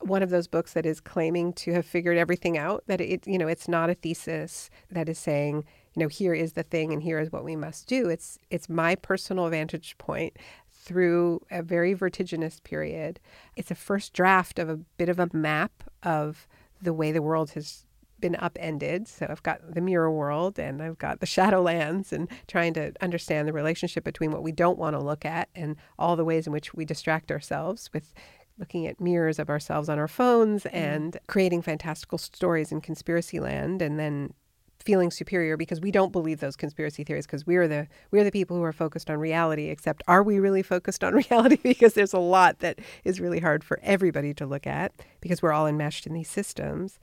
one 0.00 0.22
of 0.22 0.30
those 0.30 0.46
books 0.46 0.74
that 0.74 0.84
is 0.84 1.00
claiming 1.00 1.52
to 1.52 1.72
have 1.72 1.86
figured 1.86 2.18
everything 2.18 2.58
out 2.58 2.84
that 2.86 3.00
it 3.00 3.26
you 3.26 3.38
know 3.38 3.48
it's 3.48 3.68
not 3.68 3.90
a 3.90 3.94
thesis 3.94 4.70
that 4.90 5.08
is 5.08 5.18
saying 5.18 5.64
you 5.94 6.02
know 6.02 6.08
here 6.08 6.34
is 6.34 6.52
the 6.52 6.62
thing 6.62 6.92
and 6.92 7.02
here 7.02 7.18
is 7.18 7.32
what 7.32 7.44
we 7.44 7.56
must 7.56 7.86
do. 7.86 8.08
It's 8.08 8.38
it's 8.50 8.68
my 8.68 8.94
personal 8.94 9.48
vantage 9.48 9.96
point 9.98 10.36
through 10.70 11.40
a 11.50 11.62
very 11.62 11.94
vertiginous 11.94 12.60
period. 12.60 13.20
It's 13.56 13.70
a 13.70 13.76
first 13.76 14.12
draft 14.12 14.58
of 14.58 14.68
a 14.68 14.76
bit 14.76 15.08
of 15.08 15.18
a 15.18 15.30
map 15.32 15.84
of 16.02 16.46
the 16.82 16.92
way 16.92 17.12
the 17.12 17.22
world 17.22 17.52
has 17.52 17.86
been 18.24 18.36
upended. 18.36 19.06
So 19.06 19.26
I've 19.28 19.42
got 19.42 19.74
the 19.74 19.82
mirror 19.82 20.10
world 20.10 20.58
and 20.58 20.82
I've 20.82 20.96
got 20.96 21.20
the 21.20 21.26
shadowlands 21.34 22.10
and 22.10 22.26
trying 22.48 22.72
to 22.72 22.94
understand 23.02 23.46
the 23.46 23.52
relationship 23.52 24.02
between 24.02 24.30
what 24.32 24.42
we 24.42 24.50
don't 24.50 24.78
want 24.78 24.96
to 24.96 24.98
look 24.98 25.26
at 25.26 25.50
and 25.54 25.76
all 25.98 26.16
the 26.16 26.24
ways 26.24 26.46
in 26.46 26.52
which 26.54 26.72
we 26.72 26.86
distract 26.86 27.30
ourselves 27.30 27.90
with 27.92 28.14
looking 28.56 28.86
at 28.86 28.98
mirrors 28.98 29.38
of 29.38 29.50
ourselves 29.50 29.90
on 29.90 29.98
our 29.98 30.08
phones 30.08 30.64
mm. 30.64 30.72
and 30.72 31.18
creating 31.26 31.60
fantastical 31.60 32.16
stories 32.16 32.72
in 32.72 32.80
conspiracy 32.80 33.40
land 33.40 33.82
and 33.82 33.98
then 33.98 34.32
feeling 34.78 35.10
superior 35.10 35.58
because 35.58 35.82
we 35.82 35.90
don't 35.90 36.12
believe 36.12 36.40
those 36.40 36.56
conspiracy 36.56 37.04
theories 37.04 37.26
because 37.26 37.46
we're 37.46 37.68
the 37.68 37.86
we're 38.10 38.24
the 38.24 38.30
people 38.30 38.56
who 38.56 38.62
are 38.62 38.72
focused 38.72 39.10
on 39.10 39.18
reality 39.18 39.68
except 39.68 40.02
are 40.08 40.22
we 40.22 40.38
really 40.38 40.62
focused 40.62 41.04
on 41.04 41.14
reality 41.30 41.58
because 41.62 41.92
there's 41.92 42.14
a 42.14 42.18
lot 42.18 42.60
that 42.60 42.78
is 43.04 43.20
really 43.20 43.40
hard 43.40 43.62
for 43.62 43.78
everybody 43.82 44.32
to 44.32 44.46
look 44.46 44.66
at 44.66 44.92
because 45.20 45.42
we're 45.42 45.52
all 45.52 45.66
enmeshed 45.66 46.06
in 46.06 46.14
these 46.14 46.30
systems 46.30 46.98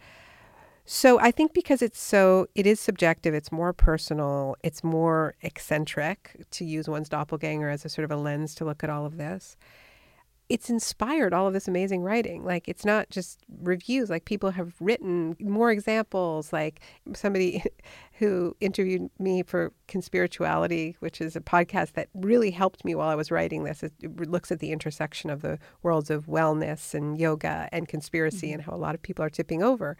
so 0.85 1.19
I 1.19 1.31
think 1.31 1.53
because 1.53 1.81
it's 1.81 2.01
so, 2.01 2.47
it 2.55 2.65
is 2.67 2.79
subjective, 2.79 3.33
it's 3.33 3.51
more 3.51 3.73
personal, 3.73 4.55
it's 4.63 4.83
more 4.83 5.35
eccentric 5.41 6.45
to 6.51 6.65
use 6.65 6.89
one's 6.89 7.09
doppelganger 7.09 7.69
as 7.69 7.85
a 7.85 7.89
sort 7.89 8.05
of 8.05 8.11
a 8.11 8.15
lens 8.15 8.55
to 8.55 8.65
look 8.65 8.83
at 8.83 8.89
all 8.89 9.05
of 9.05 9.17
this. 9.17 9.55
it's 10.49 10.69
inspired 10.69 11.33
all 11.33 11.47
of 11.47 11.53
this 11.53 11.69
amazing 11.69 12.01
writing. 12.03 12.43
Like 12.43 12.67
it's 12.67 12.83
not 12.83 13.09
just 13.09 13.39
reviews, 13.61 14.09
like 14.09 14.25
people 14.25 14.51
have 14.51 14.73
written 14.81 15.37
more 15.39 15.71
examples. 15.71 16.51
Like 16.51 16.81
somebody 17.13 17.63
who 18.19 18.55
interviewed 18.59 19.09
me 19.17 19.43
for 19.43 19.71
Conspirituality, 19.87 20.95
which 20.99 21.21
is 21.21 21.37
a 21.37 21.41
podcast 21.41 21.93
that 21.93 22.09
really 22.13 22.51
helped 22.51 22.83
me 22.83 22.95
while 22.95 23.07
I 23.07 23.15
was 23.15 23.31
writing 23.31 23.63
this. 23.63 23.81
It, 23.81 23.93
looks 24.29 24.51
at 24.51 24.59
the 24.59 24.73
intersection 24.73 25.29
of 25.29 25.41
the 25.41 25.57
worlds 25.83 26.09
of 26.09 26.25
wellness 26.25 26.93
and 26.93 27.17
yoga 27.17 27.69
and 27.71 27.87
conspiracy 27.87 28.47
mm-hmm. 28.47 28.55
and 28.55 28.63
how 28.63 28.73
a 28.73 28.77
lot 28.77 28.93
of 28.93 29.01
people 29.01 29.23
are 29.23 29.29
tipping 29.29 29.63
over. 29.63 29.95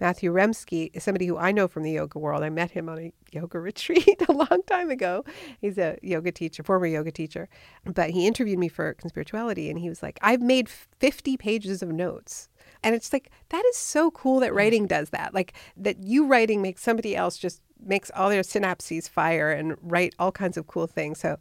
Matthew 0.00 0.32
Remski 0.32 0.90
is 0.92 1.02
somebody 1.02 1.26
who 1.26 1.38
I 1.38 1.52
know 1.52 1.68
from 1.68 1.82
the 1.82 1.92
yoga 1.92 2.18
world. 2.18 2.42
I 2.42 2.50
met 2.50 2.70
him 2.70 2.88
on 2.88 2.98
a 2.98 3.12
yoga 3.32 3.58
retreat 3.60 4.22
a 4.28 4.32
long 4.32 4.62
time 4.66 4.90
ago. 4.90 5.24
He's 5.60 5.78
a 5.78 5.98
yoga 6.02 6.32
teacher, 6.32 6.62
former 6.62 6.86
yoga 6.86 7.10
teacher. 7.10 7.48
But 7.84 8.10
he 8.10 8.26
interviewed 8.26 8.58
me 8.58 8.68
for 8.68 8.94
Conspirituality 8.94 9.70
and 9.70 9.78
he 9.78 9.88
was 9.88 10.02
like, 10.02 10.18
I've 10.22 10.42
made 10.42 10.68
50 10.68 11.36
pages 11.36 11.82
of 11.82 11.90
notes. 11.90 12.48
And 12.82 12.94
it's 12.94 13.12
like, 13.12 13.30
that 13.48 13.64
is 13.70 13.76
so 13.76 14.10
cool 14.10 14.40
that 14.40 14.54
writing 14.54 14.86
does 14.86 15.10
that. 15.10 15.32
Like, 15.32 15.54
that 15.76 16.02
you 16.02 16.26
writing 16.26 16.60
makes 16.60 16.82
somebody 16.82 17.16
else 17.16 17.38
just 17.38 17.62
makes 17.84 18.10
all 18.10 18.28
their 18.28 18.42
synapses 18.42 19.08
fire 19.08 19.50
and 19.50 19.76
write 19.80 20.14
all 20.18 20.32
kinds 20.32 20.56
of 20.56 20.66
cool 20.66 20.86
things. 20.86 21.20
So 21.20 21.38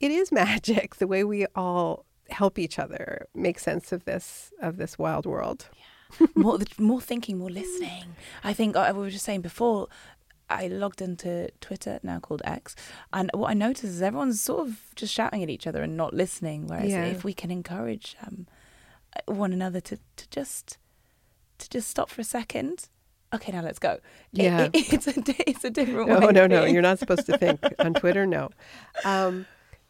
it 0.00 0.10
is 0.10 0.32
magic 0.32 0.96
the 0.96 1.06
way 1.06 1.24
we 1.24 1.46
all 1.54 2.06
help 2.30 2.58
each 2.58 2.78
other 2.78 3.26
make 3.34 3.58
sense 3.58 3.92
of 3.92 4.06
this 4.06 4.52
of 4.62 4.78
this 4.78 4.98
wild 4.98 5.26
world. 5.26 5.68
Yeah 5.76 5.91
more 6.34 6.58
more 6.78 7.00
thinking, 7.00 7.38
more 7.38 7.50
listening. 7.50 8.16
I 8.44 8.52
think 8.52 8.76
I 8.76 8.92
we 8.92 9.00
were 9.00 9.10
just 9.10 9.24
saying 9.24 9.42
before. 9.42 9.88
I 10.50 10.66
logged 10.66 11.00
into 11.00 11.48
Twitter, 11.62 11.98
now 12.02 12.18
called 12.18 12.42
X, 12.44 12.76
and 13.10 13.30
what 13.32 13.48
I 13.48 13.54
noticed 13.54 13.84
is 13.84 14.02
everyone's 14.02 14.40
sort 14.40 14.68
of 14.68 14.80
just 14.94 15.14
shouting 15.14 15.42
at 15.42 15.48
each 15.48 15.66
other 15.66 15.82
and 15.82 15.96
not 15.96 16.12
listening. 16.12 16.66
Whereas 16.66 16.90
yeah. 16.90 17.04
if 17.06 17.24
we 17.24 17.32
can 17.32 17.50
encourage 17.50 18.16
um, 18.26 18.46
one 19.24 19.54
another 19.54 19.80
to, 19.80 19.98
to 20.16 20.30
just 20.30 20.76
to 21.58 21.70
just 21.70 21.88
stop 21.88 22.10
for 22.10 22.20
a 22.20 22.24
second, 22.24 22.88
okay, 23.34 23.52
now 23.52 23.62
let's 23.62 23.78
go. 23.78 23.98
Yeah, 24.32 24.64
it, 24.64 24.74
it, 24.74 24.92
it's 24.92 25.06
a 25.06 25.50
it's 25.50 25.64
a 25.64 25.70
different 25.70 26.08
no, 26.08 26.18
way. 26.18 26.26
No, 26.26 26.30
no, 26.30 26.46
no. 26.46 26.64
You're 26.64 26.82
not 26.82 26.98
supposed 26.98 27.26
to 27.26 27.38
think 27.38 27.60
on 27.78 27.94
Twitter. 27.94 28.26
No. 28.26 28.50
Um, 29.04 29.46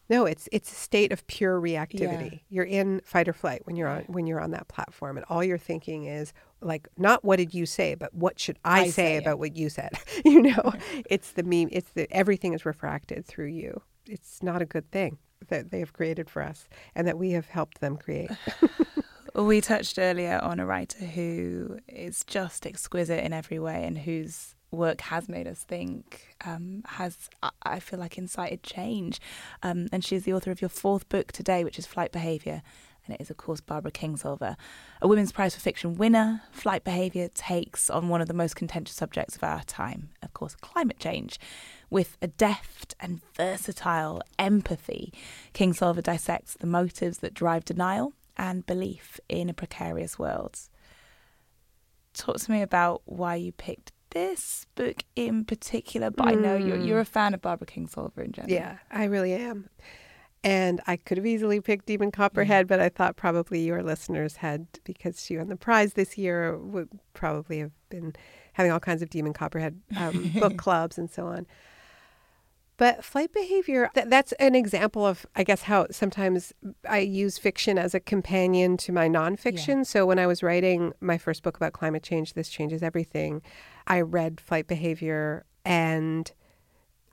no, 0.08 0.26
it's 0.26 0.48
it's 0.52 0.70
a 0.70 0.74
state 0.74 1.12
of 1.12 1.26
pure 1.26 1.60
reactivity. 1.60 2.32
Yeah. 2.32 2.38
You're 2.48 2.64
in 2.64 3.00
fight 3.04 3.28
or 3.28 3.32
flight 3.32 3.62
when 3.64 3.76
you're 3.76 3.88
on 3.88 4.02
when 4.08 4.26
you're 4.26 4.40
on 4.40 4.50
that 4.50 4.68
platform, 4.68 5.16
and 5.16 5.24
all 5.28 5.42
you're 5.42 5.58
thinking 5.58 6.04
is 6.04 6.32
like 6.60 6.88
not 6.98 7.24
what 7.24 7.36
did 7.36 7.54
you 7.54 7.66
say, 7.66 7.94
but 7.94 8.12
what 8.14 8.38
should 8.38 8.58
I, 8.64 8.80
I 8.80 8.84
say, 8.86 8.90
say 8.90 9.16
about 9.16 9.38
what 9.38 9.56
you 9.56 9.68
said. 9.68 9.92
you 10.24 10.42
know, 10.42 10.72
it's 11.08 11.32
the 11.32 11.42
meme. 11.42 11.68
It's 11.72 11.90
the 11.90 12.12
everything 12.12 12.52
is 12.52 12.66
refracted 12.66 13.24
through 13.26 13.46
you. 13.46 13.82
It's 14.06 14.42
not 14.42 14.60
a 14.60 14.66
good 14.66 14.90
thing 14.90 15.18
that 15.48 15.70
they 15.70 15.78
have 15.80 15.92
created 15.92 16.28
for 16.28 16.42
us, 16.42 16.68
and 16.94 17.06
that 17.06 17.18
we 17.18 17.32
have 17.32 17.46
helped 17.46 17.80
them 17.80 17.96
create. 17.96 18.30
we 19.34 19.60
touched 19.60 19.98
earlier 19.98 20.38
on 20.42 20.60
a 20.60 20.66
writer 20.66 21.04
who 21.04 21.78
is 21.88 22.24
just 22.24 22.66
exquisite 22.66 23.24
in 23.24 23.32
every 23.32 23.58
way, 23.58 23.84
and 23.84 23.98
whose 23.98 24.56
work 24.72 25.02
has 25.02 25.28
made 25.28 25.46
us 25.46 25.62
think, 25.62 26.34
um, 26.44 26.82
has, 26.86 27.28
I 27.62 27.78
feel 27.78 28.00
like, 28.00 28.18
incited 28.18 28.62
change. 28.62 29.20
Um, 29.62 29.88
and 29.92 30.04
she's 30.04 30.24
the 30.24 30.32
author 30.32 30.50
of 30.50 30.60
your 30.60 30.68
fourth 30.70 31.08
book 31.08 31.30
today, 31.32 31.62
which 31.62 31.78
is 31.78 31.86
Flight 31.86 32.10
Behaviour. 32.10 32.62
And 33.04 33.16
it 33.16 33.20
is, 33.20 33.30
of 33.30 33.36
course, 33.36 33.60
Barbara 33.60 33.90
Kingsolver, 33.90 34.54
a 35.00 35.08
Women's 35.08 35.32
Prize 35.32 35.54
for 35.54 35.60
Fiction 35.60 35.96
winner. 35.96 36.42
Flight 36.52 36.84
Behaviour 36.84 37.28
takes 37.34 37.90
on 37.90 38.08
one 38.08 38.20
of 38.20 38.28
the 38.28 38.34
most 38.34 38.54
contentious 38.54 38.94
subjects 38.94 39.34
of 39.34 39.42
our 39.42 39.64
time, 39.64 40.10
of 40.22 40.32
course, 40.32 40.54
climate 40.54 41.00
change. 41.00 41.38
With 41.90 42.16
a 42.22 42.28
deft 42.28 42.94
and 43.00 43.20
versatile 43.36 44.22
empathy, 44.38 45.12
Kingsolver 45.52 46.02
dissects 46.02 46.54
the 46.54 46.66
motives 46.66 47.18
that 47.18 47.34
drive 47.34 47.64
denial 47.64 48.12
and 48.36 48.64
belief 48.64 49.18
in 49.28 49.50
a 49.50 49.54
precarious 49.54 50.18
world. 50.18 50.58
Talk 52.14 52.36
to 52.38 52.50
me 52.50 52.62
about 52.62 53.02
why 53.04 53.34
you 53.34 53.52
picked 53.52 53.90
this 54.12 54.66
book 54.74 55.04
in 55.16 55.44
particular, 55.44 56.10
but 56.10 56.26
mm. 56.26 56.30
I 56.30 56.34
know 56.34 56.56
you're 56.56 56.78
you're 56.78 57.00
a 57.00 57.04
hmm. 57.04 57.10
fan 57.10 57.34
of 57.34 57.42
Barbara 57.42 57.66
Kingsolver 57.66 58.24
in 58.24 58.32
general. 58.32 58.52
Yeah, 58.52 58.78
I 58.90 59.04
really 59.04 59.32
am. 59.32 59.68
And 60.44 60.80
I 60.86 60.96
could 60.96 61.18
have 61.18 61.26
easily 61.26 61.60
picked 61.60 61.86
Demon 61.86 62.10
Copperhead, 62.10 62.66
mm. 62.66 62.68
but 62.68 62.80
I 62.80 62.88
thought 62.88 63.16
probably 63.16 63.60
your 63.60 63.80
listeners 63.82 64.36
had, 64.36 64.66
because 64.82 65.24
she 65.24 65.36
won 65.36 65.48
the 65.48 65.56
prize 65.56 65.92
this 65.92 66.18
year, 66.18 66.58
would 66.58 66.88
probably 67.14 67.60
have 67.60 67.70
been 67.90 68.14
having 68.54 68.72
all 68.72 68.80
kinds 68.80 69.02
of 69.02 69.10
Demon 69.10 69.34
Copperhead 69.34 69.80
um, 69.96 70.32
book 70.40 70.56
clubs 70.58 70.98
and 70.98 71.08
so 71.08 71.26
on. 71.26 71.46
But 72.76 73.04
flight 73.04 73.32
behavior, 73.32 73.88
th- 73.94 74.08
that's 74.08 74.32
an 74.32 74.56
example 74.56 75.06
of, 75.06 75.24
I 75.36 75.44
guess, 75.44 75.62
how 75.62 75.86
sometimes 75.92 76.52
I 76.88 76.98
use 76.98 77.38
fiction 77.38 77.78
as 77.78 77.94
a 77.94 78.00
companion 78.00 78.76
to 78.78 78.90
my 78.90 79.08
nonfiction. 79.08 79.76
Yeah. 79.76 79.82
So 79.84 80.06
when 80.06 80.18
I 80.18 80.26
was 80.26 80.42
writing 80.42 80.92
my 81.00 81.18
first 81.18 81.44
book 81.44 81.56
about 81.56 81.74
climate 81.74 82.02
change, 82.02 82.32
This 82.32 82.48
Changes 82.48 82.82
Everything, 82.82 83.42
I 83.86 84.00
read 84.00 84.40
Flight 84.40 84.66
Behavior 84.66 85.44
and 85.64 86.30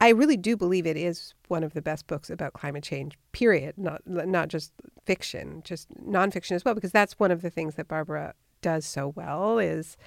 I 0.01 0.09
really 0.09 0.37
do 0.37 0.55
believe 0.55 0.87
it 0.87 0.95
is 0.95 1.33
one 1.49 1.63
of 1.63 1.73
the 1.73 1.81
best 1.81 2.07
books 2.07 2.29
about 2.29 2.53
climate 2.53 2.83
change, 2.83 3.17
period. 3.33 3.77
Not 3.77 4.01
not 4.07 4.47
just 4.47 4.71
fiction, 5.05 5.61
just 5.65 5.89
nonfiction 6.01 6.53
as 6.53 6.63
well, 6.63 6.73
because 6.73 6.93
that's 6.93 7.19
one 7.19 7.31
of 7.31 7.41
the 7.41 7.49
things 7.49 7.75
that 7.75 7.87
Barbara 7.87 8.33
does 8.61 8.85
so 8.85 9.09
well 9.09 9.59
is 9.59 9.97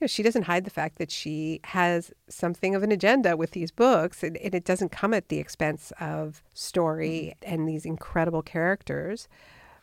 you 0.00 0.04
know, 0.04 0.06
she 0.06 0.22
doesn't 0.22 0.42
hide 0.42 0.64
the 0.64 0.70
fact 0.70 0.98
that 0.98 1.10
she 1.10 1.60
has 1.64 2.12
something 2.28 2.74
of 2.74 2.82
an 2.82 2.92
agenda 2.92 3.36
with 3.36 3.52
these 3.52 3.70
books, 3.70 4.22
and, 4.22 4.36
and 4.36 4.54
it 4.54 4.64
doesn't 4.64 4.90
come 4.90 5.14
at 5.14 5.28
the 5.28 5.38
expense 5.38 5.92
of 5.98 6.42
story 6.54 7.34
mm-hmm. 7.42 7.54
and 7.54 7.68
these 7.68 7.84
incredible 7.84 8.42
characters. 8.42 9.28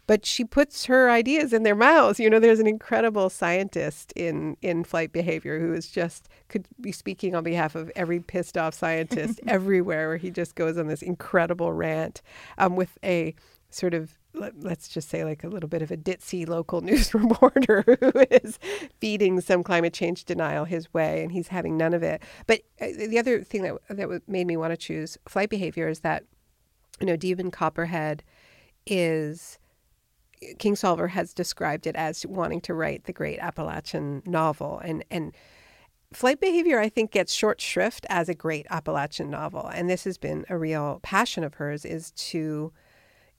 But 0.07 0.25
she 0.25 0.45
puts 0.45 0.85
her 0.85 1.09
ideas 1.09 1.51
in 1.53 1.63
their 1.63 1.75
mouths. 1.75 2.19
You 2.19 2.29
know, 2.29 2.39
there's 2.39 2.59
an 2.59 2.67
incredible 2.67 3.29
scientist 3.29 4.13
in 4.15 4.57
in 4.61 4.83
flight 4.83 5.11
behavior 5.11 5.59
who 5.59 5.73
is 5.73 5.89
just 5.89 6.29
could 6.47 6.67
be 6.79 6.91
speaking 6.91 7.35
on 7.35 7.43
behalf 7.43 7.75
of 7.75 7.91
every 7.95 8.19
pissed 8.19 8.57
off 8.57 8.73
scientist 8.73 9.39
everywhere, 9.47 10.07
where 10.09 10.17
he 10.17 10.29
just 10.29 10.55
goes 10.55 10.77
on 10.77 10.87
this 10.87 11.01
incredible 11.01 11.73
rant 11.73 12.21
um, 12.57 12.75
with 12.75 12.97
a 13.03 13.35
sort 13.69 13.93
of 13.93 14.17
let, 14.33 14.53
us 14.65 14.87
just 14.87 15.09
say 15.09 15.23
like 15.23 15.43
a 15.43 15.47
little 15.47 15.67
bit 15.67 15.81
of 15.81 15.91
a 15.91 15.97
ditzy 15.97 16.47
local 16.47 16.81
news 16.89 17.13
reporter 17.13 17.83
who 17.99 18.11
is 18.31 18.59
feeding 18.99 19.41
some 19.41 19.63
climate 19.63 19.93
change 19.93 20.25
denial 20.25 20.65
his 20.65 20.93
way 20.93 21.23
and 21.23 21.31
he's 21.31 21.49
having 21.49 21.77
none 21.77 21.93
of 21.93 22.03
it 22.03 22.21
but 22.47 22.61
uh, 22.79 22.87
the 23.07 23.19
other 23.19 23.41
thing 23.43 23.63
that 23.63 23.75
that 23.89 24.21
made 24.27 24.47
me 24.47 24.55
want 24.55 24.71
to 24.71 24.77
choose 24.77 25.17
flight 25.27 25.49
behavior 25.49 25.87
is 25.87 26.01
that 26.01 26.23
you 26.99 27.05
know 27.05 27.15
Demon 27.15 27.51
Copperhead 27.51 28.23
is 28.85 29.57
Kingsolver 30.57 31.09
has 31.09 31.33
described 31.33 31.87
it 31.87 31.95
as 31.95 32.25
wanting 32.25 32.61
to 32.61 32.73
write 32.73 33.05
the 33.05 33.13
great 33.13 33.39
Appalachian 33.39 34.21
novel 34.25 34.79
and 34.79 35.03
and 35.09 35.33
Flight 36.13 36.39
Behavior, 36.39 36.79
I 36.79 36.87
think, 36.87 37.11
gets 37.11 37.33
short 37.33 37.59
shrift 37.59 38.05
as 38.09 38.29
a 38.29 38.33
great 38.33 38.65
Appalachian 38.69 39.29
novel. 39.29 39.67
And 39.67 39.89
this 39.89 40.05
has 40.05 40.17
been 40.17 40.45
a 40.49 40.57
real 40.57 41.01
passion 41.03 41.43
of 41.43 41.55
hers 41.55 41.83
is 41.83 42.11
to 42.11 42.71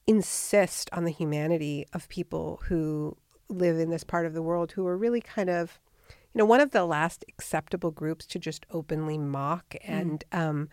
insist 0.05 0.89
on 0.93 1.03
the 1.03 1.11
humanity 1.11 1.85
of 1.93 2.07
people 2.09 2.61
who 2.65 3.17
live 3.49 3.79
in 3.79 3.89
this 3.89 4.03
part 4.03 4.25
of 4.25 4.33
the 4.33 4.41
world 4.41 4.71
who 4.71 4.85
are 4.85 4.97
really 4.97 5.21
kind 5.21 5.49
of 5.49 5.79
you 6.33 6.39
know 6.39 6.45
one 6.45 6.61
of 6.61 6.71
the 6.71 6.85
last 6.85 7.25
acceptable 7.27 7.91
groups 7.91 8.25
to 8.25 8.39
just 8.39 8.65
openly 8.71 9.17
mock 9.17 9.69
mm. 9.69 9.79
and 9.83 10.23
mm. 10.31 10.39
um, 10.39 10.69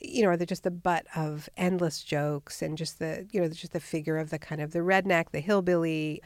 you 0.00 0.22
know 0.22 0.28
are 0.28 0.36
they 0.36 0.46
just 0.46 0.64
the 0.64 0.70
butt 0.70 1.06
of 1.14 1.48
endless 1.56 2.02
jokes 2.02 2.62
and 2.62 2.78
just 2.78 2.98
the 2.98 3.26
you 3.32 3.40
know 3.40 3.48
just 3.48 3.72
the 3.72 3.80
figure 3.80 4.16
of 4.16 4.30
the 4.30 4.38
kind 4.38 4.60
of 4.60 4.72
the 4.72 4.80
redneck 4.80 5.30
the 5.30 5.40
hillbilly? 5.40 6.22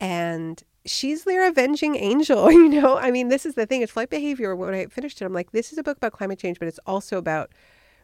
And 0.00 0.62
she's 0.86 1.24
their 1.24 1.46
avenging 1.46 1.94
angel 1.96 2.50
you 2.52 2.68
know? 2.68 2.96
I 2.96 3.10
mean 3.10 3.28
this 3.28 3.44
is 3.46 3.54
the 3.54 3.66
thing 3.66 3.82
it's 3.82 3.92
flight 3.92 4.10
behavior. 4.10 4.56
When 4.56 4.74
i 4.74 4.86
finished 4.86 5.20
it 5.20 5.24
i'm 5.24 5.32
like 5.32 5.52
this 5.52 5.72
is 5.72 5.78
a 5.78 5.82
book 5.82 5.98
about 5.98 6.12
climate 6.12 6.38
change 6.38 6.58
but 6.58 6.68
it's 6.68 6.80
also 6.86 7.18
about 7.18 7.52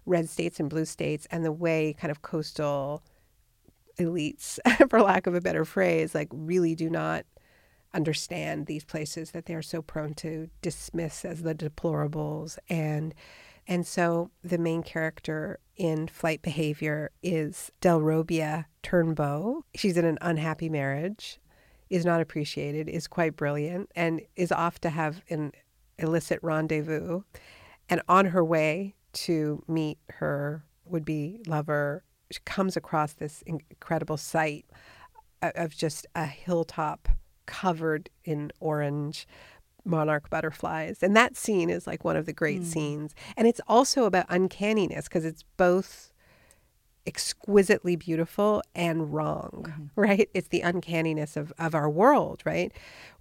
red 0.05 0.29
states 0.29 0.61
and 0.61 0.71
blue 0.71 0.85
states 0.85 1.27
and 1.31 1.45
the 1.45 1.53
way 1.53 1.95
kind 1.99 2.11
of 2.11 2.23
coastal 2.23 3.03
elites, 3.99 4.59
for 4.91 5.03
lack 5.03 5.27
of 5.27 5.35
a 5.35 5.41
better 5.41 5.65
phrase, 5.65 6.15
like 6.15 6.29
really 6.33 6.75
do 6.75 6.89
not 6.89 7.25
understand 7.95 8.67
these 8.67 8.85
places 8.85 9.31
that 9.31 9.47
they're 9.47 9.63
so 9.63 9.81
prone 9.83 10.15
to 10.15 10.49
dismiss 10.63 11.25
as 11.25 11.43
the 11.43 11.55
deplorables. 11.55 12.59
And 12.69 13.15
and 13.67 13.87
so 13.87 14.31
the 14.43 14.59
main 14.59 14.83
character 14.83 15.59
in 15.77 16.09
flight 16.09 16.43
behavior 16.43 17.11
is 17.23 17.71
Dellarobia 17.81 18.67
Turnbow. 18.83 19.63
She's 19.75 19.97
in 19.97 20.05
an 20.05 20.19
unhappy 20.21 20.69
marriage, 20.69 21.39
is 21.91 22.05
not 22.05 22.21
appreciated, 22.21 22.89
is 22.89 23.07
quite 23.07 23.37
brilliant, 23.37 23.91
and 23.95 24.23
is 24.37 24.53
off 24.53 24.81
to 24.81 24.91
have 24.91 25.23
an 25.29 25.53
illicit 25.99 26.39
rendezvous. 26.43 27.23
And 27.89 28.03
on 28.09 28.27
her 28.27 28.45
way 28.45 28.95
to 29.13 29.63
meet 29.69 29.99
her 30.11 30.65
would 30.85 31.05
be 31.05 31.41
lover 31.47 32.05
she 32.31 32.41
comes 32.45 32.77
across 32.77 33.13
this 33.13 33.43
incredible 33.43 34.17
sight 34.17 34.67
of 35.43 35.77
just 35.77 36.07
a 36.15 36.27
hilltop 36.27 37.09
covered 37.47 38.11
in 38.25 38.51
orange 38.59 39.27
monarch 39.87 40.29
butterflies. 40.29 41.03
And 41.03 41.17
that 41.17 41.37
scene 41.37 41.71
is 41.71 41.87
like 41.87 42.05
one 42.05 42.17
of 42.17 42.27
the 42.27 42.33
great 42.33 42.63
mm. 42.63 42.67
scenes. 42.67 43.15
And 43.37 43.47
it's 43.47 43.61
also 43.69 44.05
about 44.05 44.27
uncanniness 44.29 45.09
because 45.09 45.25
it's 45.25 45.45
both 45.57 46.13
exquisitely 47.07 47.95
beautiful 47.97 48.63
and 48.75 49.15
wrong, 49.15 49.65
Mm-hmm. 49.67 49.85
right? 50.01 50.29
It's 50.35 50.49
the 50.49 50.61
uncanniness 50.61 51.37
of, 51.37 51.53
of 51.59 51.75
our 51.75 51.89
world, 51.89 52.43
right? 52.45 52.73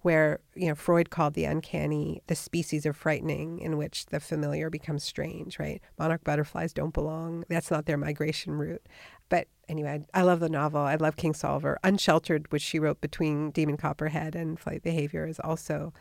Where, 0.02 0.40
you 0.54 0.68
know, 0.68 0.74
Freud 0.74 1.10
called 1.10 1.34
the 1.34 1.44
uncanny 1.44 2.22
the 2.26 2.34
species 2.34 2.84
of 2.84 2.96
frightening 2.96 3.60
in 3.60 3.76
which 3.76 4.06
the 4.06 4.20
familiar 4.20 4.70
becomes 4.70 5.04
strange, 5.04 5.58
right? 5.58 5.80
Monarch 5.98 6.24
butterflies 6.24 6.72
don't 6.72 6.92
belong. 6.92 7.44
That's 7.48 7.70
not 7.70 7.86
their 7.86 7.96
migration 7.96 8.54
route. 8.54 8.84
But 9.28 9.48
anyway, 9.68 10.04
I 10.14 10.22
love 10.22 10.40
the 10.40 10.48
novel. 10.48 10.80
I 10.80 10.96
love 10.96 11.16
Kingsolver. 11.16 11.76
Unsheltered, 11.82 12.50
which 12.52 12.62
she 12.62 12.78
wrote 12.78 13.00
between 13.00 13.50
Demon 13.50 13.76
Copperhead 13.76 14.34
and 14.34 14.58
Flight 14.58 14.82
Behavior, 14.82 15.26
is 15.26 15.40
also 15.40 15.92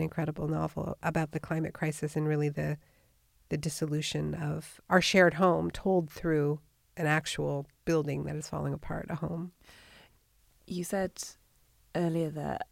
an 0.00 0.04
incredible 0.04 0.48
novel 0.48 0.96
about 1.02 1.32
the 1.32 1.38
climate 1.40 1.74
crisis 1.74 2.16
and 2.16 2.26
really 2.26 2.48
the 2.48 2.78
the 3.50 3.58
dissolution 3.58 4.32
of 4.34 4.80
our 4.88 5.00
shared 5.02 5.34
home 5.34 5.70
told 5.72 6.08
through 6.08 6.60
an 6.96 7.06
actual 7.06 7.66
building 7.84 8.22
that 8.24 8.36
is 8.36 8.48
falling 8.48 8.72
apart, 8.72 9.06
a 9.10 9.16
home. 9.16 9.50
You 10.68 10.84
said 10.84 11.12
earlier 11.96 12.30
that 12.30 12.68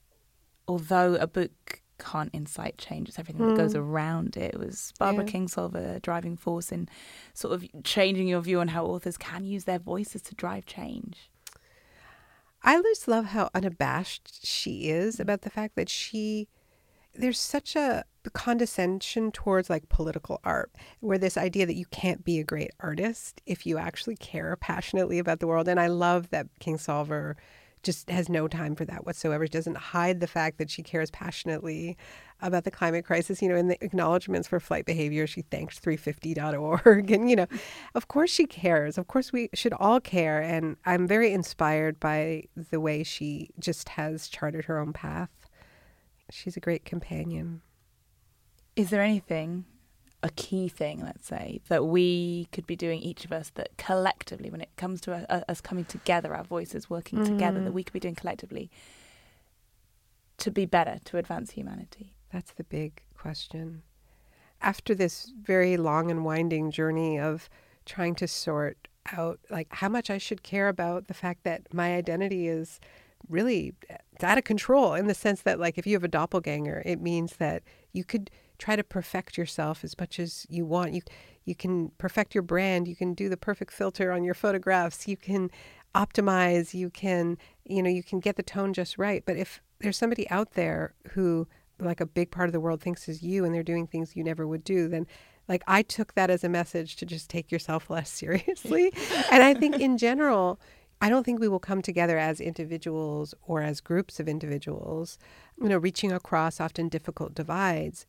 although 0.68 1.16
a 1.16 1.26
book 1.26 1.82
can't 1.98 2.30
incite 2.32 2.78
change, 2.78 3.08
it's 3.08 3.18
everything 3.18 3.44
that 3.44 3.56
goes 3.56 3.74
Mm. 3.74 3.80
around 3.80 4.36
it. 4.36 4.56
Was 4.56 4.92
Barbara 5.00 5.24
Yeah. 5.24 5.32
Kingsolver 5.32 5.96
a 5.96 6.00
driving 6.00 6.36
force 6.36 6.70
in 6.70 6.88
sort 7.34 7.54
of 7.54 7.66
changing 7.82 8.28
your 8.28 8.40
view 8.40 8.60
on 8.60 8.68
how 8.68 8.86
authors 8.86 9.16
can 9.18 9.44
use 9.44 9.64
their 9.64 9.80
voices 9.80 10.22
to 10.22 10.34
drive 10.36 10.64
change? 10.64 11.28
I 12.62 12.80
just 12.82 13.08
love 13.08 13.26
how 13.26 13.50
unabashed 13.52 14.46
she 14.46 14.88
is 14.90 15.18
about 15.18 15.42
the 15.42 15.50
fact 15.50 15.74
that 15.74 15.88
she 15.88 16.46
there's 17.18 17.38
such 17.38 17.76
a 17.76 18.04
condescension 18.34 19.32
towards 19.32 19.70
like 19.70 19.88
political 19.88 20.40
art 20.44 20.70
where 21.00 21.18
this 21.18 21.36
idea 21.36 21.66
that 21.66 21.76
you 21.76 21.86
can't 21.86 22.24
be 22.24 22.38
a 22.38 22.44
great 22.44 22.70
artist 22.80 23.40
if 23.46 23.66
you 23.66 23.78
actually 23.78 24.16
care 24.16 24.56
passionately 24.56 25.18
about 25.18 25.40
the 25.40 25.46
world. 25.46 25.68
And 25.68 25.80
i 25.80 25.86
love 25.86 26.30
that 26.30 26.46
kingsolver 26.60 27.34
just 27.84 28.10
has 28.10 28.28
no 28.28 28.48
time 28.48 28.74
for 28.74 28.84
that 28.84 29.06
whatsoever. 29.06 29.46
She 29.46 29.50
doesn't 29.50 29.76
hide 29.76 30.18
the 30.18 30.26
fact 30.26 30.58
that 30.58 30.68
she 30.68 30.82
cares 30.82 31.12
passionately 31.12 31.96
about 32.40 32.64
the 32.64 32.72
climate 32.72 33.04
crisis. 33.04 33.40
You 33.40 33.48
know 33.48 33.56
in 33.56 33.68
the 33.68 33.82
acknowledgments 33.84 34.48
for 34.48 34.60
flight 34.60 34.84
behavior 34.84 35.26
she 35.26 35.42
thanked 35.42 35.82
350.org 35.82 37.10
and 37.10 37.30
you 37.30 37.36
know 37.36 37.46
of 37.94 38.08
course 38.08 38.30
she 38.30 38.46
cares. 38.46 38.98
Of 38.98 39.06
course 39.06 39.32
we 39.32 39.48
should 39.54 39.72
all 39.74 40.00
care. 40.00 40.42
And 40.42 40.76
i'm 40.84 41.06
very 41.06 41.32
inspired 41.32 41.98
by 42.00 42.44
the 42.70 42.80
way 42.80 43.02
she 43.02 43.50
just 43.58 43.90
has 43.90 44.28
charted 44.28 44.64
her 44.66 44.78
own 44.78 44.92
path 44.92 45.30
she's 46.30 46.56
a 46.56 46.60
great 46.60 46.84
companion 46.84 47.62
Is 48.76 48.90
there 48.90 49.02
anything, 49.02 49.64
a 50.22 50.30
key 50.30 50.68
thing, 50.68 51.02
let's 51.02 51.26
say, 51.26 51.60
that 51.68 51.86
we 51.86 52.48
could 52.52 52.66
be 52.66 52.76
doing, 52.76 53.00
each 53.00 53.24
of 53.24 53.32
us, 53.32 53.50
that 53.54 53.76
collectively, 53.76 54.50
when 54.50 54.60
it 54.60 54.70
comes 54.76 55.00
to 55.02 55.12
uh, 55.32 55.42
us 55.48 55.60
coming 55.60 55.84
together, 55.84 56.34
our 56.34 56.44
voices 56.44 56.90
working 56.90 57.24
together, 57.24 57.62
that 57.62 57.72
we 57.72 57.82
could 57.82 57.92
be 57.92 58.00
doing 58.00 58.14
collectively 58.14 58.70
to 60.38 60.50
be 60.50 60.66
better, 60.66 60.98
to 61.04 61.18
advance 61.18 61.52
humanity? 61.52 62.14
That's 62.32 62.52
the 62.52 62.64
big 62.64 63.02
question. 63.16 63.82
After 64.60 64.94
this 64.94 65.32
very 65.40 65.76
long 65.76 66.10
and 66.10 66.24
winding 66.24 66.70
journey 66.70 67.18
of 67.18 67.48
trying 67.84 68.14
to 68.16 68.28
sort 68.28 68.88
out 69.12 69.40
like 69.50 69.68
how 69.70 69.88
much 69.88 70.10
I 70.10 70.18
should 70.18 70.42
care 70.42 70.68
about 70.68 71.06
the 71.06 71.14
fact 71.14 71.44
that 71.44 71.72
my 71.72 71.94
identity 71.94 72.48
is 72.48 72.80
really 73.28 73.74
it's 74.12 74.24
out 74.24 74.38
of 74.38 74.44
control 74.44 74.94
in 74.94 75.06
the 75.06 75.14
sense 75.14 75.42
that 75.42 75.60
like 75.60 75.78
if 75.78 75.86
you 75.86 75.94
have 75.94 76.04
a 76.04 76.08
doppelganger, 76.08 76.82
it 76.84 77.00
means 77.00 77.36
that 77.36 77.62
you 77.92 78.04
could 78.04 78.30
try 78.58 78.74
to 78.74 78.82
perfect 78.82 79.38
yourself 79.38 79.84
as 79.84 79.98
much 79.98 80.18
as 80.18 80.46
you 80.48 80.66
want. 80.66 80.92
You 80.92 81.02
you 81.44 81.54
can 81.54 81.90
perfect 81.98 82.34
your 82.34 82.42
brand, 82.42 82.88
you 82.88 82.96
can 82.96 83.14
do 83.14 83.28
the 83.28 83.36
perfect 83.36 83.72
filter 83.72 84.12
on 84.12 84.24
your 84.24 84.34
photographs, 84.34 85.08
you 85.08 85.16
can 85.16 85.50
optimize, 85.94 86.74
you 86.74 86.90
can 86.90 87.38
you 87.64 87.82
know, 87.82 87.90
you 87.90 88.02
can 88.02 88.20
get 88.20 88.36
the 88.36 88.42
tone 88.42 88.72
just 88.72 88.98
right. 88.98 89.22
But 89.24 89.36
if 89.36 89.62
there's 89.80 89.96
somebody 89.96 90.28
out 90.30 90.52
there 90.52 90.94
who 91.10 91.46
like 91.80 92.00
a 92.00 92.06
big 92.06 92.30
part 92.30 92.48
of 92.48 92.52
the 92.52 92.60
world 92.60 92.80
thinks 92.80 93.08
is 93.08 93.22
you 93.22 93.44
and 93.44 93.54
they're 93.54 93.62
doing 93.62 93.86
things 93.86 94.16
you 94.16 94.24
never 94.24 94.46
would 94.46 94.64
do, 94.64 94.88
then 94.88 95.06
like 95.48 95.62
I 95.66 95.82
took 95.82 96.14
that 96.14 96.30
as 96.30 96.44
a 96.44 96.48
message 96.48 96.96
to 96.96 97.06
just 97.06 97.30
take 97.30 97.50
yourself 97.50 97.88
less 97.90 98.10
seriously. 98.22 98.92
and 99.30 99.42
I 99.42 99.54
think 99.54 99.78
in 99.80 99.98
general, 99.98 100.60
I 101.00 101.08
don't 101.08 101.24
think 101.24 101.40
we 101.40 101.48
will 101.48 101.60
come 101.60 101.82
together 101.82 102.18
as 102.18 102.40
individuals 102.40 103.34
or 103.42 103.62
as 103.62 103.80
groups 103.80 104.18
of 104.18 104.28
individuals, 104.28 105.18
you 105.60 105.68
know, 105.68 105.78
reaching 105.78 106.12
across 106.12 106.60
often 106.60 106.88
difficult 106.88 107.34
divides 107.34 108.06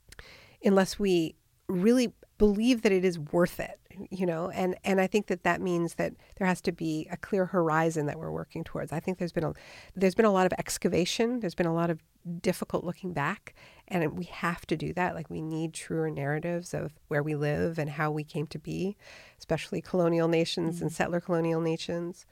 unless 0.64 0.98
we 0.98 1.36
really 1.68 2.14
believe 2.38 2.82
that 2.82 2.92
it 2.92 3.06
is 3.06 3.20
worth 3.20 3.60
it 3.60 3.80
you 4.10 4.26
know? 4.26 4.50
And 4.50 4.76
and 4.84 5.02
i 5.02 5.08
think 5.08 5.28
that 5.28 5.44
that 5.44 5.62
means 5.62 5.96
that 5.96 6.14
there 6.38 6.48
has 6.48 6.62
to 6.62 6.72
be 6.72 7.08
a 7.12 7.18
clear 7.18 7.48
horizon 7.48 8.06
that 8.06 8.18
we're 8.18 8.32
working 8.32 8.64
towards. 8.64 8.92
I 8.92 9.00
think 9.00 9.18
there's 9.18 9.32
been 9.32 9.44
a 9.44 9.54
there's 9.96 10.16
been 10.16 10.26
a 10.26 10.32
lot 10.32 10.46
of 10.46 10.54
excavation. 10.58 11.40
There's 11.40 11.56
been 11.56 11.66
a 11.66 11.74
lot 11.74 11.90
of 11.90 12.02
difficult 12.42 12.84
looking 12.84 13.14
back 13.14 13.56
and 13.88 14.18
we 14.18 14.26
have 14.26 14.66
to 14.68 14.78
do 14.78 14.94
that. 14.94 15.16
Like 15.16 15.30
we 15.30 15.42
need 15.42 15.74
truer 15.74 16.10
narratives 16.10 16.74
of 16.74 16.94
where 17.08 17.24
we 17.24 17.36
live 17.36 17.80
and 17.80 17.90
how 17.90 18.12
we 18.12 18.24
came 18.24 18.48
to 18.48 18.60
be 18.60 18.96
especially 19.38 19.82
colonial 19.82 20.28
nations 20.28 20.82
and 20.82 20.90
mm-hmm. 20.90 20.96
settler 20.96 21.20
colonial 21.20 21.62
nations 21.62 22.26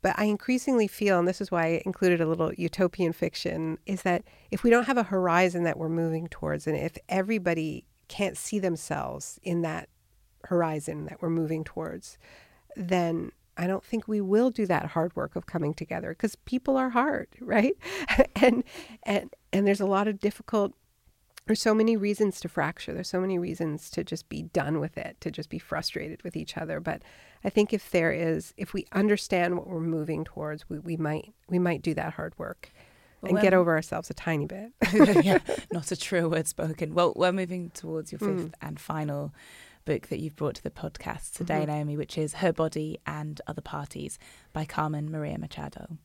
but 0.00 0.18
I 0.18 0.24
increasingly 0.24 0.86
feel, 0.86 1.18
and 1.18 1.26
this 1.26 1.40
is 1.40 1.50
why 1.50 1.64
I 1.64 1.82
included 1.84 2.20
a 2.20 2.26
little 2.26 2.52
utopian 2.54 3.12
fiction, 3.12 3.78
is 3.86 4.02
that 4.02 4.22
if 4.50 4.62
we 4.62 4.70
don't 4.70 4.86
have 4.86 4.98
a 4.98 5.02
horizon 5.02 5.64
that 5.64 5.78
we're 5.78 5.88
moving 5.88 6.28
towards, 6.28 6.66
and 6.66 6.76
if 6.76 6.96
everybody 7.08 7.84
can't 8.06 8.36
see 8.36 8.58
themselves 8.58 9.38
in 9.42 9.62
that 9.62 9.88
horizon 10.44 11.06
that 11.06 11.20
we're 11.20 11.30
moving 11.30 11.64
towards, 11.64 12.16
then 12.76 13.32
I 13.56 13.66
don't 13.66 13.84
think 13.84 14.06
we 14.06 14.20
will 14.20 14.50
do 14.50 14.66
that 14.66 14.86
hard 14.86 15.14
work 15.16 15.34
of 15.34 15.46
coming 15.46 15.74
together 15.74 16.10
because 16.10 16.36
people 16.36 16.76
are 16.76 16.90
hard, 16.90 17.28
right? 17.40 17.76
and 18.36 18.62
and 19.02 19.34
and 19.52 19.66
there's 19.66 19.80
a 19.80 19.86
lot 19.86 20.08
of 20.08 20.20
difficult 20.20 20.72
there's 21.48 21.62
so 21.62 21.74
many 21.74 21.96
reasons 21.96 22.40
to 22.40 22.48
fracture. 22.48 22.92
There's 22.92 23.08
so 23.08 23.20
many 23.20 23.38
reasons 23.38 23.90
to 23.90 24.04
just 24.04 24.28
be 24.28 24.42
done 24.42 24.80
with 24.80 24.98
it, 24.98 25.16
to 25.22 25.30
just 25.30 25.48
be 25.48 25.58
frustrated 25.58 26.22
with 26.22 26.36
each 26.36 26.58
other. 26.58 26.78
But 26.78 27.02
I 27.42 27.48
think 27.48 27.72
if 27.72 27.90
there 27.90 28.12
is, 28.12 28.52
if 28.58 28.74
we 28.74 28.86
understand 28.92 29.56
what 29.56 29.66
we're 29.66 29.80
moving 29.80 30.24
towards, 30.24 30.68
we, 30.68 30.78
we 30.78 30.96
might 30.98 31.32
we 31.48 31.58
might 31.58 31.80
do 31.80 31.94
that 31.94 32.12
hard 32.12 32.38
work 32.38 32.70
and 33.22 33.32
Well, 33.32 33.42
get 33.42 33.54
over 33.54 33.74
ourselves 33.74 34.10
a 34.10 34.14
tiny 34.14 34.44
bit. 34.44 34.72
yeah, 35.24 35.38
not 35.72 35.90
a 35.90 35.96
true 35.96 36.28
word 36.28 36.46
spoken. 36.46 36.92
Well, 36.94 37.14
we're 37.16 37.32
moving 37.32 37.70
towards 37.70 38.12
your 38.12 38.18
mm. 38.20 38.42
fifth 38.42 38.54
and 38.60 38.78
final 38.78 39.32
book 39.84 40.08
that 40.08 40.20
you've 40.20 40.36
brought 40.36 40.56
to 40.56 40.62
the 40.62 40.70
podcast 40.70 41.32
today, 41.32 41.60
mm-hmm. 41.60 41.70
Naomi, 41.70 41.96
which 41.96 42.18
is 42.18 42.34
Her 42.34 42.52
Body 42.52 43.00
and 43.06 43.40
Other 43.46 43.62
Parties 43.62 44.18
by 44.52 44.66
Carmen 44.66 45.10
Maria 45.10 45.38
Machado. 45.38 45.96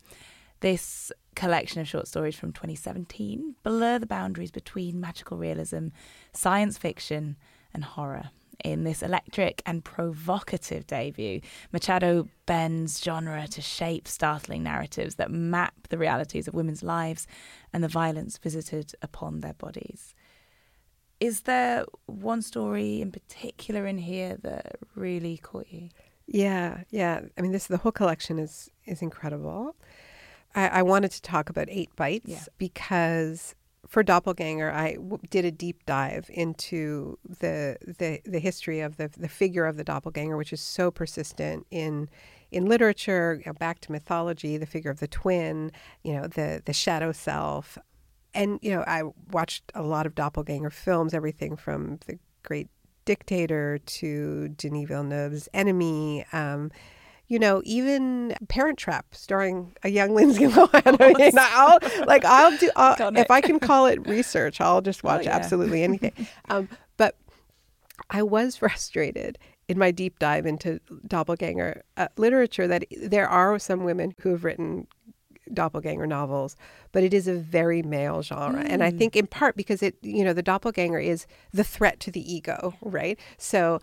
This 0.63 1.11
collection 1.35 1.81
of 1.81 1.89
short 1.89 2.07
stories 2.07 2.37
from 2.37 2.53
2017 2.53 3.55
blur 3.63 3.99
the 3.99 4.05
boundaries 4.05 4.49
between 4.49 4.97
magical 4.97 5.35
realism, 5.35 5.87
science 6.31 6.77
fiction, 6.77 7.35
and 7.73 7.83
horror. 7.83 8.29
In 8.63 8.85
this 8.85 9.03
electric 9.03 9.61
and 9.65 9.83
provocative 9.83 10.87
debut, 10.87 11.41
Machado 11.73 12.29
bends 12.45 13.03
genre 13.03 13.45
to 13.49 13.61
shape 13.61 14.07
startling 14.07 14.63
narratives 14.63 15.15
that 15.15 15.29
map 15.29 15.73
the 15.89 15.97
realities 15.97 16.47
of 16.47 16.53
women's 16.53 16.81
lives 16.81 17.27
and 17.73 17.83
the 17.83 17.89
violence 17.89 18.37
visited 18.37 18.93
upon 19.01 19.41
their 19.41 19.55
bodies. 19.55 20.15
Is 21.19 21.41
there 21.41 21.83
one 22.05 22.41
story 22.41 23.01
in 23.01 23.11
particular 23.11 23.85
in 23.85 23.97
here 23.97 24.37
that 24.43 24.77
really 24.95 25.35
caught 25.39 25.67
you? 25.69 25.89
Yeah, 26.25 26.83
yeah. 26.89 27.19
I 27.37 27.41
mean, 27.41 27.51
this 27.51 27.67
the 27.67 27.75
whole 27.75 27.91
collection 27.91 28.39
is 28.39 28.69
is 28.85 29.01
incredible. 29.01 29.75
I, 30.55 30.67
I 30.67 30.81
wanted 30.83 31.11
to 31.11 31.21
talk 31.21 31.49
about 31.49 31.67
Eight 31.69 31.95
Bites 31.95 32.25
Yeah. 32.29 32.43
because 32.57 33.55
for 33.87 34.01
Doppelganger, 34.03 34.71
I 34.71 34.93
w- 34.93 35.19
did 35.29 35.45
a 35.45 35.51
deep 35.51 35.85
dive 35.85 36.29
into 36.33 37.17
the 37.27 37.77
the 37.85 38.21
the 38.25 38.39
history 38.39 38.79
of 38.79 38.97
the 38.97 39.09
the 39.17 39.27
figure 39.27 39.65
of 39.65 39.77
the 39.77 39.83
doppelganger, 39.83 40.37
which 40.37 40.53
is 40.53 40.61
so 40.61 40.89
persistent 40.89 41.65
in 41.69 42.09
in 42.51 42.65
literature. 42.65 43.35
You 43.39 43.43
know, 43.47 43.53
back 43.53 43.79
to 43.81 43.91
mythology, 43.91 44.57
the 44.57 44.65
figure 44.65 44.89
of 44.91 44.99
the 44.99 45.07
twin, 45.07 45.71
you 46.03 46.13
know, 46.13 46.27
the 46.27 46.61
the 46.65 46.73
shadow 46.73 47.11
self, 47.11 47.77
and 48.33 48.57
you 48.61 48.71
know, 48.71 48.83
I 48.87 49.03
watched 49.31 49.71
a 49.75 49.83
lot 49.83 50.05
of 50.05 50.15
doppelganger 50.15 50.69
films, 50.71 51.13
everything 51.13 51.55
from 51.55 51.99
the 52.07 52.17
Great 52.43 52.69
Dictator 53.05 53.79
to 53.85 54.47
Denis 54.49 54.87
Villeneuve's 54.87 55.49
Enemy. 55.53 56.25
Um, 56.31 56.71
you 57.27 57.39
know, 57.39 57.61
even 57.65 58.35
Parent 58.47 58.77
Trap, 58.77 59.05
starring 59.11 59.73
a 59.83 59.89
young 59.89 60.13
Lindsay 60.15 60.45
Lohan. 60.45 60.97
I 60.99 61.13
mean, 61.13 61.31
I'll 61.37 61.79
like 62.05 62.25
I'll 62.25 62.55
do 62.57 62.69
I'll, 62.75 63.17
if 63.17 63.31
I 63.31 63.41
can 63.41 63.59
call 63.59 63.87
it 63.87 64.05
research, 64.07 64.61
I'll 64.61 64.81
just 64.81 65.03
watch 65.03 65.25
yeah. 65.25 65.35
absolutely 65.35 65.83
anything. 65.83 66.13
Um, 66.49 66.67
but 66.97 67.15
I 68.09 68.21
was 68.21 68.57
frustrated 68.57 69.37
in 69.67 69.79
my 69.79 69.91
deep 69.91 70.19
dive 70.19 70.45
into 70.45 70.79
doppelganger 71.07 71.83
uh, 71.95 72.07
literature 72.17 72.67
that 72.67 72.85
there 73.01 73.27
are 73.27 73.57
some 73.59 73.83
women 73.83 74.13
who 74.21 74.29
have 74.31 74.43
written 74.43 74.87
doppelganger 75.53 76.05
novels, 76.05 76.55
but 76.91 77.03
it 77.03 77.13
is 77.13 77.27
a 77.27 77.35
very 77.35 77.81
male 77.81 78.21
genre. 78.21 78.61
And 78.61 78.83
I 78.83 78.91
think 78.91 79.15
in 79.15 79.27
part 79.27 79.55
because 79.55 79.81
it, 79.81 79.95
you 80.01 80.23
know, 80.23 80.33
the 80.33 80.43
doppelganger 80.43 80.99
is 80.99 81.25
the 81.53 81.63
threat 81.63 81.99
to 82.01 82.11
the 82.11 82.33
ego, 82.33 82.75
right? 82.81 83.17
So 83.37 83.79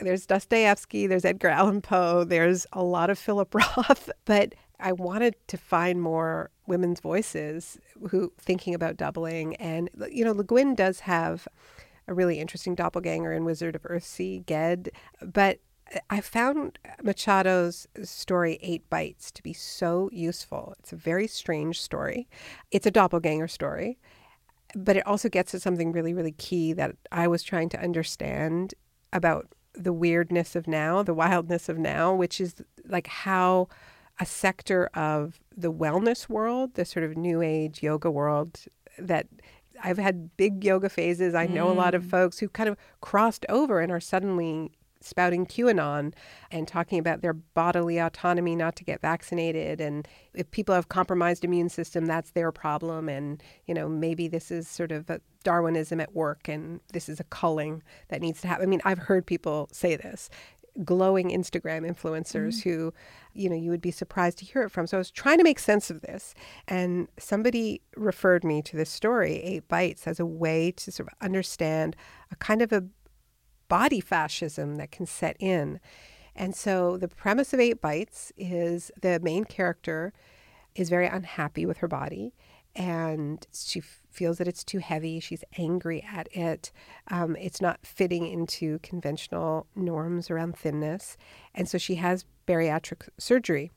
there's 0.00 0.26
Dostoevsky, 0.26 1.06
there's 1.06 1.24
Edgar 1.24 1.48
Allan 1.48 1.80
Poe, 1.80 2.24
there's 2.24 2.66
a 2.72 2.82
lot 2.82 3.10
of 3.10 3.18
Philip 3.18 3.54
Roth, 3.54 4.10
but 4.24 4.54
I 4.80 4.92
wanted 4.92 5.36
to 5.48 5.56
find 5.56 6.02
more 6.02 6.50
women's 6.66 7.00
voices 7.00 7.78
who 8.10 8.32
thinking 8.38 8.74
about 8.74 8.96
doubling. 8.96 9.56
And 9.56 9.88
you 10.10 10.24
know, 10.24 10.32
Le 10.32 10.44
Guin 10.44 10.74
does 10.74 11.00
have 11.00 11.48
a 12.08 12.14
really 12.14 12.38
interesting 12.38 12.74
doppelganger 12.74 13.32
in 13.32 13.44
Wizard 13.44 13.74
of 13.74 13.82
Earthsea, 13.82 14.46
Ged, 14.46 14.90
but 15.20 15.58
I 16.10 16.20
found 16.20 16.78
Machado's 17.02 17.86
story, 18.02 18.58
Eight 18.60 18.88
Bites, 18.90 19.30
to 19.32 19.42
be 19.42 19.52
so 19.52 20.10
useful. 20.12 20.74
It's 20.80 20.92
a 20.92 20.96
very 20.96 21.28
strange 21.28 21.80
story. 21.80 22.28
It's 22.72 22.86
a 22.86 22.90
doppelganger 22.90 23.48
story, 23.48 23.98
but 24.74 24.96
it 24.96 25.06
also 25.06 25.28
gets 25.28 25.54
at 25.54 25.62
something 25.62 25.92
really, 25.92 26.12
really 26.12 26.32
key 26.32 26.72
that 26.72 26.96
I 27.12 27.28
was 27.28 27.42
trying 27.42 27.68
to 27.70 27.80
understand 27.80 28.74
about 29.12 29.48
the 29.76 29.92
weirdness 29.92 30.56
of 30.56 30.66
now, 30.66 31.02
the 31.02 31.14
wildness 31.14 31.68
of 31.68 31.78
now, 31.78 32.14
which 32.14 32.40
is 32.40 32.54
like 32.86 33.06
how 33.06 33.68
a 34.18 34.26
sector 34.26 34.88
of 34.94 35.40
the 35.56 35.72
wellness 35.72 36.28
world, 36.28 36.74
the 36.74 36.84
sort 36.84 37.04
of 37.04 37.16
new 37.16 37.42
age 37.42 37.82
yoga 37.82 38.10
world 38.10 38.60
that 38.98 39.26
I've 39.82 39.98
had 39.98 40.36
big 40.36 40.64
yoga 40.64 40.88
phases. 40.88 41.34
I 41.34 41.46
know 41.46 41.66
mm. 41.66 41.70
a 41.70 41.74
lot 41.74 41.94
of 41.94 42.04
mm. 42.04 42.10
folks 42.10 42.38
who 42.38 42.48
kind 42.48 42.68
of 42.68 42.76
crossed 43.00 43.44
over 43.48 43.80
and 43.80 43.92
are 43.92 44.00
suddenly 44.00 44.72
spouting 45.00 45.46
QAnon 45.46 46.12
and 46.50 46.66
talking 46.66 46.98
about 46.98 47.22
their 47.22 47.32
bodily 47.32 47.98
autonomy 47.98 48.56
not 48.56 48.76
to 48.76 48.84
get 48.84 49.00
vaccinated. 49.00 49.80
And 49.80 50.06
if 50.34 50.50
people 50.50 50.74
have 50.74 50.88
compromised 50.88 51.44
immune 51.44 51.68
system, 51.68 52.06
that's 52.06 52.30
their 52.30 52.52
problem. 52.52 53.08
And, 53.08 53.42
you 53.66 53.74
know, 53.74 53.88
maybe 53.88 54.28
this 54.28 54.50
is 54.50 54.68
sort 54.68 54.92
of 54.92 55.08
a 55.10 55.20
Darwinism 55.42 56.00
at 56.00 56.12
work 56.12 56.48
and 56.48 56.80
this 56.92 57.08
is 57.08 57.20
a 57.20 57.24
culling 57.24 57.82
that 58.08 58.20
needs 58.20 58.40
to 58.40 58.48
happen. 58.48 58.64
I 58.64 58.66
mean, 58.66 58.80
I've 58.84 58.98
heard 58.98 59.26
people 59.26 59.68
say 59.70 59.96
this 59.96 60.28
glowing 60.84 61.30
Instagram 61.30 61.88
influencers 61.88 62.56
mm-hmm. 62.56 62.70
who, 62.70 62.94
you 63.32 63.48
know, 63.48 63.56
you 63.56 63.70
would 63.70 63.80
be 63.80 63.90
surprised 63.90 64.38
to 64.38 64.44
hear 64.44 64.62
it 64.62 64.70
from. 64.70 64.86
So 64.86 64.96
I 64.96 64.98
was 64.98 65.10
trying 65.10 65.38
to 65.38 65.44
make 65.44 65.58
sense 65.58 65.90
of 65.90 66.02
this. 66.02 66.34
And 66.68 67.08
somebody 67.18 67.80
referred 67.96 68.44
me 68.44 68.62
to 68.62 68.76
this 68.76 68.90
story, 68.90 69.42
Eight 69.42 69.68
Bites, 69.68 70.06
as 70.06 70.20
a 70.20 70.26
way 70.26 70.72
to 70.72 70.92
sort 70.92 71.08
of 71.08 71.14
understand 71.20 71.96
a 72.30 72.36
kind 72.36 72.62
of 72.62 72.72
a 72.72 72.84
body 73.68 74.00
fascism 74.00 74.76
that 74.76 74.90
can 74.90 75.06
set 75.06 75.36
in. 75.38 75.80
And 76.34 76.54
so 76.54 76.96
the 76.96 77.08
premise 77.08 77.52
of 77.52 77.60
Eight 77.60 77.80
Bites 77.80 78.32
is 78.36 78.90
the 79.00 79.18
main 79.20 79.44
character 79.44 80.12
is 80.74 80.90
very 80.90 81.06
unhappy 81.06 81.64
with 81.64 81.78
her 81.78 81.88
body 81.88 82.34
and 82.76 83.46
she 83.52 83.80
feels 83.80 84.36
that 84.36 84.46
it's 84.46 84.62
too 84.62 84.78
heavy. 84.78 85.18
She's 85.18 85.42
angry 85.56 86.04
at 86.12 86.28
it. 86.36 86.70
Um, 87.08 87.34
it's 87.36 87.62
not 87.62 87.86
fitting 87.86 88.26
into 88.26 88.78
conventional 88.80 89.66
norms 89.74 90.30
around 90.30 90.56
thinness. 90.56 91.16
And 91.54 91.68
so 91.68 91.78
she 91.78 91.94
has 91.96 92.26
bariatric 92.46 93.08
surgery. 93.18 93.70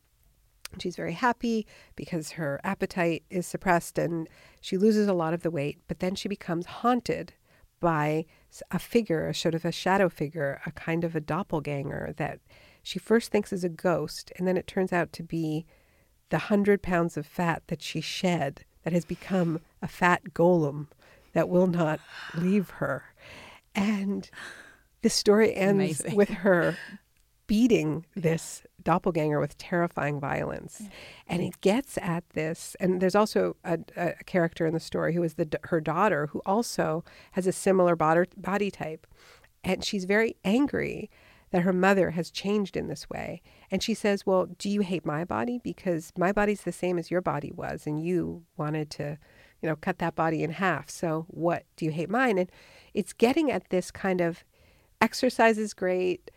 She's 0.80 0.98
very 0.98 1.14
happy 1.14 1.66
because 1.96 2.32
her 2.32 2.60
appetite 2.64 3.24
is 3.30 3.48
suppressed 3.48 3.98
and 3.98 4.28
she 4.60 4.78
loses 4.78 5.08
a 5.08 5.14
lot 5.14 5.34
of 5.34 5.44
the 5.44 5.50
weight, 5.50 5.80
but 5.88 6.00
then 6.00 6.14
she 6.14 6.28
becomes 6.28 6.66
haunted 6.66 7.34
by 7.80 8.26
a 8.72 8.80
figure, 8.80 9.28
a 9.28 9.36
sort 9.36 9.56
of 9.56 9.66
a 9.66 9.72
shadow 9.72 10.10
figure, 10.10 10.62
a 10.66 10.72
kind 10.72 11.04
of 11.04 11.16
a 11.16 11.22
doppelganger 11.22 12.14
that 12.18 12.40
she 12.84 13.00
first 13.00 13.32
thinks 13.32 13.54
is 13.54 13.64
a 13.64 13.70
ghost, 13.70 14.32
and 14.38 14.48
then 14.48 14.58
it 14.58 14.68
turns 14.68 14.94
out 14.94 15.12
to 15.14 15.24
be 15.24 15.66
the 16.30 16.38
hundred 16.38 16.82
pounds 16.82 17.18
of 17.18 17.26
fat 17.26 17.64
that 17.68 17.82
she 17.82 18.02
shed 18.02 18.66
that 18.84 18.94
has 18.94 19.06
become 19.06 19.62
a 19.82 19.88
fat 19.88 20.34
golem 20.34 20.88
that 21.34 21.50
will 21.50 21.68
not 21.68 22.00
leave 22.36 22.70
her. 22.72 23.04
And 23.76 24.30
the 25.02 25.10
story 25.10 25.54
ends 25.54 26.02
Amazing. 26.02 26.16
with 26.16 26.30
her 26.30 26.78
beating 27.48 28.06
this 28.16 28.64
doppelganger 28.84 29.40
with 29.40 29.58
terrifying 29.58 30.20
violence. 30.20 30.84
And 31.28 31.42
it 31.42 31.62
gets 31.62 31.98
at 31.98 32.28
this. 32.32 32.76
And 32.80 33.02
there's 33.02 33.16
also 33.16 33.56
a, 33.64 33.80
a 33.96 34.14
character 34.26 34.66
in 34.66 34.74
the 34.74 34.80
story 34.80 35.14
who 35.14 35.24
is 35.24 35.36
the, 35.36 35.60
her 35.66 35.82
daughter, 35.82 36.28
who 36.28 36.42
also 36.46 37.04
has 37.34 37.48
a 37.48 37.52
similar 37.52 37.96
body, 37.96 38.28
body 38.38 38.72
type. 38.72 39.08
And 39.64 39.84
she's 39.84 40.06
very 40.06 40.36
angry 40.44 41.10
that 41.52 41.64
her 41.64 41.74
mother 41.74 42.12
has 42.12 42.30
changed 42.30 42.78
in 42.78 42.88
this 42.88 43.10
way. 43.10 43.42
And 43.72 43.82
she 43.82 43.94
says, 43.94 44.26
Well, 44.26 44.48
do 44.58 44.70
you 44.70 44.82
hate 44.82 45.06
my 45.06 45.26
body? 45.26 45.60
Because 45.64 46.12
my 46.18 46.32
body's 46.32 46.62
the 46.62 46.72
same 46.72 46.98
as 47.00 47.10
your 47.10 47.22
body 47.22 47.52
was, 47.52 47.88
and 47.88 48.04
you 48.04 48.44
wanted 48.58 48.90
to, 48.92 49.18
you 49.62 49.70
know, 49.70 49.76
cut 49.76 50.00
that 50.00 50.16
body 50.16 50.44
in 50.44 50.52
half. 50.52 50.90
So 50.90 51.26
what 51.28 51.64
do 51.76 51.86
you 51.86 51.92
hate 51.92 52.10
mine? 52.10 52.38
And 52.38 52.52
it's 52.94 53.14
getting 53.14 53.52
at 53.52 53.70
this 53.70 53.92
kind 53.92 54.22
of 54.22 54.44
exercise 55.02 55.58
is 55.58 55.74
great. 55.74 56.30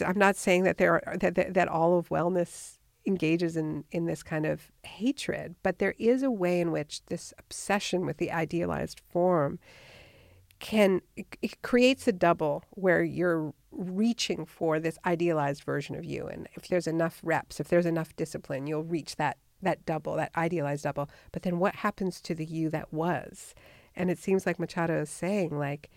I'm 0.00 0.18
not 0.18 0.36
saying 0.36 0.64
that 0.64 0.78
there 0.78 1.06
are, 1.06 1.16
that, 1.16 1.34
that, 1.34 1.54
that 1.54 1.68
all 1.68 1.98
of 1.98 2.08
wellness 2.08 2.78
engages 3.06 3.56
in, 3.56 3.84
in 3.90 4.06
this 4.06 4.22
kind 4.22 4.46
of 4.46 4.70
hatred, 4.84 5.56
but 5.62 5.78
there 5.78 5.94
is 5.98 6.22
a 6.22 6.30
way 6.30 6.60
in 6.60 6.70
which 6.70 7.04
this 7.06 7.34
obsession 7.38 8.06
with 8.06 8.18
the 8.18 8.30
idealized 8.30 9.00
form 9.10 9.58
can 10.60 11.00
it, 11.16 11.26
it 11.42 11.60
creates 11.62 12.06
a 12.06 12.12
double 12.12 12.62
where 12.70 13.02
you're 13.02 13.52
reaching 13.72 14.46
for 14.46 14.78
this 14.78 14.96
idealized 15.04 15.64
version 15.64 15.96
of 15.96 16.04
you. 16.04 16.26
And 16.28 16.48
if 16.54 16.68
there's 16.68 16.86
enough 16.86 17.20
reps, 17.24 17.58
if 17.58 17.68
there's 17.68 17.86
enough 17.86 18.14
discipline, 18.14 18.66
you'll 18.66 18.84
reach 18.84 19.16
that 19.16 19.38
that 19.60 19.84
double, 19.86 20.16
that 20.16 20.32
idealized 20.36 20.84
double. 20.84 21.08
But 21.30 21.42
then 21.42 21.58
what 21.58 21.76
happens 21.76 22.20
to 22.22 22.34
the 22.34 22.44
you 22.44 22.68
that 22.70 22.92
was? 22.92 23.54
And 23.94 24.10
it 24.10 24.18
seems 24.18 24.46
like 24.46 24.58
Machado 24.58 25.02
is 25.02 25.10
saying 25.10 25.56
like 25.58 25.90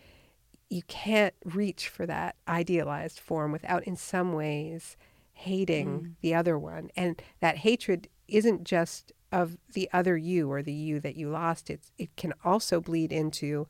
you 0.69 0.81
can't 0.83 1.33
reach 1.43 1.87
for 1.89 2.05
that 2.05 2.35
idealized 2.47 3.19
form 3.19 3.51
without 3.51 3.83
in 3.83 3.95
some 3.95 4.33
ways 4.33 4.97
hating 5.33 5.87
mm. 5.87 6.11
the 6.21 6.33
other 6.33 6.57
one. 6.57 6.89
And 6.95 7.21
that 7.39 7.57
hatred 7.57 8.07
isn't 8.27 8.63
just 8.63 9.11
of 9.31 9.57
the 9.73 9.89
other 9.93 10.17
you 10.17 10.51
or 10.51 10.61
the 10.63 10.73
you 10.73 10.99
that 11.01 11.15
you 11.15 11.29
lost. 11.29 11.69
It's 11.69 11.91
it 11.97 12.15
can 12.15 12.33
also 12.43 12.79
bleed 12.79 13.11
into 13.11 13.67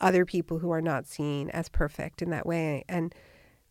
other 0.00 0.24
people 0.24 0.58
who 0.58 0.70
are 0.70 0.80
not 0.80 1.06
seen 1.06 1.50
as 1.50 1.68
perfect 1.68 2.22
in 2.22 2.30
that 2.30 2.46
way. 2.46 2.84
And 2.88 3.14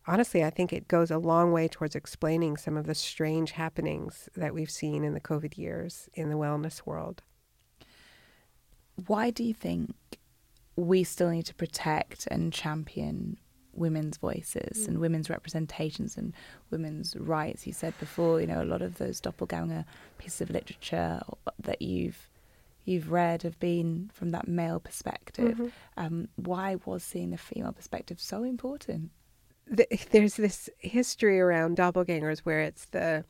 honestly, 0.06 0.42
I 0.42 0.50
think 0.50 0.72
it 0.72 0.88
goes 0.88 1.10
a 1.10 1.18
long 1.18 1.52
way 1.52 1.68
towards 1.68 1.94
explaining 1.94 2.56
some 2.56 2.76
of 2.76 2.86
the 2.86 2.94
strange 2.94 3.52
happenings 3.52 4.28
that 4.36 4.54
we've 4.54 4.70
seen 4.70 5.04
in 5.04 5.14
the 5.14 5.20
COVID 5.20 5.58
years 5.58 6.08
in 6.14 6.30
the 6.30 6.36
wellness 6.36 6.86
world. 6.86 7.22
Why 9.06 9.30
do 9.30 9.44
you 9.44 9.54
think 9.54 9.94
we 10.76 11.04
still 11.04 11.30
need 11.30 11.46
to 11.46 11.54
protect 11.54 12.26
and 12.30 12.52
champion 12.52 13.36
women's 13.74 14.18
voices 14.18 14.84
mm. 14.84 14.88
and 14.88 14.98
women's 14.98 15.30
representations 15.30 16.16
and 16.16 16.32
women's 16.70 17.16
rights? 17.16 17.66
You 17.66 17.72
said 17.72 17.98
before, 17.98 18.40
you 18.40 18.46
know, 18.46 18.62
a 18.62 18.64
lot 18.64 18.82
of 18.82 18.98
those 18.98 19.20
doppelganger 19.20 19.84
pieces 20.18 20.40
of 20.42 20.50
literature 20.50 21.20
that 21.58 21.82
you've 21.82 22.28
you've 22.84 23.12
read 23.12 23.42
have 23.42 23.58
been 23.60 24.10
from 24.12 24.30
that 24.30 24.48
male 24.48 24.80
perspective. 24.80 25.56
Mm-hmm. 25.56 25.68
Um, 25.96 26.28
why 26.34 26.76
was 26.84 27.04
seeing 27.04 27.30
the 27.30 27.38
female 27.38 27.72
perspective 27.72 28.20
so 28.20 28.42
important? 28.42 29.12
the, 29.66 29.86
there's 30.10 30.34
this 30.34 30.68
history 30.78 31.40
around 31.40 31.76
doppelgangers 31.76 32.40
where 32.40 32.60
it's 32.60 32.86
the 32.86 33.24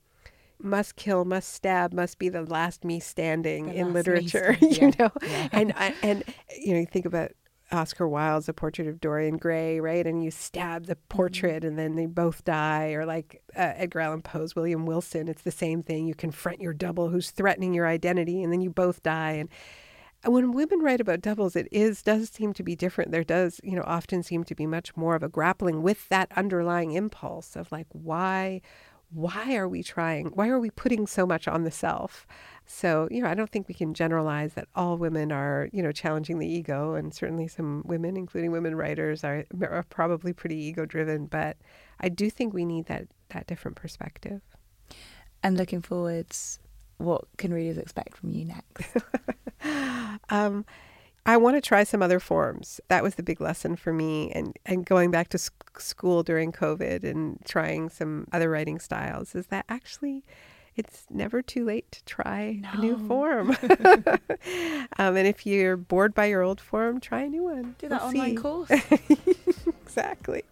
must 0.63 0.97
kill, 0.97 1.25
must 1.25 1.53
stab, 1.53 1.93
must 1.93 2.19
be 2.19 2.29
the 2.29 2.43
last 2.43 2.85
me 2.85 3.01
standing 3.01 3.67
the 3.67 3.75
in 3.75 3.93
literature, 3.93 4.57
you 4.61 4.69
yeah. 4.71 4.91
know. 4.99 5.11
Yeah. 5.23 5.49
And 5.53 5.73
I, 5.77 5.95
and 6.03 6.25
you 6.59 6.75
know, 6.75 6.81
you 6.81 6.87
think 6.87 7.07
about 7.07 7.33
Oscar 7.73 8.07
Wilde's 8.07 8.49
A 8.49 8.53
Portrait 8.53 8.87
of 8.87 9.01
Dorian 9.01 9.39
Gray, 9.39 9.81
right? 9.81 10.07
And 10.07 10.23
you 10.23 10.31
stab 10.31 10.87
the 10.87 10.95
mm-hmm. 10.95 11.09
portrait, 11.09 11.65
and 11.65 11.79
then 11.79 11.97
they 11.97 12.07
both 12.07 12.45
die. 12.45 12.93
Or 12.93 13.07
like 13.07 13.43
uh, 13.57 13.73
Edgar 13.77 14.01
Allan 14.01 14.23
Poe's 14.23 14.55
William 14.55 14.87
Wilson, 14.87 15.29
it's 15.29 15.43
the 15.43 15.51
same 15.51 15.83
thing. 15.83 16.07
You 16.07 16.15
confront 16.15 16.61
your 16.61 16.75
double 16.75 17.09
who's 17.09 17.31
threatening 17.31 17.75
your 17.75 17.87
identity, 17.87 18.43
and 18.43 18.53
then 18.53 18.61
you 18.61 18.71
both 18.71 19.03
die. 19.03 19.33
And 19.33 19.49
when 20.25 20.53
women 20.53 20.81
write 20.81 21.01
about 21.01 21.21
doubles, 21.21 21.57
it 21.57 21.67
is 21.73 22.03
does 22.03 22.29
seem 22.29 22.53
to 22.55 22.63
be 22.63 22.77
different. 22.77 23.11
There 23.11 23.25
does, 23.25 23.61
you 23.65 23.75
know, 23.75 23.85
often 23.87 24.23
seem 24.23 24.45
to 24.45 24.55
be 24.55 24.67
much 24.67 24.97
more 24.97 25.17
of 25.17 25.23
a 25.23 25.29
grappling 25.29 25.83
with 25.83 26.09
that 26.11 26.31
underlying 26.37 26.93
impulse 26.93 27.57
of 27.57 27.73
like, 27.73 27.89
why, 27.91 28.61
why 29.15 29.57
are 29.57 29.69
we 29.69 29.83
trying? 29.83 30.27
Why 30.29 30.49
are 30.49 30.59
we 30.59 30.71
putting 30.71 31.07
so 31.07 31.27
much 31.27 31.47
on 31.47 31.65
the 31.65 31.71
self? 31.71 32.27
So, 32.67 33.09
you 33.11 33.23
know, 33.23 33.29
I 33.29 33.35
don't 33.35 33.51
think 33.51 33.69
we 33.69 33.75
can 33.75 33.93
generalize 33.95 34.55
that 34.55 34.69
all 34.75 34.97
women 34.97 35.33
are, 35.33 35.69
you 35.73 35.83
know, 35.83 35.93
challenging 35.93 36.39
the 36.39 36.47
ego, 36.47 36.95
and 36.95 37.13
certainly 37.13 37.49
some 37.49 37.83
women, 37.85 38.17
including 38.17 38.53
women 38.53 38.75
writers, 38.75 39.25
are, 39.25 39.45
are 39.63 39.85
probably 39.91 40.33
pretty 40.33 40.57
ego 40.57 40.87
driven. 40.87 41.27
But 41.27 41.57
I 42.01 42.09
do 42.09 42.31
think 42.31 42.55
we 42.55 42.65
need 42.65 42.87
that 42.87 43.09
that 43.31 43.47
different 43.47 43.77
perspective. 43.77 44.41
And 45.43 45.57
looking 45.59 45.83
forwards, 45.83 46.61
what 46.99 47.25
can 47.37 47.53
readers 47.53 47.79
expect 47.79 48.17
from 48.17 48.31
you 48.31 48.45
next? 48.47 48.97
um, 50.31 50.65
I 51.25 51.37
want 51.37 51.57
to 51.57 51.61
try 51.61 51.85
some 51.85 52.03
other 52.03 52.19
forms. 52.19 52.81
That 52.89 53.03
was 53.03 53.15
the 53.15 53.23
big 53.23 53.41
lesson 53.41 53.77
for 53.77 53.93
me, 53.93 54.33
and 54.33 54.57
and 54.67 54.85
going 54.85 55.11
back 55.11 55.29
to 55.29 55.39
sc- 55.39 55.81
school 55.81 56.23
during 56.23 56.53
COVID 56.53 57.05
and 57.05 57.39
trying 57.45 57.89
some 57.91 58.27
other 58.33 58.51
writing 58.51 58.79
styles 58.81 59.35
is 59.35 59.47
that 59.47 59.65
actually 59.69 60.25
it's 60.75 61.05
never 61.11 61.43
too 61.43 61.65
late 61.65 61.91
to 61.93 62.05
try 62.05 62.61
no. 62.63 62.71
a 62.73 62.77
new 62.79 63.07
form. 63.07 63.51
um, 64.99 65.17
and 65.17 65.27
if 65.27 65.47
you're 65.47 65.77
bored 65.77 66.15
by 66.15 66.27
your 66.27 66.43
old 66.43 66.61
form, 66.61 66.99
try 66.99 67.23
a 67.23 67.29
new 67.29 67.45
one. 67.45 67.77
Do 67.79 67.89
that 67.89 68.01
we'll 68.01 68.09
online 68.09 68.37
see. 68.37 68.43
course. 68.43 68.71
exactly. 69.83 70.43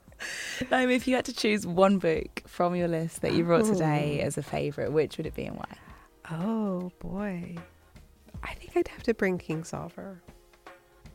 Naomi, 0.71 0.95
if 0.95 1.09
you 1.09 1.17
had 1.17 1.25
to 1.25 1.33
choose 1.33 1.67
one 1.67 1.99
book 1.99 2.43
from 2.47 2.77
your 2.77 2.89
list 2.89 3.23
that 3.23 3.33
you 3.33 3.45
brought 3.45 3.65
today 3.65 4.21
as 4.21 4.37
a 4.37 4.43
favourite, 4.43 4.93
which 4.93 5.17
would 5.17 5.27
it 5.27 5.35
be 5.35 5.47
and 5.47 5.57
why? 5.57 5.79
Oh 6.31 6.93
boy. 6.99 7.57
I 8.43 8.55
think 8.55 8.77
I'd 8.77 8.89
have 8.89 9.03
to 9.05 9.15
bring 9.15 9.39
King 9.39 9.63
Kingsolver. 9.63 10.19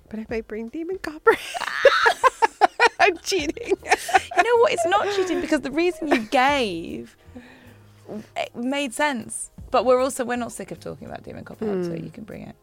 But 0.10 0.20
if 0.20 0.32
I 0.32 0.42
bring 0.42 0.70
Demon 0.70 1.00
Copper. 1.00 1.36
I'm 3.00 3.18
cheating. 3.20 3.68
You 3.68 4.44
know 4.44 4.58
what? 4.58 4.74
It's 4.74 4.86
not 4.86 5.08
cheating 5.16 5.42
because 5.42 5.62
the 5.62 5.72
reason 5.72 6.08
you 6.08 6.20
gave 6.20 7.16
it 8.36 8.56
made 8.56 8.94
sense. 8.94 9.52
But 9.72 9.86
we're 9.86 10.02
also 10.02 10.24
we're 10.24 10.36
not 10.36 10.52
sick 10.52 10.72
of 10.72 10.80
talking 10.80 11.08
about 11.08 11.24
Demon 11.24 11.44
Copper, 11.44 11.66
so 11.84 11.92
hmm. 11.92 12.04
you 12.04 12.10
can 12.10 12.24
bring 12.24 12.44
it. 12.44 12.56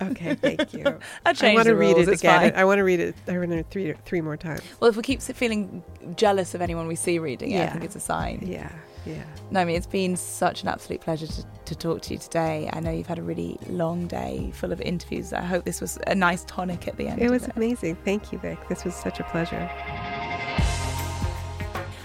Okay, 0.00 0.34
thank 0.34 0.72
you. 0.72 0.84
I 1.26 1.34
I 1.40 1.54
want 1.54 1.66
to 1.66 1.74
read 1.74 1.96
rules, 1.96 2.08
it 2.08 2.20
again. 2.20 2.52
fine. 2.52 2.60
I 2.60 2.64
want 2.64 2.78
to 2.78 2.84
read 2.84 3.00
it. 3.00 3.16
I 3.26 3.36
want 3.36 3.50
to 3.50 3.64
three 3.64 3.92
three 4.04 4.20
more 4.20 4.36
times. 4.36 4.62
Well, 4.78 4.88
if 4.88 4.96
we 4.96 5.02
keep 5.02 5.20
feeling 5.20 5.82
jealous 6.16 6.54
of 6.54 6.62
anyone 6.62 6.86
we 6.86 6.94
see 6.94 7.18
reading 7.18 7.52
it, 7.52 7.68
I 7.68 7.72
think 7.72 7.84
it's 7.84 7.96
a 7.96 8.00
sign. 8.00 8.44
Yeah, 8.46 8.70
yeah. 9.08 9.64
mean 9.64 9.76
it's 9.76 9.86
been 9.86 10.16
such 10.16 10.62
an 10.62 10.68
absolute 10.68 11.00
pleasure 11.00 11.26
to, 11.26 11.44
to 11.66 11.74
talk 11.74 12.02
to 12.02 12.14
you 12.14 12.18
today. 12.18 12.68
I 12.72 12.80
know 12.80 12.90
you've 12.90 13.06
had 13.06 13.18
a 13.18 13.22
really 13.22 13.58
long 13.68 14.06
day 14.06 14.50
full 14.54 14.72
of 14.72 14.80
interviews. 14.80 15.32
I 15.32 15.42
hope 15.42 15.64
this 15.64 15.80
was 15.80 15.98
a 16.06 16.14
nice 16.14 16.44
tonic 16.44 16.88
at 16.88 16.96
the 16.96 17.08
end. 17.08 17.20
It 17.20 17.30
was 17.30 17.48
amazing. 17.56 17.96
Thank 18.04 18.32
you, 18.32 18.38
Vick. 18.38 18.68
This 18.68 18.84
was 18.84 18.94
such 18.94 19.20
a 19.20 19.24
pleasure. 19.24 19.70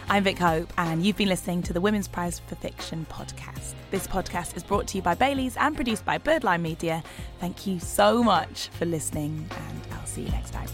I'm 0.10 0.24
Vick 0.24 0.38
Hope, 0.38 0.72
and 0.78 1.04
you've 1.04 1.18
been 1.18 1.30
listening 1.30 1.64
to 1.64 1.74
the 1.74 1.82
Women's 1.82 2.08
Prize 2.08 2.40
for 2.46 2.54
Fiction 2.54 3.08
podcast. 3.10 3.74
This 3.90 4.06
podcast 4.06 4.56
is 4.56 4.62
brought 4.62 4.86
to 4.90 4.98
you 4.98 5.02
by 5.02 5.16
Bailey's 5.16 5.58
and 5.58 5.76
produced 5.76 6.06
by 6.06 6.20
Birdline 6.20 6.62
Media. 6.62 7.04
Thank 7.40 7.66
you 7.66 7.80
so 7.80 8.24
much 8.24 8.68
for 8.68 8.86
listening, 8.86 9.50
and 9.50 9.82
I'll 9.94 10.06
see 10.06 10.22
you 10.22 10.30
next 10.30 10.52
time. 10.52 10.68